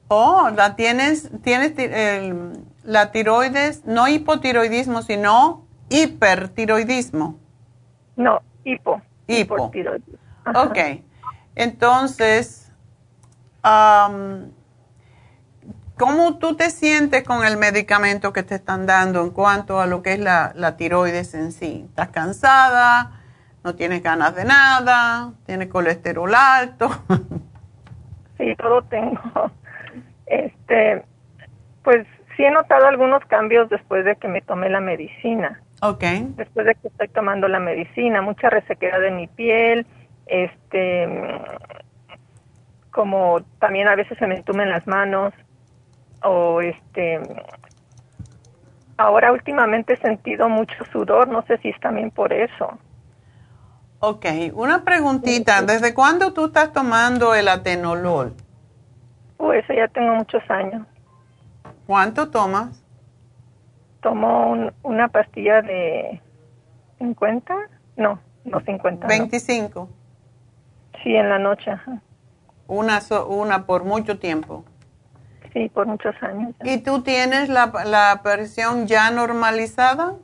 [0.09, 2.53] Oh, la tienes, tienes el-
[2.85, 7.39] la tiroides, no hipotiroidismo, sino hipertiroidismo.
[8.17, 9.01] No, hipo.
[9.27, 9.73] Hipo.
[10.55, 10.79] Ok,
[11.55, 12.71] entonces,
[13.63, 14.51] am,
[15.97, 20.03] ¿cómo tú te sientes con el medicamento que te están dando en cuanto a lo
[20.03, 21.87] que es la, la tiroides en sí?
[21.89, 23.22] ¿Estás cansada?
[23.65, 25.33] ¿No tienes ganas de nada?
[25.47, 26.91] ¿Tienes colesterol alto?
[28.39, 29.53] Sí, todo tengo.
[30.27, 31.05] Este,
[31.85, 32.05] pues
[32.37, 35.61] sí he notado algunos cambios después de que me tomé la medicina.
[35.81, 36.03] ok,
[36.37, 39.87] Después de que estoy tomando la medicina, mucha resequedad en mi piel,
[40.27, 41.09] este,
[42.91, 45.33] como también a veces se me entumen las manos,
[46.25, 47.21] o este,
[48.97, 52.77] ahora últimamente he sentido mucho sudor, no sé si es también por eso.
[54.03, 54.27] Ok.
[54.55, 58.35] Una preguntita, ¿desde cuándo tú estás tomando el atenolol?
[59.37, 60.87] Pues eso ya tengo muchos años.
[61.87, 62.83] ¿Cuánto tomas?
[64.03, 66.21] Tomo un- una pastilla de
[66.99, 67.55] 50,
[67.97, 69.03] no, no 50.
[69.07, 69.09] no.
[69.09, 69.89] 25.
[71.03, 72.01] Sí, en la noche, ajá.
[72.67, 74.65] Una, so- una por mucho tiempo.
[75.53, 76.55] sí, por muchos años.
[76.61, 76.73] ya.
[76.73, 80.15] ¿Y tú tienes la, la presión ya normalizada?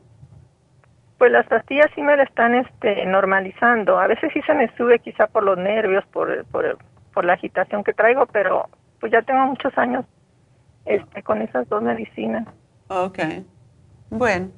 [1.19, 3.99] Pues las pastillas sí me la están este, normalizando.
[3.99, 6.78] A veces sí se me sube quizá por los nervios, por, por,
[7.12, 8.69] por la agitación que traigo, pero
[9.01, 10.05] pues ya tengo muchos años
[10.85, 12.47] este, con esas dos medicinas.
[12.89, 13.19] Ok.
[14.11, 14.51] Bueno,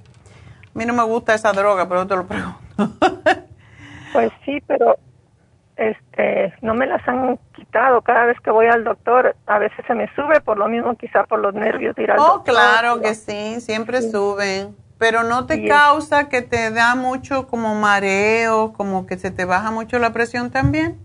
[0.74, 2.58] a mí no me gusta esa droga, pero te lo pregunto.
[4.12, 4.98] Pues sí, pero
[5.76, 8.02] este, no me las han quitado.
[8.02, 11.24] Cada vez que voy al doctor, a veces se me sube por lo mismo, quizá
[11.24, 12.54] por los nervios de ir al oh, doctor.
[12.54, 14.76] claro que sí, siempre suben.
[15.00, 19.70] Pero no te causa que te da mucho como mareo, como que se te baja
[19.70, 21.00] mucho la presión también.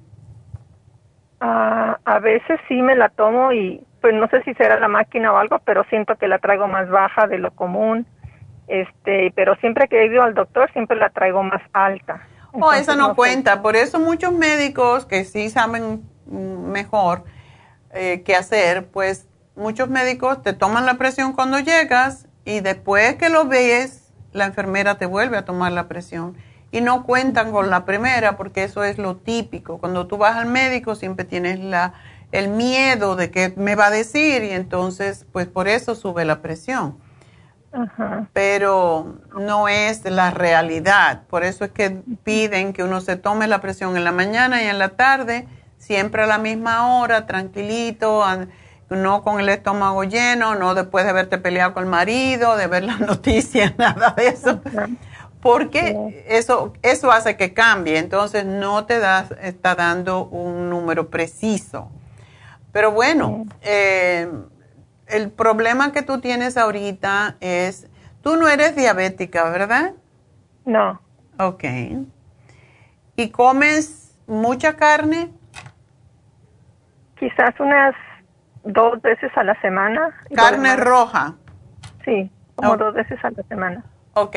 [1.40, 5.32] Ah, a veces sí me la tomo y pues no sé si será la máquina
[5.32, 8.06] o algo, pero siento que la traigo más baja de lo común.
[8.68, 12.28] Este, pero siempre que he ido al doctor siempre la traigo más alta.
[12.52, 13.16] Oh, Entonces, esa no sé.
[13.16, 13.62] cuenta.
[13.62, 17.24] Por eso muchos médicos que sí saben mejor
[17.94, 23.30] eh, qué hacer, pues muchos médicos te toman la presión cuando llegas y después que
[23.30, 26.38] lo ves, la enfermera te vuelve a tomar la presión.
[26.72, 29.78] Y no cuentan con la primera porque eso es lo típico.
[29.78, 31.94] Cuando tú vas al médico siempre tienes la,
[32.32, 36.42] el miedo de que me va a decir y entonces pues por eso sube la
[36.42, 36.98] presión
[37.72, 38.28] Ajá.
[38.34, 41.24] pero no es la realidad.
[41.30, 44.66] Por eso es que piden que uno se tome la presión en la mañana y
[44.68, 45.48] en la tarde,
[45.78, 48.50] siempre a la misma hora, tranquilito, an-
[48.90, 52.84] no con el estómago lleno, no después de haberte peleado con el marido, de ver
[52.84, 54.62] las noticias, nada de eso.
[55.42, 61.92] Porque eso, eso hace que cambie, entonces no te das, está dando un número preciso.
[62.72, 64.28] Pero bueno, eh,
[65.08, 67.88] el problema que tú tienes ahorita es,
[68.22, 69.94] tú no eres diabética, ¿verdad?
[70.66, 71.00] No,
[71.38, 71.64] Ok.
[73.18, 75.32] ¿Y comes mucha carne?
[77.18, 77.96] quizás unas
[78.66, 80.14] dos veces a la semana.
[80.36, 81.34] Carne demás- roja.
[82.04, 82.78] Sí, como Oh.
[82.78, 83.84] dos veces a la semana.
[84.14, 84.36] Ok.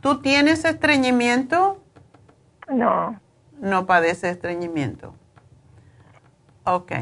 [0.00, 1.82] ¿Tú tienes estreñimiento?
[2.68, 3.18] No,
[3.60, 5.14] No padece estreñimiento.
[6.64, 6.92] Ok.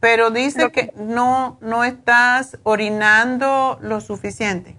[0.00, 4.76] Pero dice Lo que no, no estás orinando lo suficiente.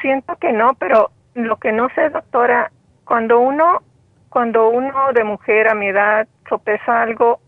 [0.00, 2.72] siento que no, pero lo que no sé, doctora,
[3.04, 3.82] cuando uno,
[4.30, 7.40] cuando uno de mujer a mi edad sopesa algo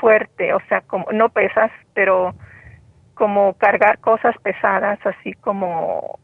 [0.00, 2.34] fuerte, o sea, como no pesas, pero
[3.14, 6.18] como cargar cosas pesadas, así como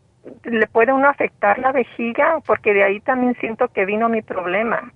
[0.45, 4.93] le puede uno afectar la vejiga, porque de ahí también siento que vino mi problema.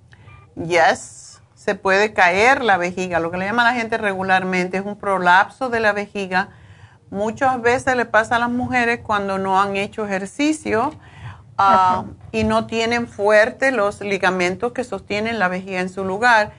[0.54, 3.20] Yes, se puede caer la vejiga.
[3.20, 6.48] Lo que le llama a la gente regularmente es un prolapso de la vejiga.
[7.10, 10.92] Muchas veces le pasa a las mujeres cuando no han hecho ejercicio
[11.56, 16.52] ah, y no tienen fuerte los ligamentos que sostienen la vejiga en su lugar.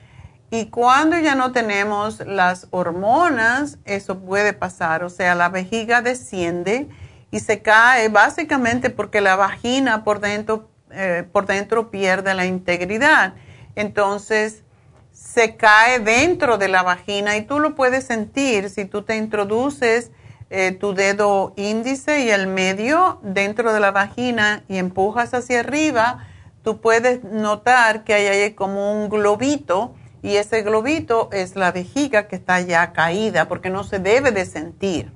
[0.50, 5.04] Y cuando ya no tenemos las hormonas, eso puede pasar.
[5.04, 6.88] O sea, la vejiga desciende
[7.30, 13.34] y se cae básicamente porque la vagina por dentro, eh, por dentro pierde la integridad.
[13.76, 14.64] Entonces,
[15.12, 20.10] se cae dentro de la vagina y tú lo puedes sentir si tú te introduces
[20.48, 26.26] eh, tu dedo índice y el medio dentro de la vagina y empujas hacia arriba,
[26.64, 32.28] tú puedes notar que hay ahí como un globito y ese globito es la vejiga
[32.28, 35.12] que está ya caída porque no se debe de sentir.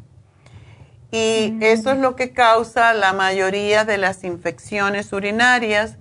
[1.10, 5.96] Y eso es lo que causa la mayoría de las infecciones urinarias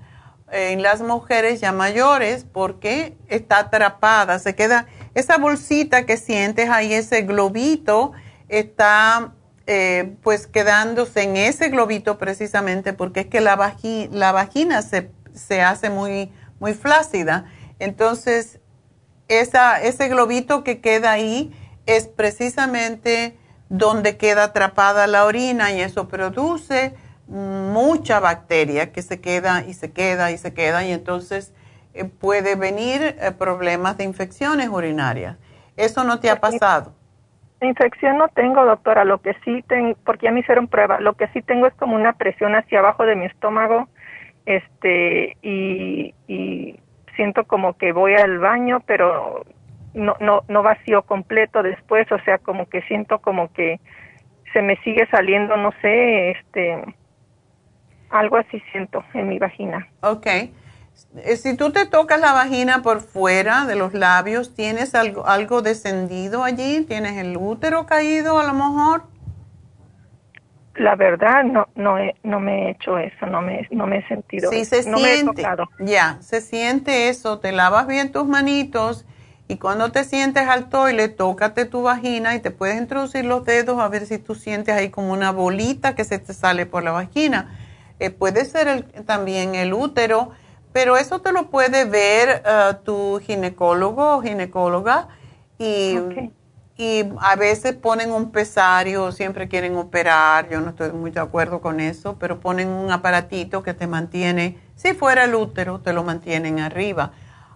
[0.51, 6.93] en las mujeres ya mayores porque está atrapada, se queda, esa bolsita que sientes ahí,
[6.93, 8.13] ese globito,
[8.49, 9.33] está
[9.65, 13.55] eh, pues quedándose en ese globito precisamente porque es que la,
[14.11, 17.45] la vagina se, se, hace muy, muy flácida.
[17.79, 18.59] Entonces,
[19.27, 21.51] esa, ese globito que queda ahí
[21.85, 23.37] es precisamente
[23.69, 26.93] donde queda atrapada la orina y eso produce
[27.27, 31.53] mucha bacteria que se queda y se queda y se queda y entonces
[31.93, 35.37] eh, puede venir eh, problemas de infecciones urinarias.
[35.77, 36.93] ¿Eso no te ha pasado?
[37.61, 39.05] Infección no tengo, doctora.
[39.05, 41.95] Lo que sí tengo, porque ya me hicieron prueba, lo que sí tengo es como
[41.95, 43.87] una presión hacia abajo de mi estómago,
[44.45, 46.79] este, y, y
[47.15, 49.45] siento como que voy al baño, pero
[49.93, 53.79] no, no, no vacío completo después, o sea, como que siento como que
[54.51, 56.83] se me sigue saliendo, no sé, este,
[58.09, 59.87] algo así siento en mi vagina.
[60.01, 60.27] Ok.
[60.27, 65.61] Eh, si tú te tocas la vagina por fuera de los labios, ¿tienes algo, algo
[65.61, 66.85] descendido allí?
[66.85, 69.03] ¿Tienes el útero caído a lo mejor?
[70.75, 74.49] La verdad, no, no, no me he hecho eso, no me, no me he sentido.
[74.51, 75.45] Sí, se siente.
[75.79, 77.39] Ya, se siente eso.
[77.39, 79.05] Te lavas bien tus manitos
[79.47, 83.79] y cuando te sientes al toile, tócate tu vagina y te puedes introducir los dedos
[83.79, 86.91] a ver si tú sientes ahí como una bolita que se te sale por la
[86.91, 87.55] vagina.
[87.99, 90.31] Eh, puede ser también el útero,
[90.71, 95.09] pero eso te lo puede ver eh, tu ginecólogo o ginecóloga
[95.59, 95.99] y,
[96.75, 101.61] y a veces ponen un pesario, siempre quieren operar, yo no estoy muy de acuerdo
[101.61, 106.03] con eso, pero ponen un aparatito que te mantiene, si fuera el útero, te lo
[106.03, 107.11] mantienen arriba.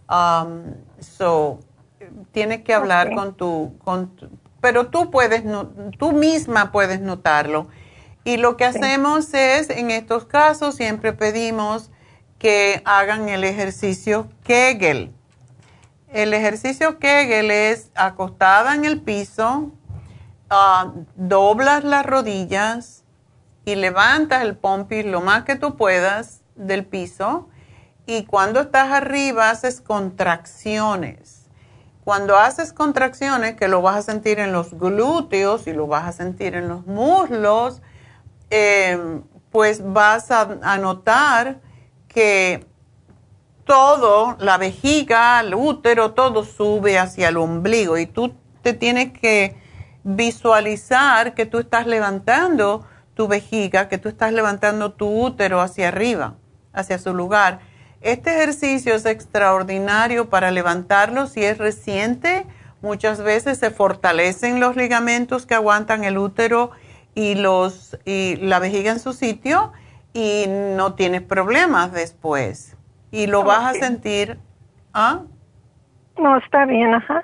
[0.09, 1.59] Um, so,
[2.31, 4.11] tienes que hablar con, tu, con
[4.61, 5.43] pero tú puedes,
[5.97, 7.67] tú misma puedes notarlo.
[8.23, 11.89] Y lo que hacemos es, en estos casos, siempre pedimos
[12.37, 15.13] que hagan el ejercicio Kegel.
[16.11, 19.71] El ejercicio Kegel es acostada en el piso,
[20.49, 23.03] uh, doblas las rodillas
[23.65, 27.49] y levantas el pompis lo más que tú puedas del piso.
[28.05, 31.37] Y cuando estás arriba haces contracciones
[32.07, 36.13] cuando haces contracciones, que lo vas a sentir en los glúteos y lo vas a
[36.13, 37.81] sentir en los muslos,
[38.49, 40.45] em, pues vas a,
[40.77, 41.59] notar
[42.07, 42.65] que
[43.67, 48.33] todo, la vejiga, el útero, todo sube hacia el ombligo y tú
[48.63, 49.55] te tienes que
[50.03, 56.35] visualizar que tú estás levantando tu vejiga, que tú estás levantando tu útero hacia arriba,
[56.71, 57.59] hacia su lugar.
[58.01, 62.45] Este ejercicio es extraordinario para levantarlo si es reciente.
[62.81, 66.71] Muchas veces se fortalecen los ligamentos que aguantan el útero
[67.15, 69.73] y, los, y la vejiga en su sitio
[70.13, 72.76] y no tienes problemas después.
[73.11, 74.37] Y lo vas a sentir.
[74.93, 75.21] ¿ah?
[76.17, 77.23] No, está bien, ajá.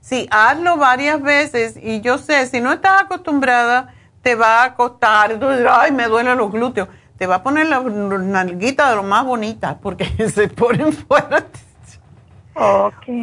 [0.00, 5.38] Sí, hazlo varias veces y yo sé, si no estás acostumbrada, te va a costar,
[5.70, 6.88] ay, me duelen los glúteos
[7.18, 11.62] te va a poner la nalguita de lo más bonita porque se ponen fuertes.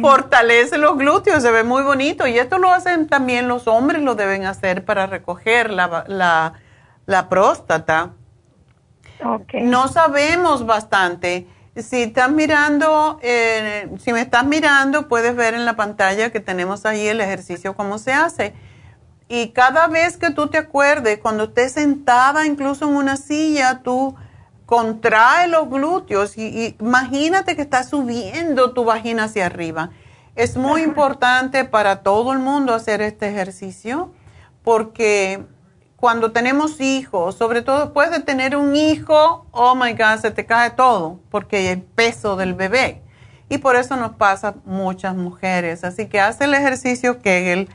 [0.02, 2.26] Fortalece los glúteos, se ve muy bonito.
[2.26, 6.04] Y esto lo hacen también los hombres, lo deben hacer para recoger la,
[7.06, 8.10] la, próstata.
[9.54, 11.46] No sabemos bastante.
[11.76, 16.84] Si estás mirando, eh, si me estás mirando, puedes ver en la pantalla que tenemos
[16.84, 18.54] ahí el ejercicio, cómo se hace
[19.34, 24.14] y cada vez que tú te acuerdes, cuando estés sentada incluso en una silla, tú
[24.66, 29.88] contrae los glúteos y, imagínate que estás subiendo tu vagina hacia arriba.
[30.36, 34.12] Es muy importante para todo el mundo hacer este ejercicio
[34.62, 35.46] porque
[36.02, 40.44] cuando tenemos hijos, sobre todo después de tener un hijo, oh my God, se te
[40.44, 43.00] cae todo porque el peso del bebé.
[43.48, 45.84] Y por eso nos pasa muchas mujeres.
[45.84, 47.68] Así que hace el ejercicio Kegel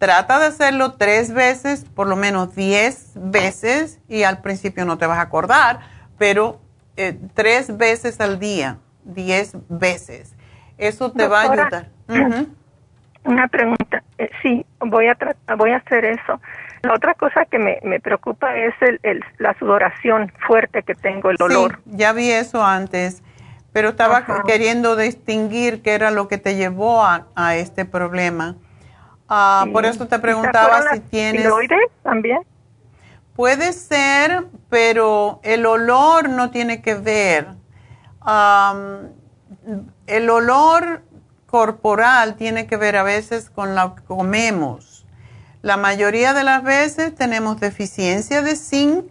[0.00, 5.06] Trata de hacerlo tres veces, por lo menos diez veces, y al principio no te
[5.06, 5.78] vas a acordar,
[6.18, 6.58] pero
[6.96, 10.34] eh, tres veces al día, diez veces.
[10.76, 11.88] Eso te va a ayudar.
[13.24, 14.02] Una pregunta.
[14.18, 15.16] Eh, sí, voy a,
[15.56, 16.40] voy a hacer eso.
[16.82, 21.36] La otra cosa que me, me preocupa es el, la sudoración fuerte que tengo, el
[21.36, 21.80] dolor.
[21.84, 23.22] Sí, ya vi eso antes,
[23.72, 28.56] pero estaba queriendo distinguir qué era lo que te llevó a, a este problema.
[29.32, 31.48] Ah, por eso te preguntaba si tienes...
[32.02, 32.40] también?
[33.36, 37.46] Puede ser, pero el olor no tiene que ver.
[40.06, 41.02] el olor
[41.46, 44.89] corporal tiene que ver a veces con lo que comemos.
[45.62, 49.06] La mayoría de las veces tenemos deficiencia de zinc,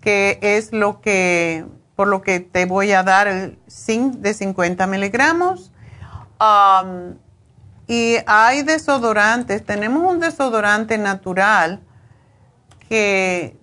[0.00, 4.86] que es lo que, por lo que te voy a dar el zinc de 50
[4.86, 5.72] miligramos.
[6.40, 7.16] Um,
[7.86, 11.82] y hay desodorantes, tenemos un desodorante natural
[12.88, 13.58] que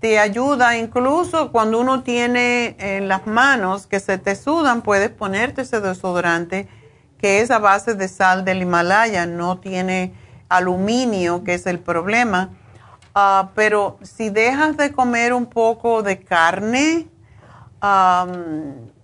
[0.00, 5.62] te ayuda incluso cuando uno tiene en las manos que se te sudan, puedes ponerte
[5.62, 6.68] ese desodorante
[7.18, 10.14] que es a base de sal del Himalaya, no tiene
[10.48, 12.50] aluminio, que es el problema.
[13.14, 17.08] Ah, pero si dejas de comer un poco de carne,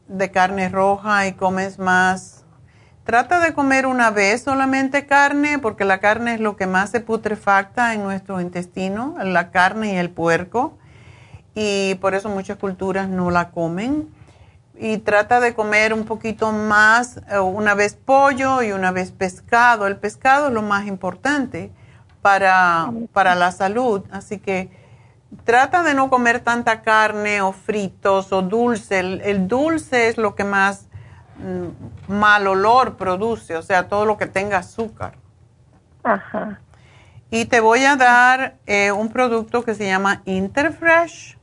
[0.08, 2.44] de carne roja y comes más,
[3.04, 7.00] trata de comer una vez solamente carne, porque la carne es lo que más se
[7.00, 10.78] putrefacta en nuestro intestino, la carne y el puerco
[11.54, 14.08] y por eso muchas culturas no la comen.
[14.76, 19.86] Y trata de comer un poquito más, eh, una vez pollo y una vez pescado.
[19.86, 21.70] El pescado es lo más importante
[22.22, 24.70] para, para la salud, así que
[25.44, 28.98] trata de no comer tanta carne o fritos o dulce.
[28.98, 30.88] El, dulce es lo que más
[31.38, 35.14] mm, mal olor produce, o sea, todo lo que tenga azúcar.
[36.02, 36.60] Ajá.
[37.30, 41.36] Y te voy a dar eh, un producto que se llama Interfresh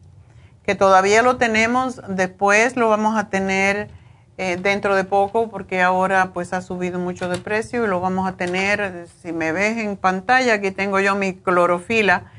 [0.64, 3.90] que todavía lo tenemos, después lo vamos a tener
[4.38, 8.28] eh, dentro de poco porque ahora pues ha subido mucho de precio y lo vamos
[8.28, 12.32] a tener, si me ves en pantalla, aquí tengo yo mi clorofila,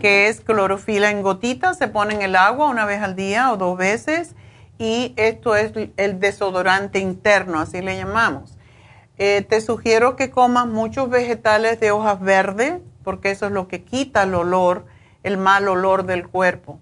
[0.00, 3.56] que es clorofila en gotitas, se pone en el agua una vez al día o
[3.56, 4.34] dos veces
[4.78, 8.58] y esto es el desodorante interno, así le llamamos.
[9.18, 13.84] Eh, te sugiero que comas muchos vegetales de hojas verdes porque eso es lo que
[13.84, 14.86] quita el olor,
[15.22, 16.80] el mal olor del cuerpo.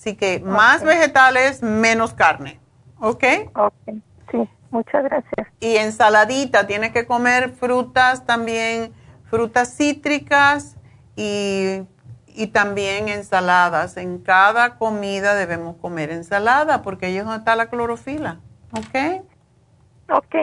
[0.00, 2.58] Así que más vegetales, menos carne.
[3.00, 3.22] ¿Ok?
[3.54, 3.74] Ok,
[4.30, 5.48] sí, muchas gracias.
[5.60, 8.94] Y ensaladita, tiene que comer frutas también,
[9.28, 10.78] frutas cítricas
[11.16, 11.82] y,
[12.28, 13.98] y también ensaladas.
[13.98, 18.40] En cada comida debemos comer ensalada porque ahí es donde está la clorofila.
[18.72, 19.22] ¿Ok?
[20.16, 20.34] Ok.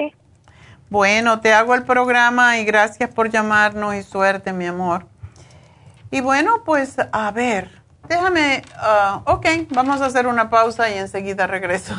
[0.91, 5.07] Bueno, te hago el programa y gracias por llamarnos y suerte, mi amor.
[6.11, 7.76] Y bueno, pues a ver.
[8.09, 11.93] Déjame, uh, ok, vamos a hacer una pausa y enseguida regreso.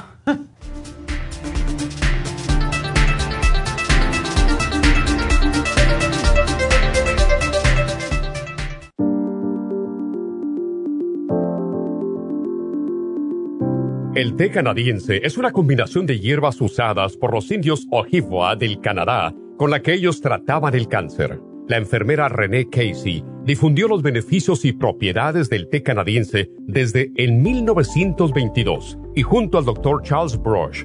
[14.14, 19.32] El té canadiense es una combinación de hierbas usadas por los indios Ojibwa del Canadá
[19.56, 21.40] con la que ellos trataban el cáncer.
[21.68, 28.98] La enfermera Renee Casey difundió los beneficios y propiedades del té canadiense desde el 1922
[29.14, 30.02] y junto al Dr.
[30.02, 30.84] Charles Brush,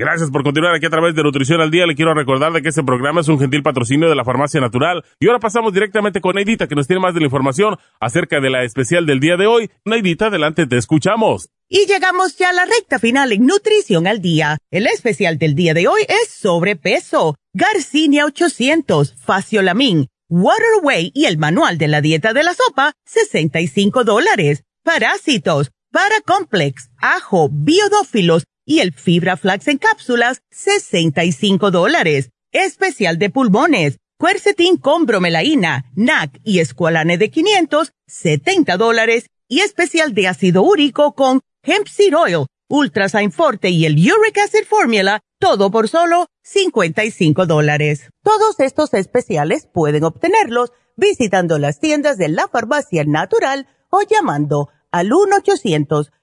[0.00, 1.84] Gracias por continuar aquí a través de Nutrición al Día.
[1.84, 5.04] Le quiero recordar de que este programa es un gentil patrocinio de la Farmacia Natural.
[5.20, 8.48] Y ahora pasamos directamente con Neidita, que nos tiene más de la información acerca de
[8.48, 9.70] la especial del día de hoy.
[9.84, 11.50] Neidita, adelante, te escuchamos.
[11.68, 14.56] Y llegamos ya a la recta final en Nutrición al Día.
[14.70, 17.36] El especial del día de hoy es sobrepeso.
[17.52, 24.64] Garcinia 800, Faciolamin, Waterway y el manual de la dieta de la sopa, 65 dólares.
[24.82, 32.30] Parásitos, Paracomplex, ajo, biodófilos y el fibra flax en cápsulas, 65 dólares.
[32.52, 39.26] Especial de pulmones, cuercetín con bromelaína, NAC y escualane de 500, 70 dólares.
[39.48, 44.64] Y especial de ácido úrico con hemp seed oil, ultrasign forte y el uric acid
[44.68, 48.08] formula, todo por solo 55 dólares.
[48.22, 55.12] Todos estos especiales pueden obtenerlos visitando las tiendas de la farmacia natural o llamando al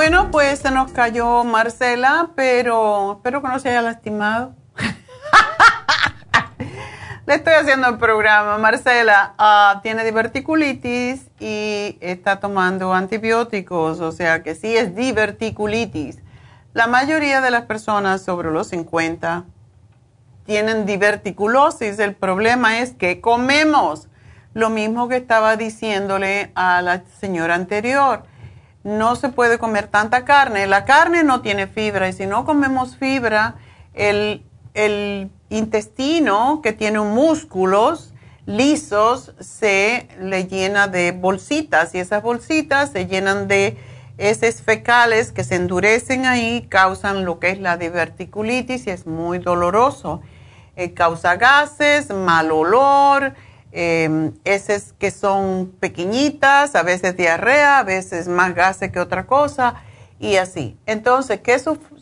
[0.00, 4.54] Bueno, pues se nos cayó Marcela, pero espero que no se haya lastimado.
[7.26, 8.56] Le estoy haciendo el programa.
[8.56, 16.20] Marcela ah, tiene diverticulitis y está tomando antibióticos, o sea que sí es diverticulitis.
[16.72, 19.44] La mayoría de las personas sobre los 50
[20.46, 21.98] tienen diverticulosis.
[21.98, 24.08] El problema es que comemos.
[24.54, 28.29] Lo mismo que estaba diciéndole a la señora anterior
[28.82, 30.66] no se puede comer tanta carne.
[30.66, 33.56] La carne no tiene fibra y si no comemos fibra,
[33.94, 34.42] el,
[35.52, 38.14] intestino que tiene músculos
[38.46, 43.76] lisos se le llena de bolsitas y esas bolsitas se llenan de
[44.16, 49.38] heces fecales que se endurecen ahí, causan lo que es la diverticulitis y es muy
[49.38, 50.22] doloroso.
[50.76, 53.34] Eh, causa gases, mal olor,
[53.72, 59.74] eh, heces que son pequeñitas, a veces diarrea, a veces más gases que otra cosa
[60.18, 60.78] y así.
[60.86, 61.60] Entonces, ¿qué,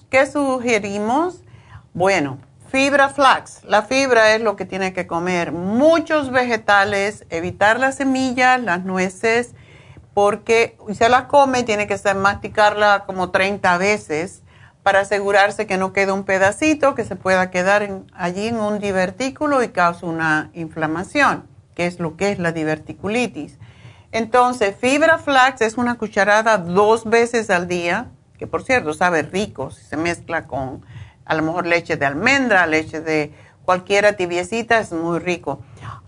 [0.08, 1.44] ¿qué sugerimos?
[1.92, 2.38] Bueno,
[2.68, 3.64] fibra flax.
[3.64, 5.52] La fibra es lo que tiene que comer.
[5.52, 9.54] Muchos vegetales, evitar las semillas, las nueces,
[10.14, 14.42] porque se las come, tiene que masticarla como 30 veces
[14.82, 19.62] para asegurarse que no quede un pedacito que se pueda quedar allí en un divertículo
[19.62, 23.56] y cause una inflamación que es lo que es la diverticulitis.
[24.10, 29.70] Entonces, fibra flax es una cucharada dos veces al día, que por cierto sabe rico,
[29.70, 30.84] si se mezcla con
[31.24, 33.32] a lo mejor leche de almendra, leche de
[33.64, 35.60] cualquiera tibiecita, es muy rico.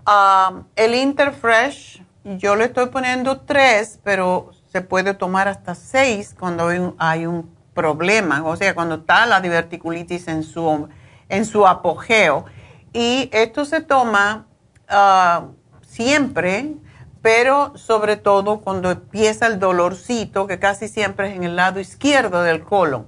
[0.05, 6.67] Ah, el Interfresh, yo le estoy poniendo tres, pero se puede tomar hasta seis cuando
[6.99, 10.89] hay un, problema, o sea, cuando está la diverticulitis en su,
[11.29, 12.45] en su apogeo.
[12.93, 14.49] Y esto se toma
[14.91, 15.60] uh,
[16.01, 16.77] siempre,
[17.21, 22.43] pero sobre todo cuando empieza el dolorcito, que casi siempre es en el lado izquierdo
[22.43, 23.07] del colon.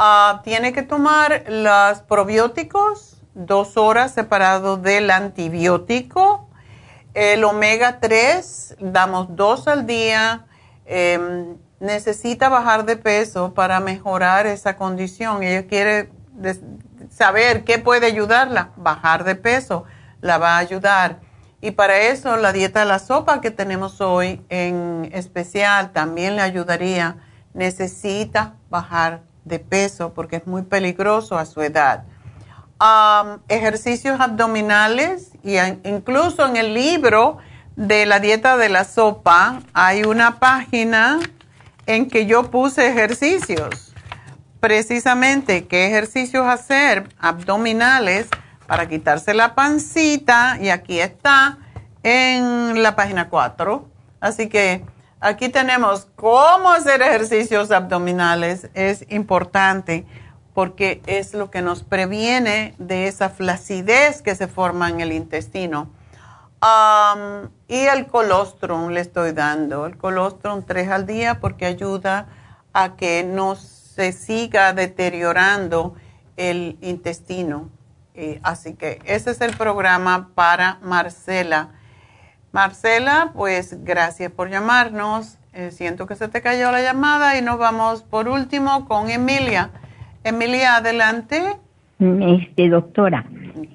[0.00, 6.48] Ah, tiene que tomar los probióticos dos horas separado del antibiótico.
[7.14, 10.44] El omega 3, damos dos al día.
[10.86, 15.44] Em, necesita bajar de peso para mejorar esa condición.
[15.44, 16.10] Ella quiere
[17.10, 18.70] saber qué puede ayudarla.
[18.74, 19.84] Bajar de peso
[20.20, 21.27] la va a ayudar.
[21.60, 26.42] Y para eso la dieta de la sopa que tenemos hoy en especial también le
[26.42, 27.16] ayudaría.
[27.52, 32.04] Necesita bajar de peso porque es muy peligroso a su edad.
[33.48, 37.38] ejercicios abdominales y incluso en el libro
[37.74, 41.18] de la dieta de la sopa hay una página
[41.86, 43.94] en que yo puse ejercicios.
[44.60, 48.28] Precisamente qué ejercicios hacer abdominales
[48.68, 51.56] para quitarse la pancita y aquí está
[52.02, 53.88] en la página 4.
[54.20, 54.84] Así que
[55.20, 58.68] aquí tenemos cómo hacer ejercicios abdominales.
[58.74, 60.04] Es importante
[60.52, 65.88] porque es lo que nos previene de esa flacidez que se forma en el intestino.
[67.68, 72.26] y el colostrum le estoy dando, el colostrum 3 al día porque ayuda
[72.74, 75.94] a que no se siga deteriorando
[76.36, 77.77] el intestino
[78.42, 81.70] así que ese es el programa para Marcela.
[82.52, 85.38] Marcela, pues gracias por llamarnos.
[85.52, 89.70] Eh, siento que se te cayó la llamada y nos vamos por último con Emilia.
[90.24, 91.56] Emilia, adelante.
[91.98, 93.24] Este, doctora,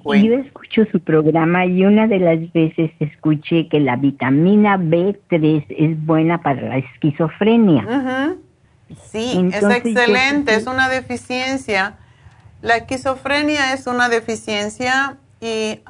[0.04, 6.06] yo escucho su programa y una de las veces escuché que la vitamina B3 es
[6.06, 8.36] buena para la esquizofrenia.
[9.10, 11.96] Sí, es excelente, es una deficiencia
[12.64, 15.82] la esquizofrenia es una deficiencia y,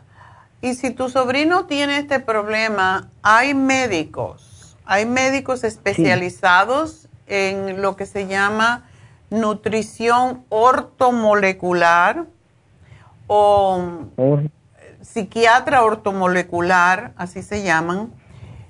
[0.61, 8.27] si tu sobrino tiene este problema, hay médicos, hay médicos especializados en lo que se
[8.27, 8.89] llama
[9.31, 12.25] nutrición ortomolecular
[13.29, 13.85] o
[15.01, 18.13] psiquiatra ortomolecular, así se llaman.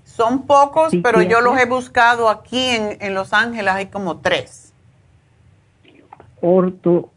[0.04, 4.74] Son pocos, pero yo los he buscado aquí en, en Los Ángeles, hay como tres.
[6.42, 7.13] Orto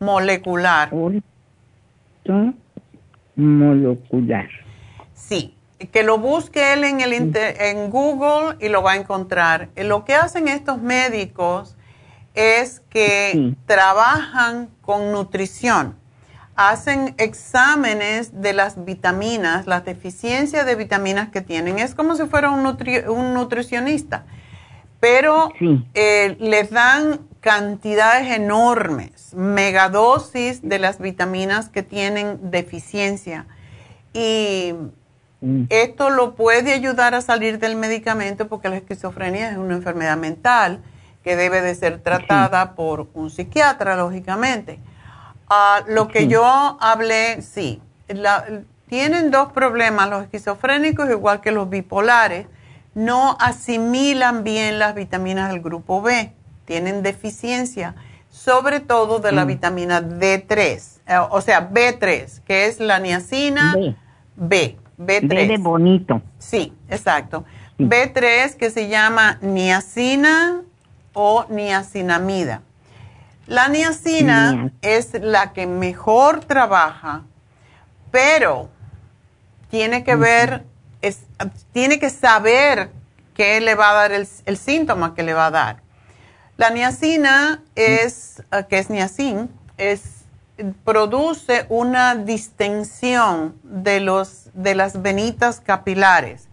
[0.00, 0.90] molecular.
[3.36, 4.48] Molecular.
[5.14, 5.54] Sí,
[5.92, 9.68] que lo busque él en, el en Google y lo va a encontrar.
[9.76, 11.76] Lo que hacen estos médicos
[12.34, 15.96] es que trabajan con nutrición.
[16.56, 21.78] Hacen exámenes de las vitaminas, las deficiencias de vitaminas que tienen.
[21.78, 24.26] Es como si fuera un, un nutricionista,
[24.98, 25.52] pero
[25.94, 33.46] eh, les dan cantidades enormes, megadosis de las vitaminas que tienen deficiencia.
[34.12, 34.74] Y
[35.40, 35.62] mm.
[35.70, 40.82] esto lo puede ayudar a salir del medicamento porque la esquizofrenia es una enfermedad mental
[41.24, 44.78] que debe de ser tratada por un psiquiatra, lógicamente.
[45.48, 46.44] Ah, lo que yo
[46.82, 47.80] hablé, sí,
[48.88, 52.46] tienen dos problemas, los esquizofrénicos igual que los bipolares,
[52.94, 56.34] no asimilan bien las vitaminas del grupo B
[56.68, 57.94] tienen deficiencia,
[58.28, 59.48] sobre todo de la mm.
[59.48, 63.74] vitamina D3, eh, o sea, B3, que es la niacina
[64.36, 66.20] B, B, 3 B de bonito.
[66.38, 67.46] Sí, exacto.
[67.78, 70.60] B3 que se llama niacina
[71.14, 72.60] o niacinamida.
[73.46, 77.22] La niacina es la que mejor trabaja,
[78.10, 78.68] pero
[79.70, 80.64] tiene que ver,
[81.72, 82.90] tiene que saber
[83.32, 85.87] qué le va a dar el, el síntoma que le va a dar.
[86.58, 90.24] La niacina es, eh, que es niacin, es,
[90.84, 96.48] produce una distensión de, los, de las venitas capilares.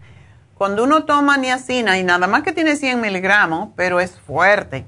[0.54, 4.86] Cuando uno toma niacina, y nada más que tiene 100 miligramos, pero es fuerte,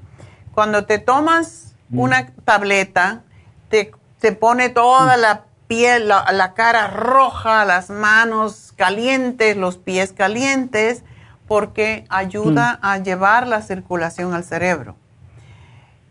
[0.53, 1.99] cuando te tomas mm.
[1.99, 3.23] una tableta,
[3.67, 3.91] te,
[4.31, 5.19] pone toda mm.
[5.19, 11.03] la piel, la, cara roja, las manos calientes, los pies calientes,
[11.45, 12.85] porque ayuda mm.
[12.85, 14.95] a llevar la circulación al cerebro.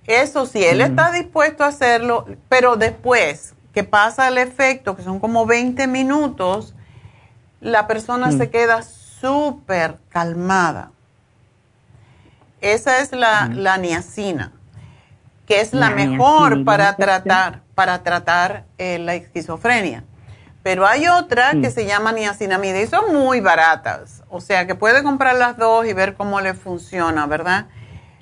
[0.09, 5.21] Eso sí, él está dispuesto a hacerlo, pero después que pasa el efecto, que son
[5.21, 6.75] como 20 minutos,
[7.61, 10.93] la persona se queda súper calmada.
[12.63, 14.53] Esa es la, niacina,
[15.45, 20.05] que es la, mejor para tratar, para tratar eh, la esquizofrenia.
[20.63, 24.23] Pero hay otra que se llama niacinamida y son muy baratas.
[24.31, 27.67] O sea que puede comprar las dos y ver cómo le funciona, ¿verdad?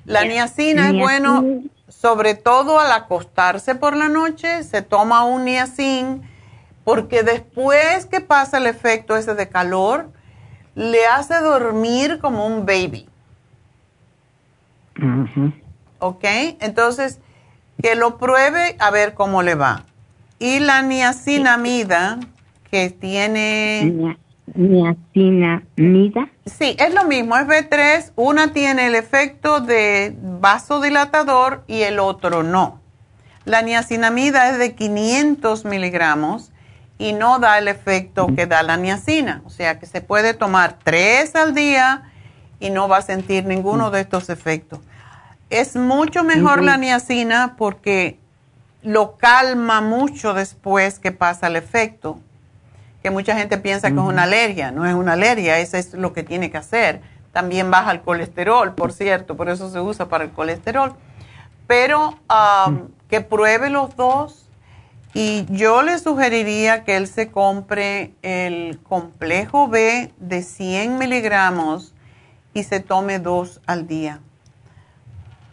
[0.03, 1.43] La niacina es bueno
[1.87, 6.21] sobre todo al acostarse por la noche, se toma un niacin,
[6.83, 10.11] porque después que pasa el efecto ese de calor,
[10.75, 13.09] le hace dormir como un baby.
[15.99, 16.23] ¿Ok?
[16.59, 17.19] Entonces,
[17.81, 19.83] que lo pruebe a ver cómo le va.
[20.39, 22.19] Y la niacinamida,
[22.69, 24.17] que tiene
[24.55, 26.29] niacinamida?
[26.45, 28.11] Sí, es lo mismo, es B3.
[28.15, 32.81] Una tiene el efecto de vasodilatador y el otro no.
[33.45, 36.51] La niacinamida es de 500 miligramos
[36.97, 39.41] y no da el efecto que da la niacina.
[39.45, 42.11] O sea que se puede tomar tres al día
[42.59, 44.79] y no va a sentir ninguno de estos efectos.
[45.49, 48.19] Es mucho mejor la niacina porque
[48.81, 52.19] lo calma mucho después que pasa el efecto
[53.01, 54.71] que mucha gente piensa que es una alergia.
[54.71, 57.01] No es una alergia, eso es lo que tiene que hacer.
[57.31, 60.95] También baja el colesterol, por cierto, por eso se usa para el colesterol.
[61.67, 62.17] Pero
[63.09, 64.49] que pruebe los dos
[65.13, 71.93] y yo le sugeriría que él se compre el complejo B de 100 miligramos
[72.53, 74.19] y se tome dos al día.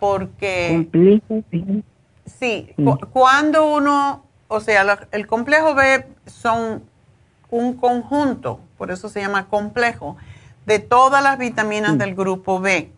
[0.00, 0.68] Porque...
[0.70, 1.82] Complejo B.
[2.26, 2.74] Sí,
[3.12, 6.82] cuando uno, o sea, el complejo B son
[7.54, 10.16] un conjunto, por eso se llama complejo,
[10.66, 12.90] de todas las vitaminas del grupo B.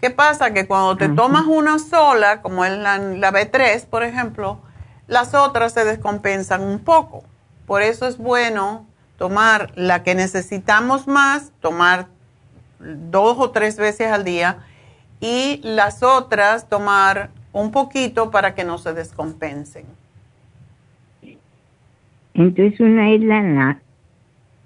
[0.00, 0.52] ¿Qué pasa?
[0.52, 4.58] Que cuando te tomas una sola, como es la, B3, por ejemplo,
[5.06, 7.24] las otras se descompensan un poco.
[7.66, 8.86] Por eso es bueno
[9.16, 12.08] tomar la que necesitamos más, tomar
[12.78, 14.58] dos o tres veces al día
[15.20, 19.86] y las otras tomar un poquito para que no se descompensen.
[22.34, 23.76] Entonces una es la Mm,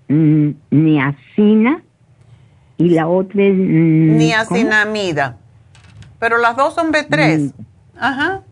[0.08, 1.82] niacina
[2.78, 3.54] y la otra es...
[3.54, 5.36] Mm, niacinamida.
[6.18, 7.52] Pero las dos son B3.
[7.56, 7.64] Mm.
[7.98, 8.42] Ajá.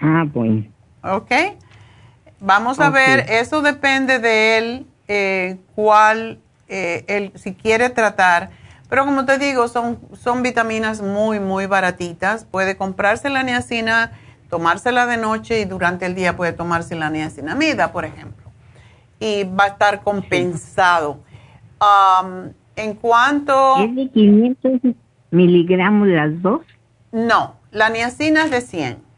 [0.00, 0.66] Ah, bueno.
[1.02, 1.32] Ok.
[2.40, 8.50] Vamos a ver, eso depende de él, eh, cuál, eh, él, si quiere tratar.
[8.88, 12.44] Pero como te digo, son, son vitaminas muy, muy baratitas.
[12.44, 14.12] Puede comprarse la niacina,
[14.48, 18.39] tomársela de noche y durante el día puede tomarse la niacinamida, por ejemplo
[19.20, 21.20] y va a estar compensado.
[21.80, 23.84] Um, en cuanto...
[23.84, 24.72] ¿Es de 500
[25.30, 26.62] miligramos las dos?
[27.12, 29.10] No, la niacina es de 100.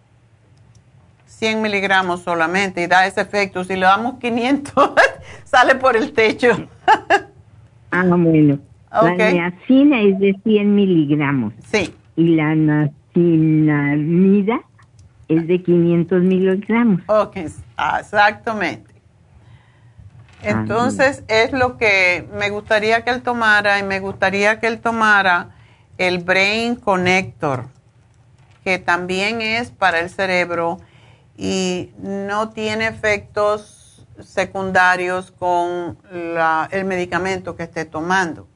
[1.27, 3.65] 100 miligramos solamente y da ese efecto.
[3.65, 4.91] Si le damos 500,
[5.45, 6.69] sale por el techo.
[7.91, 8.59] ah, bueno.
[8.93, 11.55] La niacina es de 100 miligramos.
[11.65, 11.95] Sí.
[12.16, 14.61] Y la nacinamida
[15.29, 17.01] es de 500 miligramos.
[17.09, 18.91] Ok, exactamente.
[20.43, 25.51] Entonces es lo que me gustaría que él tomara y me gustaría que él tomara
[25.98, 27.69] el Brain Connector,
[28.64, 30.78] que también es para el cerebro
[31.36, 35.98] y no tiene efectos secundarios con
[36.70, 38.48] el medicamento que esté tomando.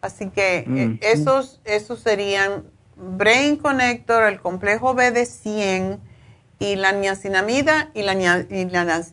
[0.00, 2.64] Así que eh, esos, esos serían
[2.96, 6.00] Brain Connector, el complejo B de 100
[6.58, 8.14] y la niacinamida y la,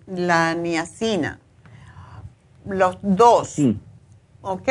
[0.08, 1.40] la, niacina.
[2.70, 3.58] Los dos.
[4.42, 4.70] ¿Ok?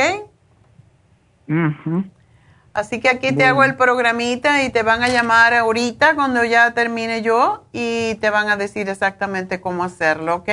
[2.73, 6.73] Así que aquí te hago el programita y te van a llamar ahorita cuando ya
[6.75, 10.49] termine yo y te van a decir exactamente cómo hacerlo, ¿ok?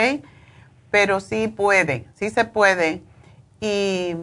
[0.89, 3.03] Pero sí puede, sí se puede.
[3.59, 4.15] Y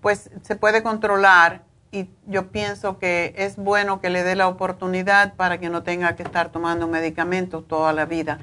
[0.00, 5.34] pues se puede controlar y yo pienso que es bueno que le dé la oportunidad
[5.34, 8.38] para que no tenga que estar tomando medicamentos toda la vida.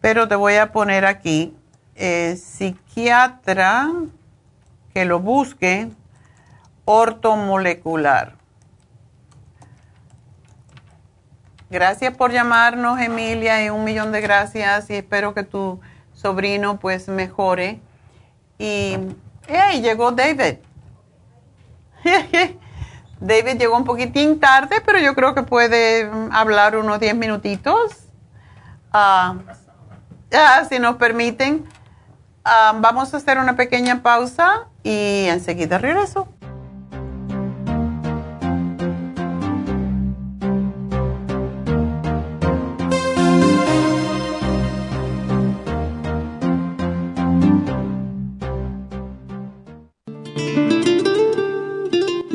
[0.00, 1.56] Pero te voy a poner aquí,
[1.98, 3.90] eh, psiquiatra
[4.94, 5.90] que lo busque,
[6.84, 8.36] ortomolecular.
[11.70, 15.80] Gracias por llamarnos, Emilia, y un millón de gracias y espero que tu
[16.14, 17.80] sobrino pues mejore.
[18.58, 18.96] Y
[19.48, 20.58] hey, llegó David.
[23.20, 28.04] David llegó un poquitín tarde, pero yo creo que puede mm, hablar unos 10 minutitos.
[28.92, 29.34] Ah,
[30.68, 31.66] si nos permiten,
[32.48, 36.28] ah, vamos a hacer una pequeña pausa y enseguida regreso.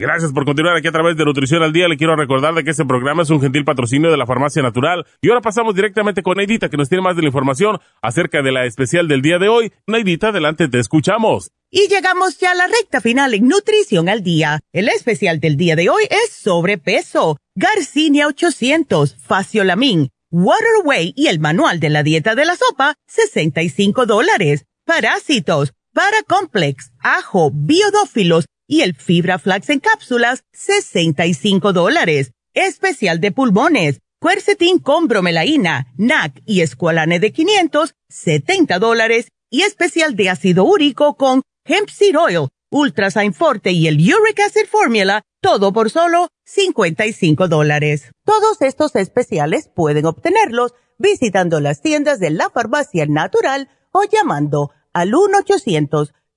[0.00, 1.88] Gracias por continuar aquí a través de Nutrición al Día.
[1.88, 5.04] Le quiero recordar de que este programa es un gentil patrocinio de la Farmacia Natural.
[5.20, 8.52] Y ahora pasamos directamente con Neidita, que nos tiene más de la información acerca de
[8.52, 9.72] la especial del día de hoy.
[9.88, 11.50] Neidita, adelante, te escuchamos.
[11.68, 14.60] Y llegamos ya a la recta final en Nutrición al Día.
[14.72, 17.36] El especial del día de hoy es sobrepeso.
[17.56, 24.64] Garcinia 800, Faciolamin, Waterway y el manual de la dieta de la sopa, 65 dólares.
[24.84, 32.32] Parásitos, Paracomplex, ajo, biodófilos y el Fibra Flax en cápsulas, 65 dólares.
[32.54, 39.28] Especial de pulmones, Quercetin con bromelaína, NAC y Esqualane de 500, 70 dólares.
[39.50, 44.66] Y especial de ácido úrico con Hemp Seed Oil, Ultrasign Forte y el Uric Acid
[44.70, 48.10] Formula, todo por solo 55 dólares.
[48.24, 55.14] Todos estos especiales pueden obtenerlos visitando las tiendas de la farmacia natural o llamando al
[55.14, 56.12] 1 800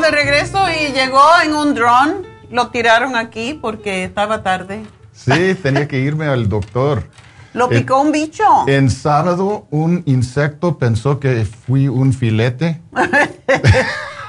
[0.00, 2.26] De regreso y llegó en un dron.
[2.50, 4.84] Lo tiraron aquí porque estaba tarde.
[5.12, 7.04] Sí, tenía que irme al doctor.
[7.52, 8.44] ¿Lo picó un bicho?
[8.66, 12.80] En sábado, un insecto pensó que fui un filete.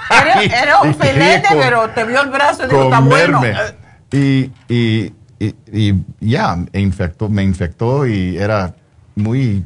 [0.51, 3.41] era, un filete, pero te vio el brazo y dijo, está bueno.
[4.11, 8.73] Y, y, y, ya, infectó, me infectó y era
[9.15, 9.63] muy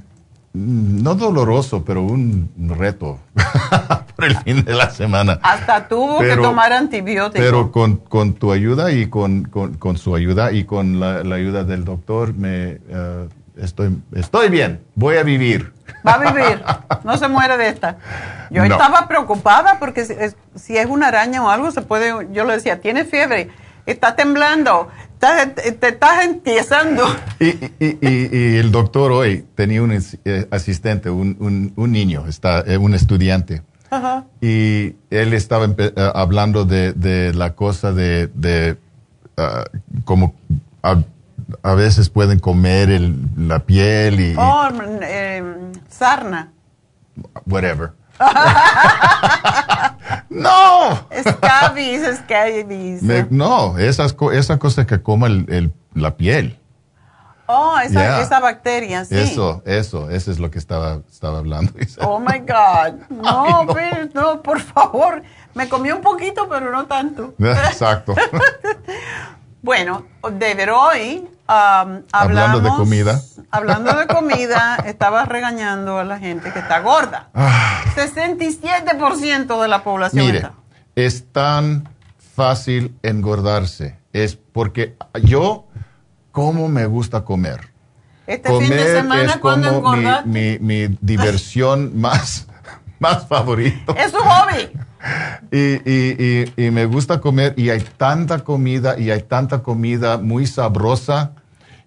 [0.54, 3.20] no doloroso, pero un reto
[4.16, 5.40] por el fin de la semana.
[5.42, 7.44] Hasta tuvo que tomar antibióticos.
[7.44, 9.50] Pero con, tu ayuda y con,
[9.96, 13.28] su ayuda y con la, ayuda del doctor, me eh,
[13.58, 15.74] estoy, estoy bien, voy a vivir.
[16.06, 16.64] Va a vivir,
[17.04, 17.98] no se muere de esta.
[18.52, 22.44] Yo estaba preocupada porque si es, si es, una araña o algo, se puede, yo
[22.46, 23.50] le decía, tiene fiebre,
[23.86, 24.90] está temblando,
[25.78, 27.04] te estás empiezando.
[27.40, 32.78] Y, y, y, el doctor hoy tenía un eh, asistente, un, un, niño, está, eh,
[32.78, 33.62] un estudiante.
[34.42, 38.76] Y él estaba eh, hablando de, de, la cosa de, de
[39.38, 39.66] ah,
[40.04, 40.34] como
[40.82, 44.36] a, veces pueden comer el, la piel y...
[44.36, 44.68] Oh,
[45.90, 46.52] sarna.
[47.46, 47.92] Whatever.
[50.34, 51.08] no.
[51.28, 53.32] Scabies, scabies.
[53.32, 56.60] no, esas, esa cosa que coma el, la piel.
[57.46, 59.18] Oh, esa, esa, bacteria, sí.
[59.18, 61.74] Eso, eso, eso es lo que estaba, estaba hablando.
[62.02, 63.02] Oh my God.
[63.10, 63.76] No, no.
[64.14, 65.22] no, por favor.
[65.54, 67.34] Me comí un poquito, pero no tanto.
[67.40, 68.16] Exacto.
[69.62, 73.22] bueno, David, hoy um, hablando de comida.
[73.52, 77.30] Hablando de comida, estaba regañando a la gente que está gorda.
[77.34, 79.62] 67% ah.
[79.62, 80.50] de la población Mire,
[80.96, 81.90] Es tan
[82.36, 83.98] fácil engordarse.
[84.12, 85.68] Es porque yo,
[86.32, 87.72] ¿cómo me gusta comer?
[88.26, 89.96] Este fin de semana, es como
[90.26, 92.48] mi, mi, diversión más,
[93.00, 93.96] más favorito.
[93.98, 94.72] Es su hobby.
[95.52, 100.48] Y, y, y, me gusta comer y hay tanta comida y hay tanta comida muy
[100.48, 101.34] sabrosa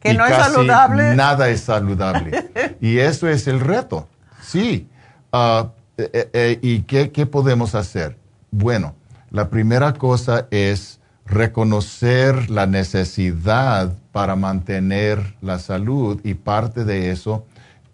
[0.01, 1.17] que no es saludable.
[1.17, 2.51] Nada es saludable.
[2.81, 4.09] y eso es el reto.
[4.43, 4.89] Sí.
[5.33, 8.17] Ah, eh, eh, eh, ¿Y qué, qué podemos hacer?
[8.51, 8.95] Bueno,
[9.31, 17.45] la primera cosa es reconocer la necesidad para mantener la salud y parte de eso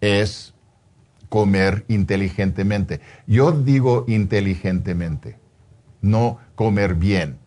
[0.01, 0.52] es
[1.33, 3.01] comer inteligentemente.
[3.25, 5.39] Yo digo inteligentemente,
[5.99, 7.39] no comer bien.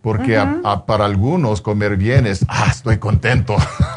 [0.00, 0.42] Porque
[0.86, 3.54] para algunos comer bien es, ah, estoy contento.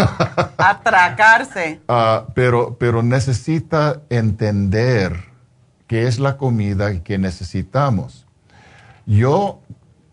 [0.58, 1.80] Atracarse.
[1.88, 5.16] Ah, pero, pero necesita entender
[5.88, 8.28] qué es la comida que necesitamos.
[9.06, 9.62] Yo,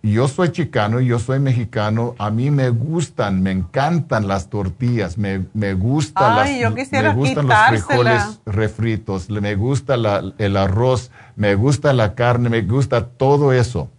[0.02, 5.46] yo soy chicano, yo soy mexicano, a mí me gustan, me encantan las tortillas, me,
[5.54, 6.48] me, gustan, las,
[6.92, 9.94] me gustan los frijoles refritos, me gusta
[10.38, 13.90] el arroz, me gusta la carne, me gusta todo eso.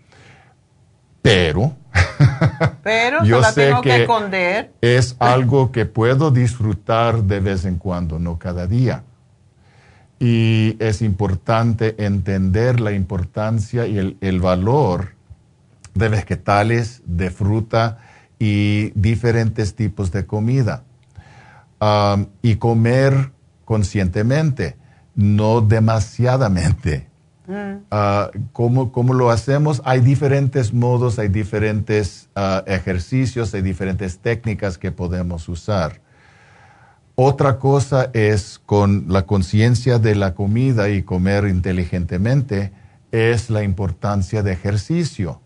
[1.21, 1.76] Pero
[2.84, 4.71] Pero yo sé tengo que, esconder.
[4.81, 9.03] Es algo que puedo disfrutar de vez en cuando, no cada día.
[10.19, 15.13] Y es importante entender la importancia y el, valor
[15.94, 17.99] de vegetales, de fruta
[18.40, 20.84] y diferentes tipos de comida.
[21.82, 23.32] Um, y comer
[23.64, 24.76] conscientemente,
[25.16, 27.07] no demasiadamente.
[27.49, 29.82] Uh, ¿cómo, lo hacemos?
[29.84, 36.02] Hay diferentes modos, hay diferentes ah, ejercicios, hay diferentes técnicas que podemos usar.
[37.16, 42.72] Otra cosa es con la conciencia de la comida y comer inteligentemente,
[43.11, 45.41] es la importancia de ejercicio.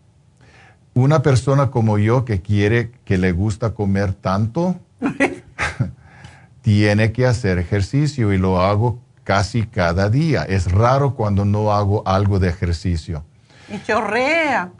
[0.94, 4.76] Una persona como yo que quiere, que le gusta comer tanto,
[6.62, 10.44] tiene que hacer ejercicio y lo hago casi cada día.
[10.44, 13.24] Es raro cuando no hago algo de ejercicio.
[13.68, 14.70] Y chorrea.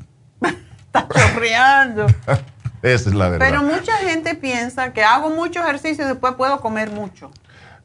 [0.86, 2.07] Está chorreando.
[2.82, 3.47] Esa es la verdad.
[3.49, 7.31] Pero mucha gente piensa que hago mucho ejercicio y después puedo comer mucho.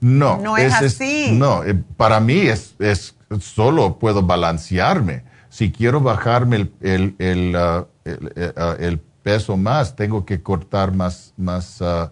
[0.02, 0.38] No.
[0.38, 1.32] No es, así.
[1.34, 5.24] no, eh, para mí es, es, solo puedo balancearme.
[5.50, 11.82] Si quiero bajarme el, el, uh, eh, uh, peso más, tengo que cortar más, más
[11.82, 12.10] uh,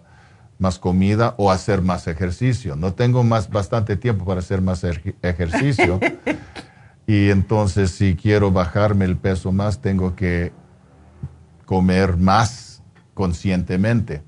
[0.58, 2.76] más comida o hacer más ejercicio.
[2.76, 4.84] No tengo más bastante tiempo para hacer más
[5.22, 6.00] ejercicio.
[7.06, 10.52] y entonces si quiero bajarme el peso más, tengo que
[11.64, 12.82] comer más
[13.14, 14.22] conscientemente.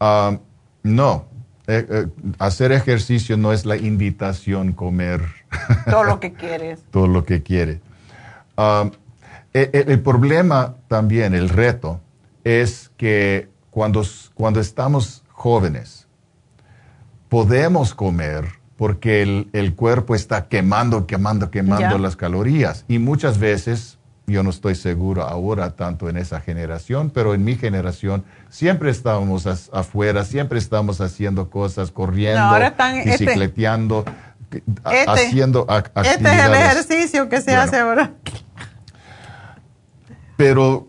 [0.00, 0.38] Ah,
[0.82, 1.26] no,
[1.68, 2.06] eh, eh,
[2.38, 5.22] hacer ejercicio no es la invitación comer.
[5.88, 6.82] Todo lo que quieres.
[6.90, 7.80] Todo lo que quieres.
[8.64, 8.90] Ah,
[9.52, 12.00] e, el, problema también, el reto,
[12.44, 16.06] es que cuando, cuando estamos jóvenes,
[17.28, 18.44] podemos comer
[18.76, 19.22] porque
[19.52, 25.22] el, cuerpo está quemando, quemando, quemando las calorías y muchas veces yo no estoy seguro
[25.22, 31.50] ahora tanto en esa generación, pero en mi generación siempre estábamos afuera, siempre estamos haciendo
[31.50, 33.10] cosas, corriendo, este.
[33.10, 34.04] bicicleteando,
[34.50, 36.16] este, haciendo actividades.
[36.16, 38.12] Este es el ejercicio que se hace ahora.
[40.42, 40.88] Pero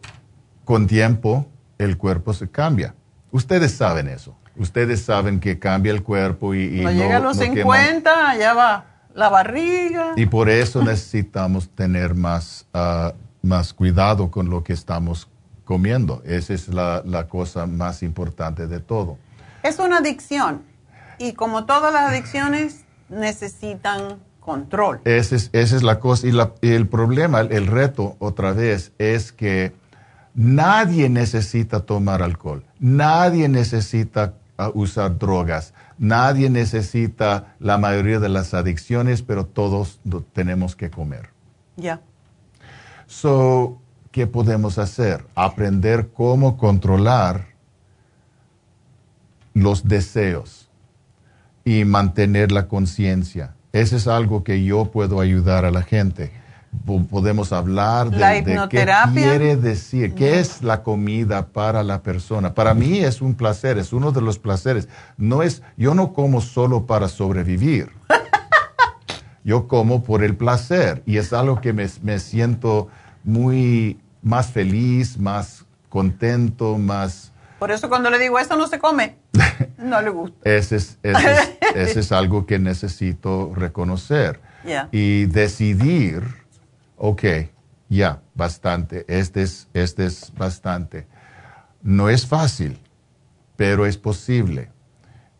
[0.65, 1.45] con tiempo
[1.77, 2.95] el cuerpo se cambia.
[3.29, 4.35] Ustedes saben eso.
[4.55, 6.81] Ustedes saben que cambia el cuerpo y...
[6.81, 10.13] no, llega a los 50, ya va la barriga.
[10.15, 13.13] Y por eso necesitamos tener más, ah,
[13.43, 15.29] más cuidado con lo que estamos
[15.65, 16.23] comiendo.
[16.25, 19.19] Esa es la, cosa más importante de todo.
[19.61, 20.63] Es una adicción.
[21.19, 24.99] Y como todas las adicciones, necesitan control.
[25.05, 26.27] Esa es, esa es la cosa.
[26.27, 29.73] Y, y el problema, el reto otra vez, es que
[30.35, 32.63] nadie necesita tomar alcohol.
[32.79, 34.33] Nadie necesita
[34.73, 35.73] usar drogas.
[35.97, 39.99] Nadie necesita la mayoría de las adicciones, pero todos
[40.33, 41.29] tenemos que comer.
[41.75, 42.01] Ya.
[43.07, 43.79] So,
[44.11, 45.25] ¿qué podemos hacer?
[45.35, 47.47] Aprender cómo controlar
[49.53, 50.69] los deseos
[51.63, 53.55] y mantener la conciencia.
[53.73, 56.31] Eso es algo que yo puedo ayudar a la gente
[57.09, 62.53] podemos hablar de, qué quiere decir, qué es la comida para la persona.
[62.53, 64.89] Para mí es un placer, es uno de los placeres.
[65.17, 67.91] No es, yo no como solo para sobrevivir.
[69.43, 72.89] yo como por el placer y es algo que me, siento
[73.23, 77.31] muy más feliz, más contento, más...
[77.59, 79.15] Por eso cuando le digo eso no se come,
[79.77, 80.37] no le gusta.
[80.43, 84.39] ese, es, ese, es, algo que necesito reconocer
[84.91, 86.23] y decidir
[87.05, 87.23] ok,
[87.89, 91.05] ya, bastante, este es, este es bastante.
[91.81, 92.79] No es fácil,
[93.57, 94.69] pero es posible.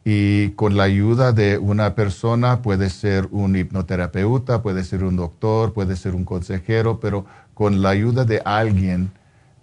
[0.04, 5.72] Y con la ayuda de una persona, puede ser un hipnoterapeuta, puede ser un doctor,
[5.72, 9.12] puede ser un consejero, pero con la ayuda de alguien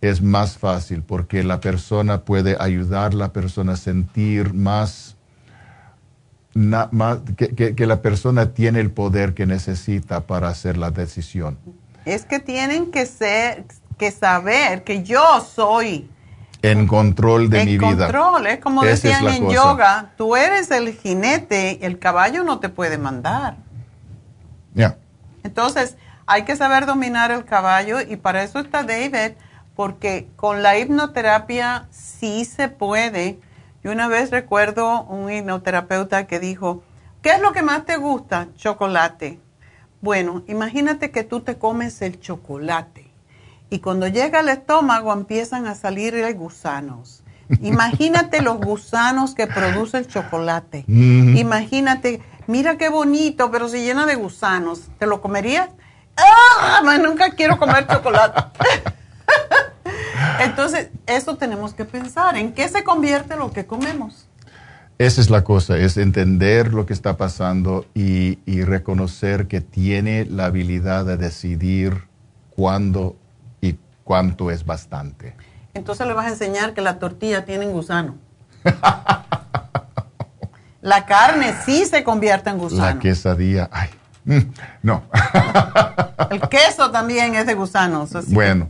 [0.00, 5.16] es más fácil porque la persona puede ayudar a la persona a sentir más,
[7.36, 11.58] que, que la persona tiene el poder que necesita para hacer la decisión.
[12.04, 13.64] Es que tienen que ser,
[13.98, 16.08] que saber que yo soy
[16.62, 17.90] en control de mi vida.
[17.90, 22.68] En control, es como decían en yoga, tú eres el jinete, el caballo no te
[22.68, 23.56] puede mandar.
[24.74, 24.96] Ya.
[25.42, 25.96] Entonces,
[26.26, 29.32] hay que saber dominar el caballo y para eso está David,
[29.80, 33.38] porque con la hipnoterapia sí se puede.
[33.82, 36.82] Yo una vez recuerdo un hipnoterapeuta que dijo,
[37.22, 38.48] ¿qué es lo que más te gusta?
[38.58, 39.40] Chocolate.
[40.02, 43.10] Bueno, imagínate que tú te comes el chocolate
[43.70, 47.22] y cuando llega al estómago empiezan a salir gusanos.
[47.62, 50.84] Imagínate los gusanos que produce el chocolate.
[50.88, 54.90] Imagínate, mira qué bonito, pero se llena de gusanos.
[54.98, 55.70] ¿Te lo comerías?
[56.18, 56.82] ¡Ah!
[57.02, 58.42] Nunca quiero comer chocolate.
[60.40, 62.36] Entonces, eso tenemos que pensar.
[62.36, 64.30] ¿En qué se convierte lo que comemos?
[65.00, 70.44] Esa es la cosa, es entender lo que está pasando y, reconocer que tiene la
[70.44, 72.06] habilidad de decidir
[72.50, 73.16] cuándo
[73.62, 75.34] y cuánto es bastante.
[75.72, 78.16] Entonces le vas a enseñar que la tortilla tiene gusano.
[80.82, 82.84] la carne sí se convierte en gusano.
[82.84, 83.88] La quesadilla, ay,
[84.26, 85.04] mm, no.
[86.30, 88.10] El queso también es de gusanos.
[88.28, 88.68] Bueno.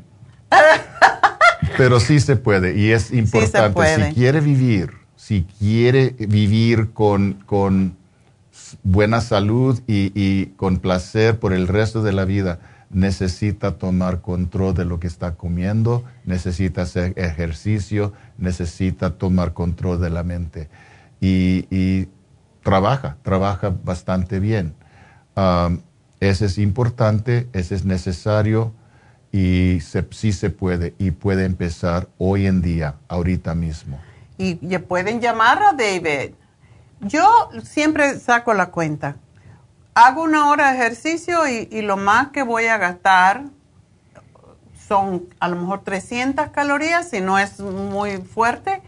[1.77, 4.09] Pero sí se puede y es importante.
[4.09, 7.97] Si quiere vivir si quiere vivir con,
[8.83, 12.59] buena salud y, con placer por el resto de la vida,
[12.89, 20.11] necesita tomar control de lo que está comiendo, necesita hacer ejercicio, necesita tomar control de
[20.11, 20.69] la mente.
[21.21, 22.09] Y,
[22.65, 24.75] trabaja, trabaja bastante bien.
[25.37, 25.81] Um,
[26.19, 28.73] ese es importante, ese es necesario
[29.33, 34.01] y sí se puede y puede empezar hoy en día, ahorita mismo
[34.41, 36.33] y, pueden llamar a David.
[37.01, 39.17] Yo siempre saco la cuenta.
[39.95, 43.45] Hago una hora de ejercicio y, y, lo más que voy a gastar
[44.89, 48.83] son a lo mejor 300 calorías, si no es muy fuerte,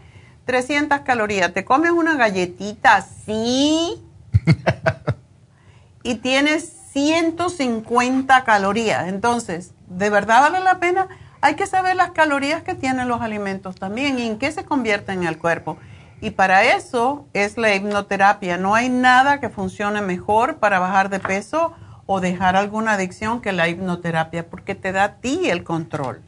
[0.45, 1.53] 300 calorías.
[1.53, 4.01] Te comes una galletita así
[6.03, 9.07] y tienes 150 calorías.
[9.07, 11.07] Entonces, ¿de verdad vale la pena?
[11.43, 15.23] hay que saber las calorías que tienen los alimentos también y en qué se convierten
[15.23, 15.77] en el cuerpo.
[16.21, 18.55] Y para eso es la hipnoterapia.
[18.55, 21.73] No hay nada que funcione mejor para bajar de peso
[22.05, 26.21] o dejar alguna adicción que la hipnoterapia, porque te da a ti el control,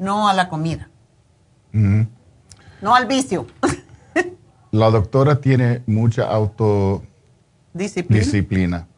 [0.00, 0.88] no a la comida.
[1.70, 3.46] No al vicio.
[4.72, 8.88] la doctora tiene mucha autodisciplina.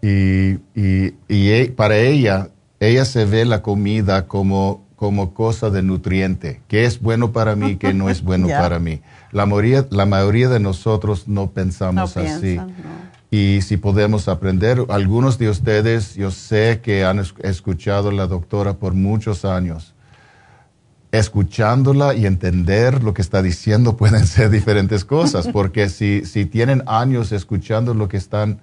[0.00, 2.48] Y, y, y, para ella
[2.88, 7.76] ella se ve la comida como, como cosa de nutriente, que es bueno para mí,
[7.76, 9.00] que no es bueno para mí.
[9.32, 12.60] La mayoría, la mayoría de nosotros no pensamos así.
[13.30, 18.74] Y si podemos aprender, algunos de ustedes, yo sé que han escuchado a la doctora
[18.74, 19.94] por muchos años
[21.14, 26.82] escuchándola y entender lo que está diciendo pueden ser diferentes cosas, porque si, si tienen
[26.86, 28.60] años escuchando lo que están,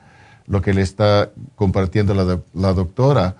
[0.48, 3.36] lo que le está compartiendo la, doctora,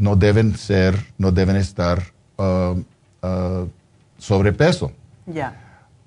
[0.00, 2.02] no deben ser, no deben estar
[2.38, 2.82] uh,
[3.22, 3.68] uh,
[4.18, 4.90] sobrepeso.
[5.26, 5.54] Ya.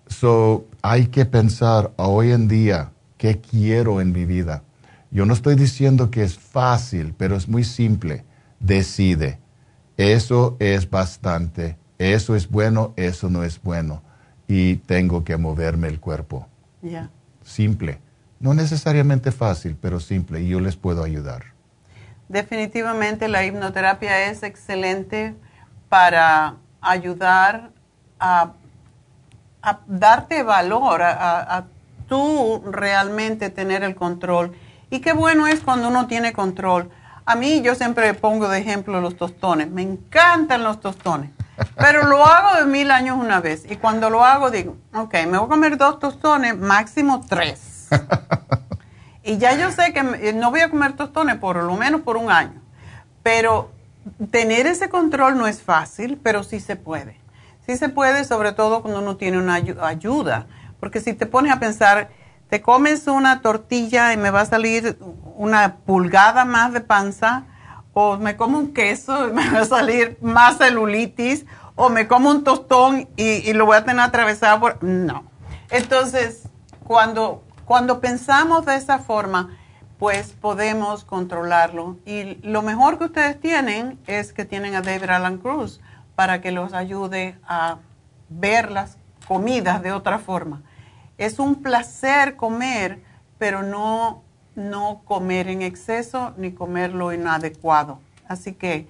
[0.07, 4.63] So, hay que pensar hoy en día qué quiero en mi vida.
[5.11, 8.25] Yo no estoy diciendo que es fácil, pero es muy simple.
[8.59, 9.39] Decide.
[9.95, 14.01] Eso es bastante eso es bueno, eso no es bueno.
[14.47, 16.47] Y tengo que moverme el cuerpo.
[17.43, 17.99] Simple.
[18.39, 20.41] No necesariamente fácil, pero simple.
[20.41, 21.52] Y yo les puedo ayudar.
[22.29, 25.35] Definitivamente la hipnoterapia es excelente
[25.89, 27.71] para ayudar
[28.19, 28.53] a,
[29.87, 31.65] darte valor, a, a
[32.07, 34.55] tú realmente tener el control.
[34.89, 36.89] Y qué bueno es cuando uno tiene control.
[37.25, 39.69] A mí yo siempre pongo de ejemplo los tostones.
[39.69, 41.31] Me encantan los tostones.
[41.77, 43.65] Pero lo hago de mil años una vez.
[43.69, 47.87] Y cuando lo hago, digo, ok, me voy a comer dos tostones, máximo tres.
[49.23, 52.31] y ya yo sé que no voy a comer tostones por lo menos por un
[52.31, 52.61] año.
[53.21, 53.71] Pero
[54.31, 57.17] tener ese control no es fácil, pero sí se puede.
[57.65, 60.47] Sí se puede, sobre todo cuando uno tiene una ayuda.
[60.79, 62.09] Porque si te pones a pensar,
[62.49, 64.97] te comes una tortilla y me va a salir
[65.37, 67.45] una pulgada más de panza
[67.93, 71.45] o me como un queso y me va a salir más celulitis,
[71.75, 74.83] o me como un tostón y, lo voy a tener atravesado por...
[74.83, 75.23] No.
[75.71, 76.43] Entonces,
[76.83, 79.57] cuando, cuando pensamos de esa forma,
[79.99, 81.97] pues podemos controlarlo.
[82.05, 85.81] Y lo mejor que ustedes tienen es que tienen a David Alan Cruz
[86.15, 87.77] para que los ayude a
[88.29, 90.61] ver las comidas de otra forma.
[91.17, 93.01] Es un placer comer,
[93.37, 94.23] pero no
[94.55, 97.99] no comer en exceso ni comer lo inadecuado.
[98.27, 98.87] Así que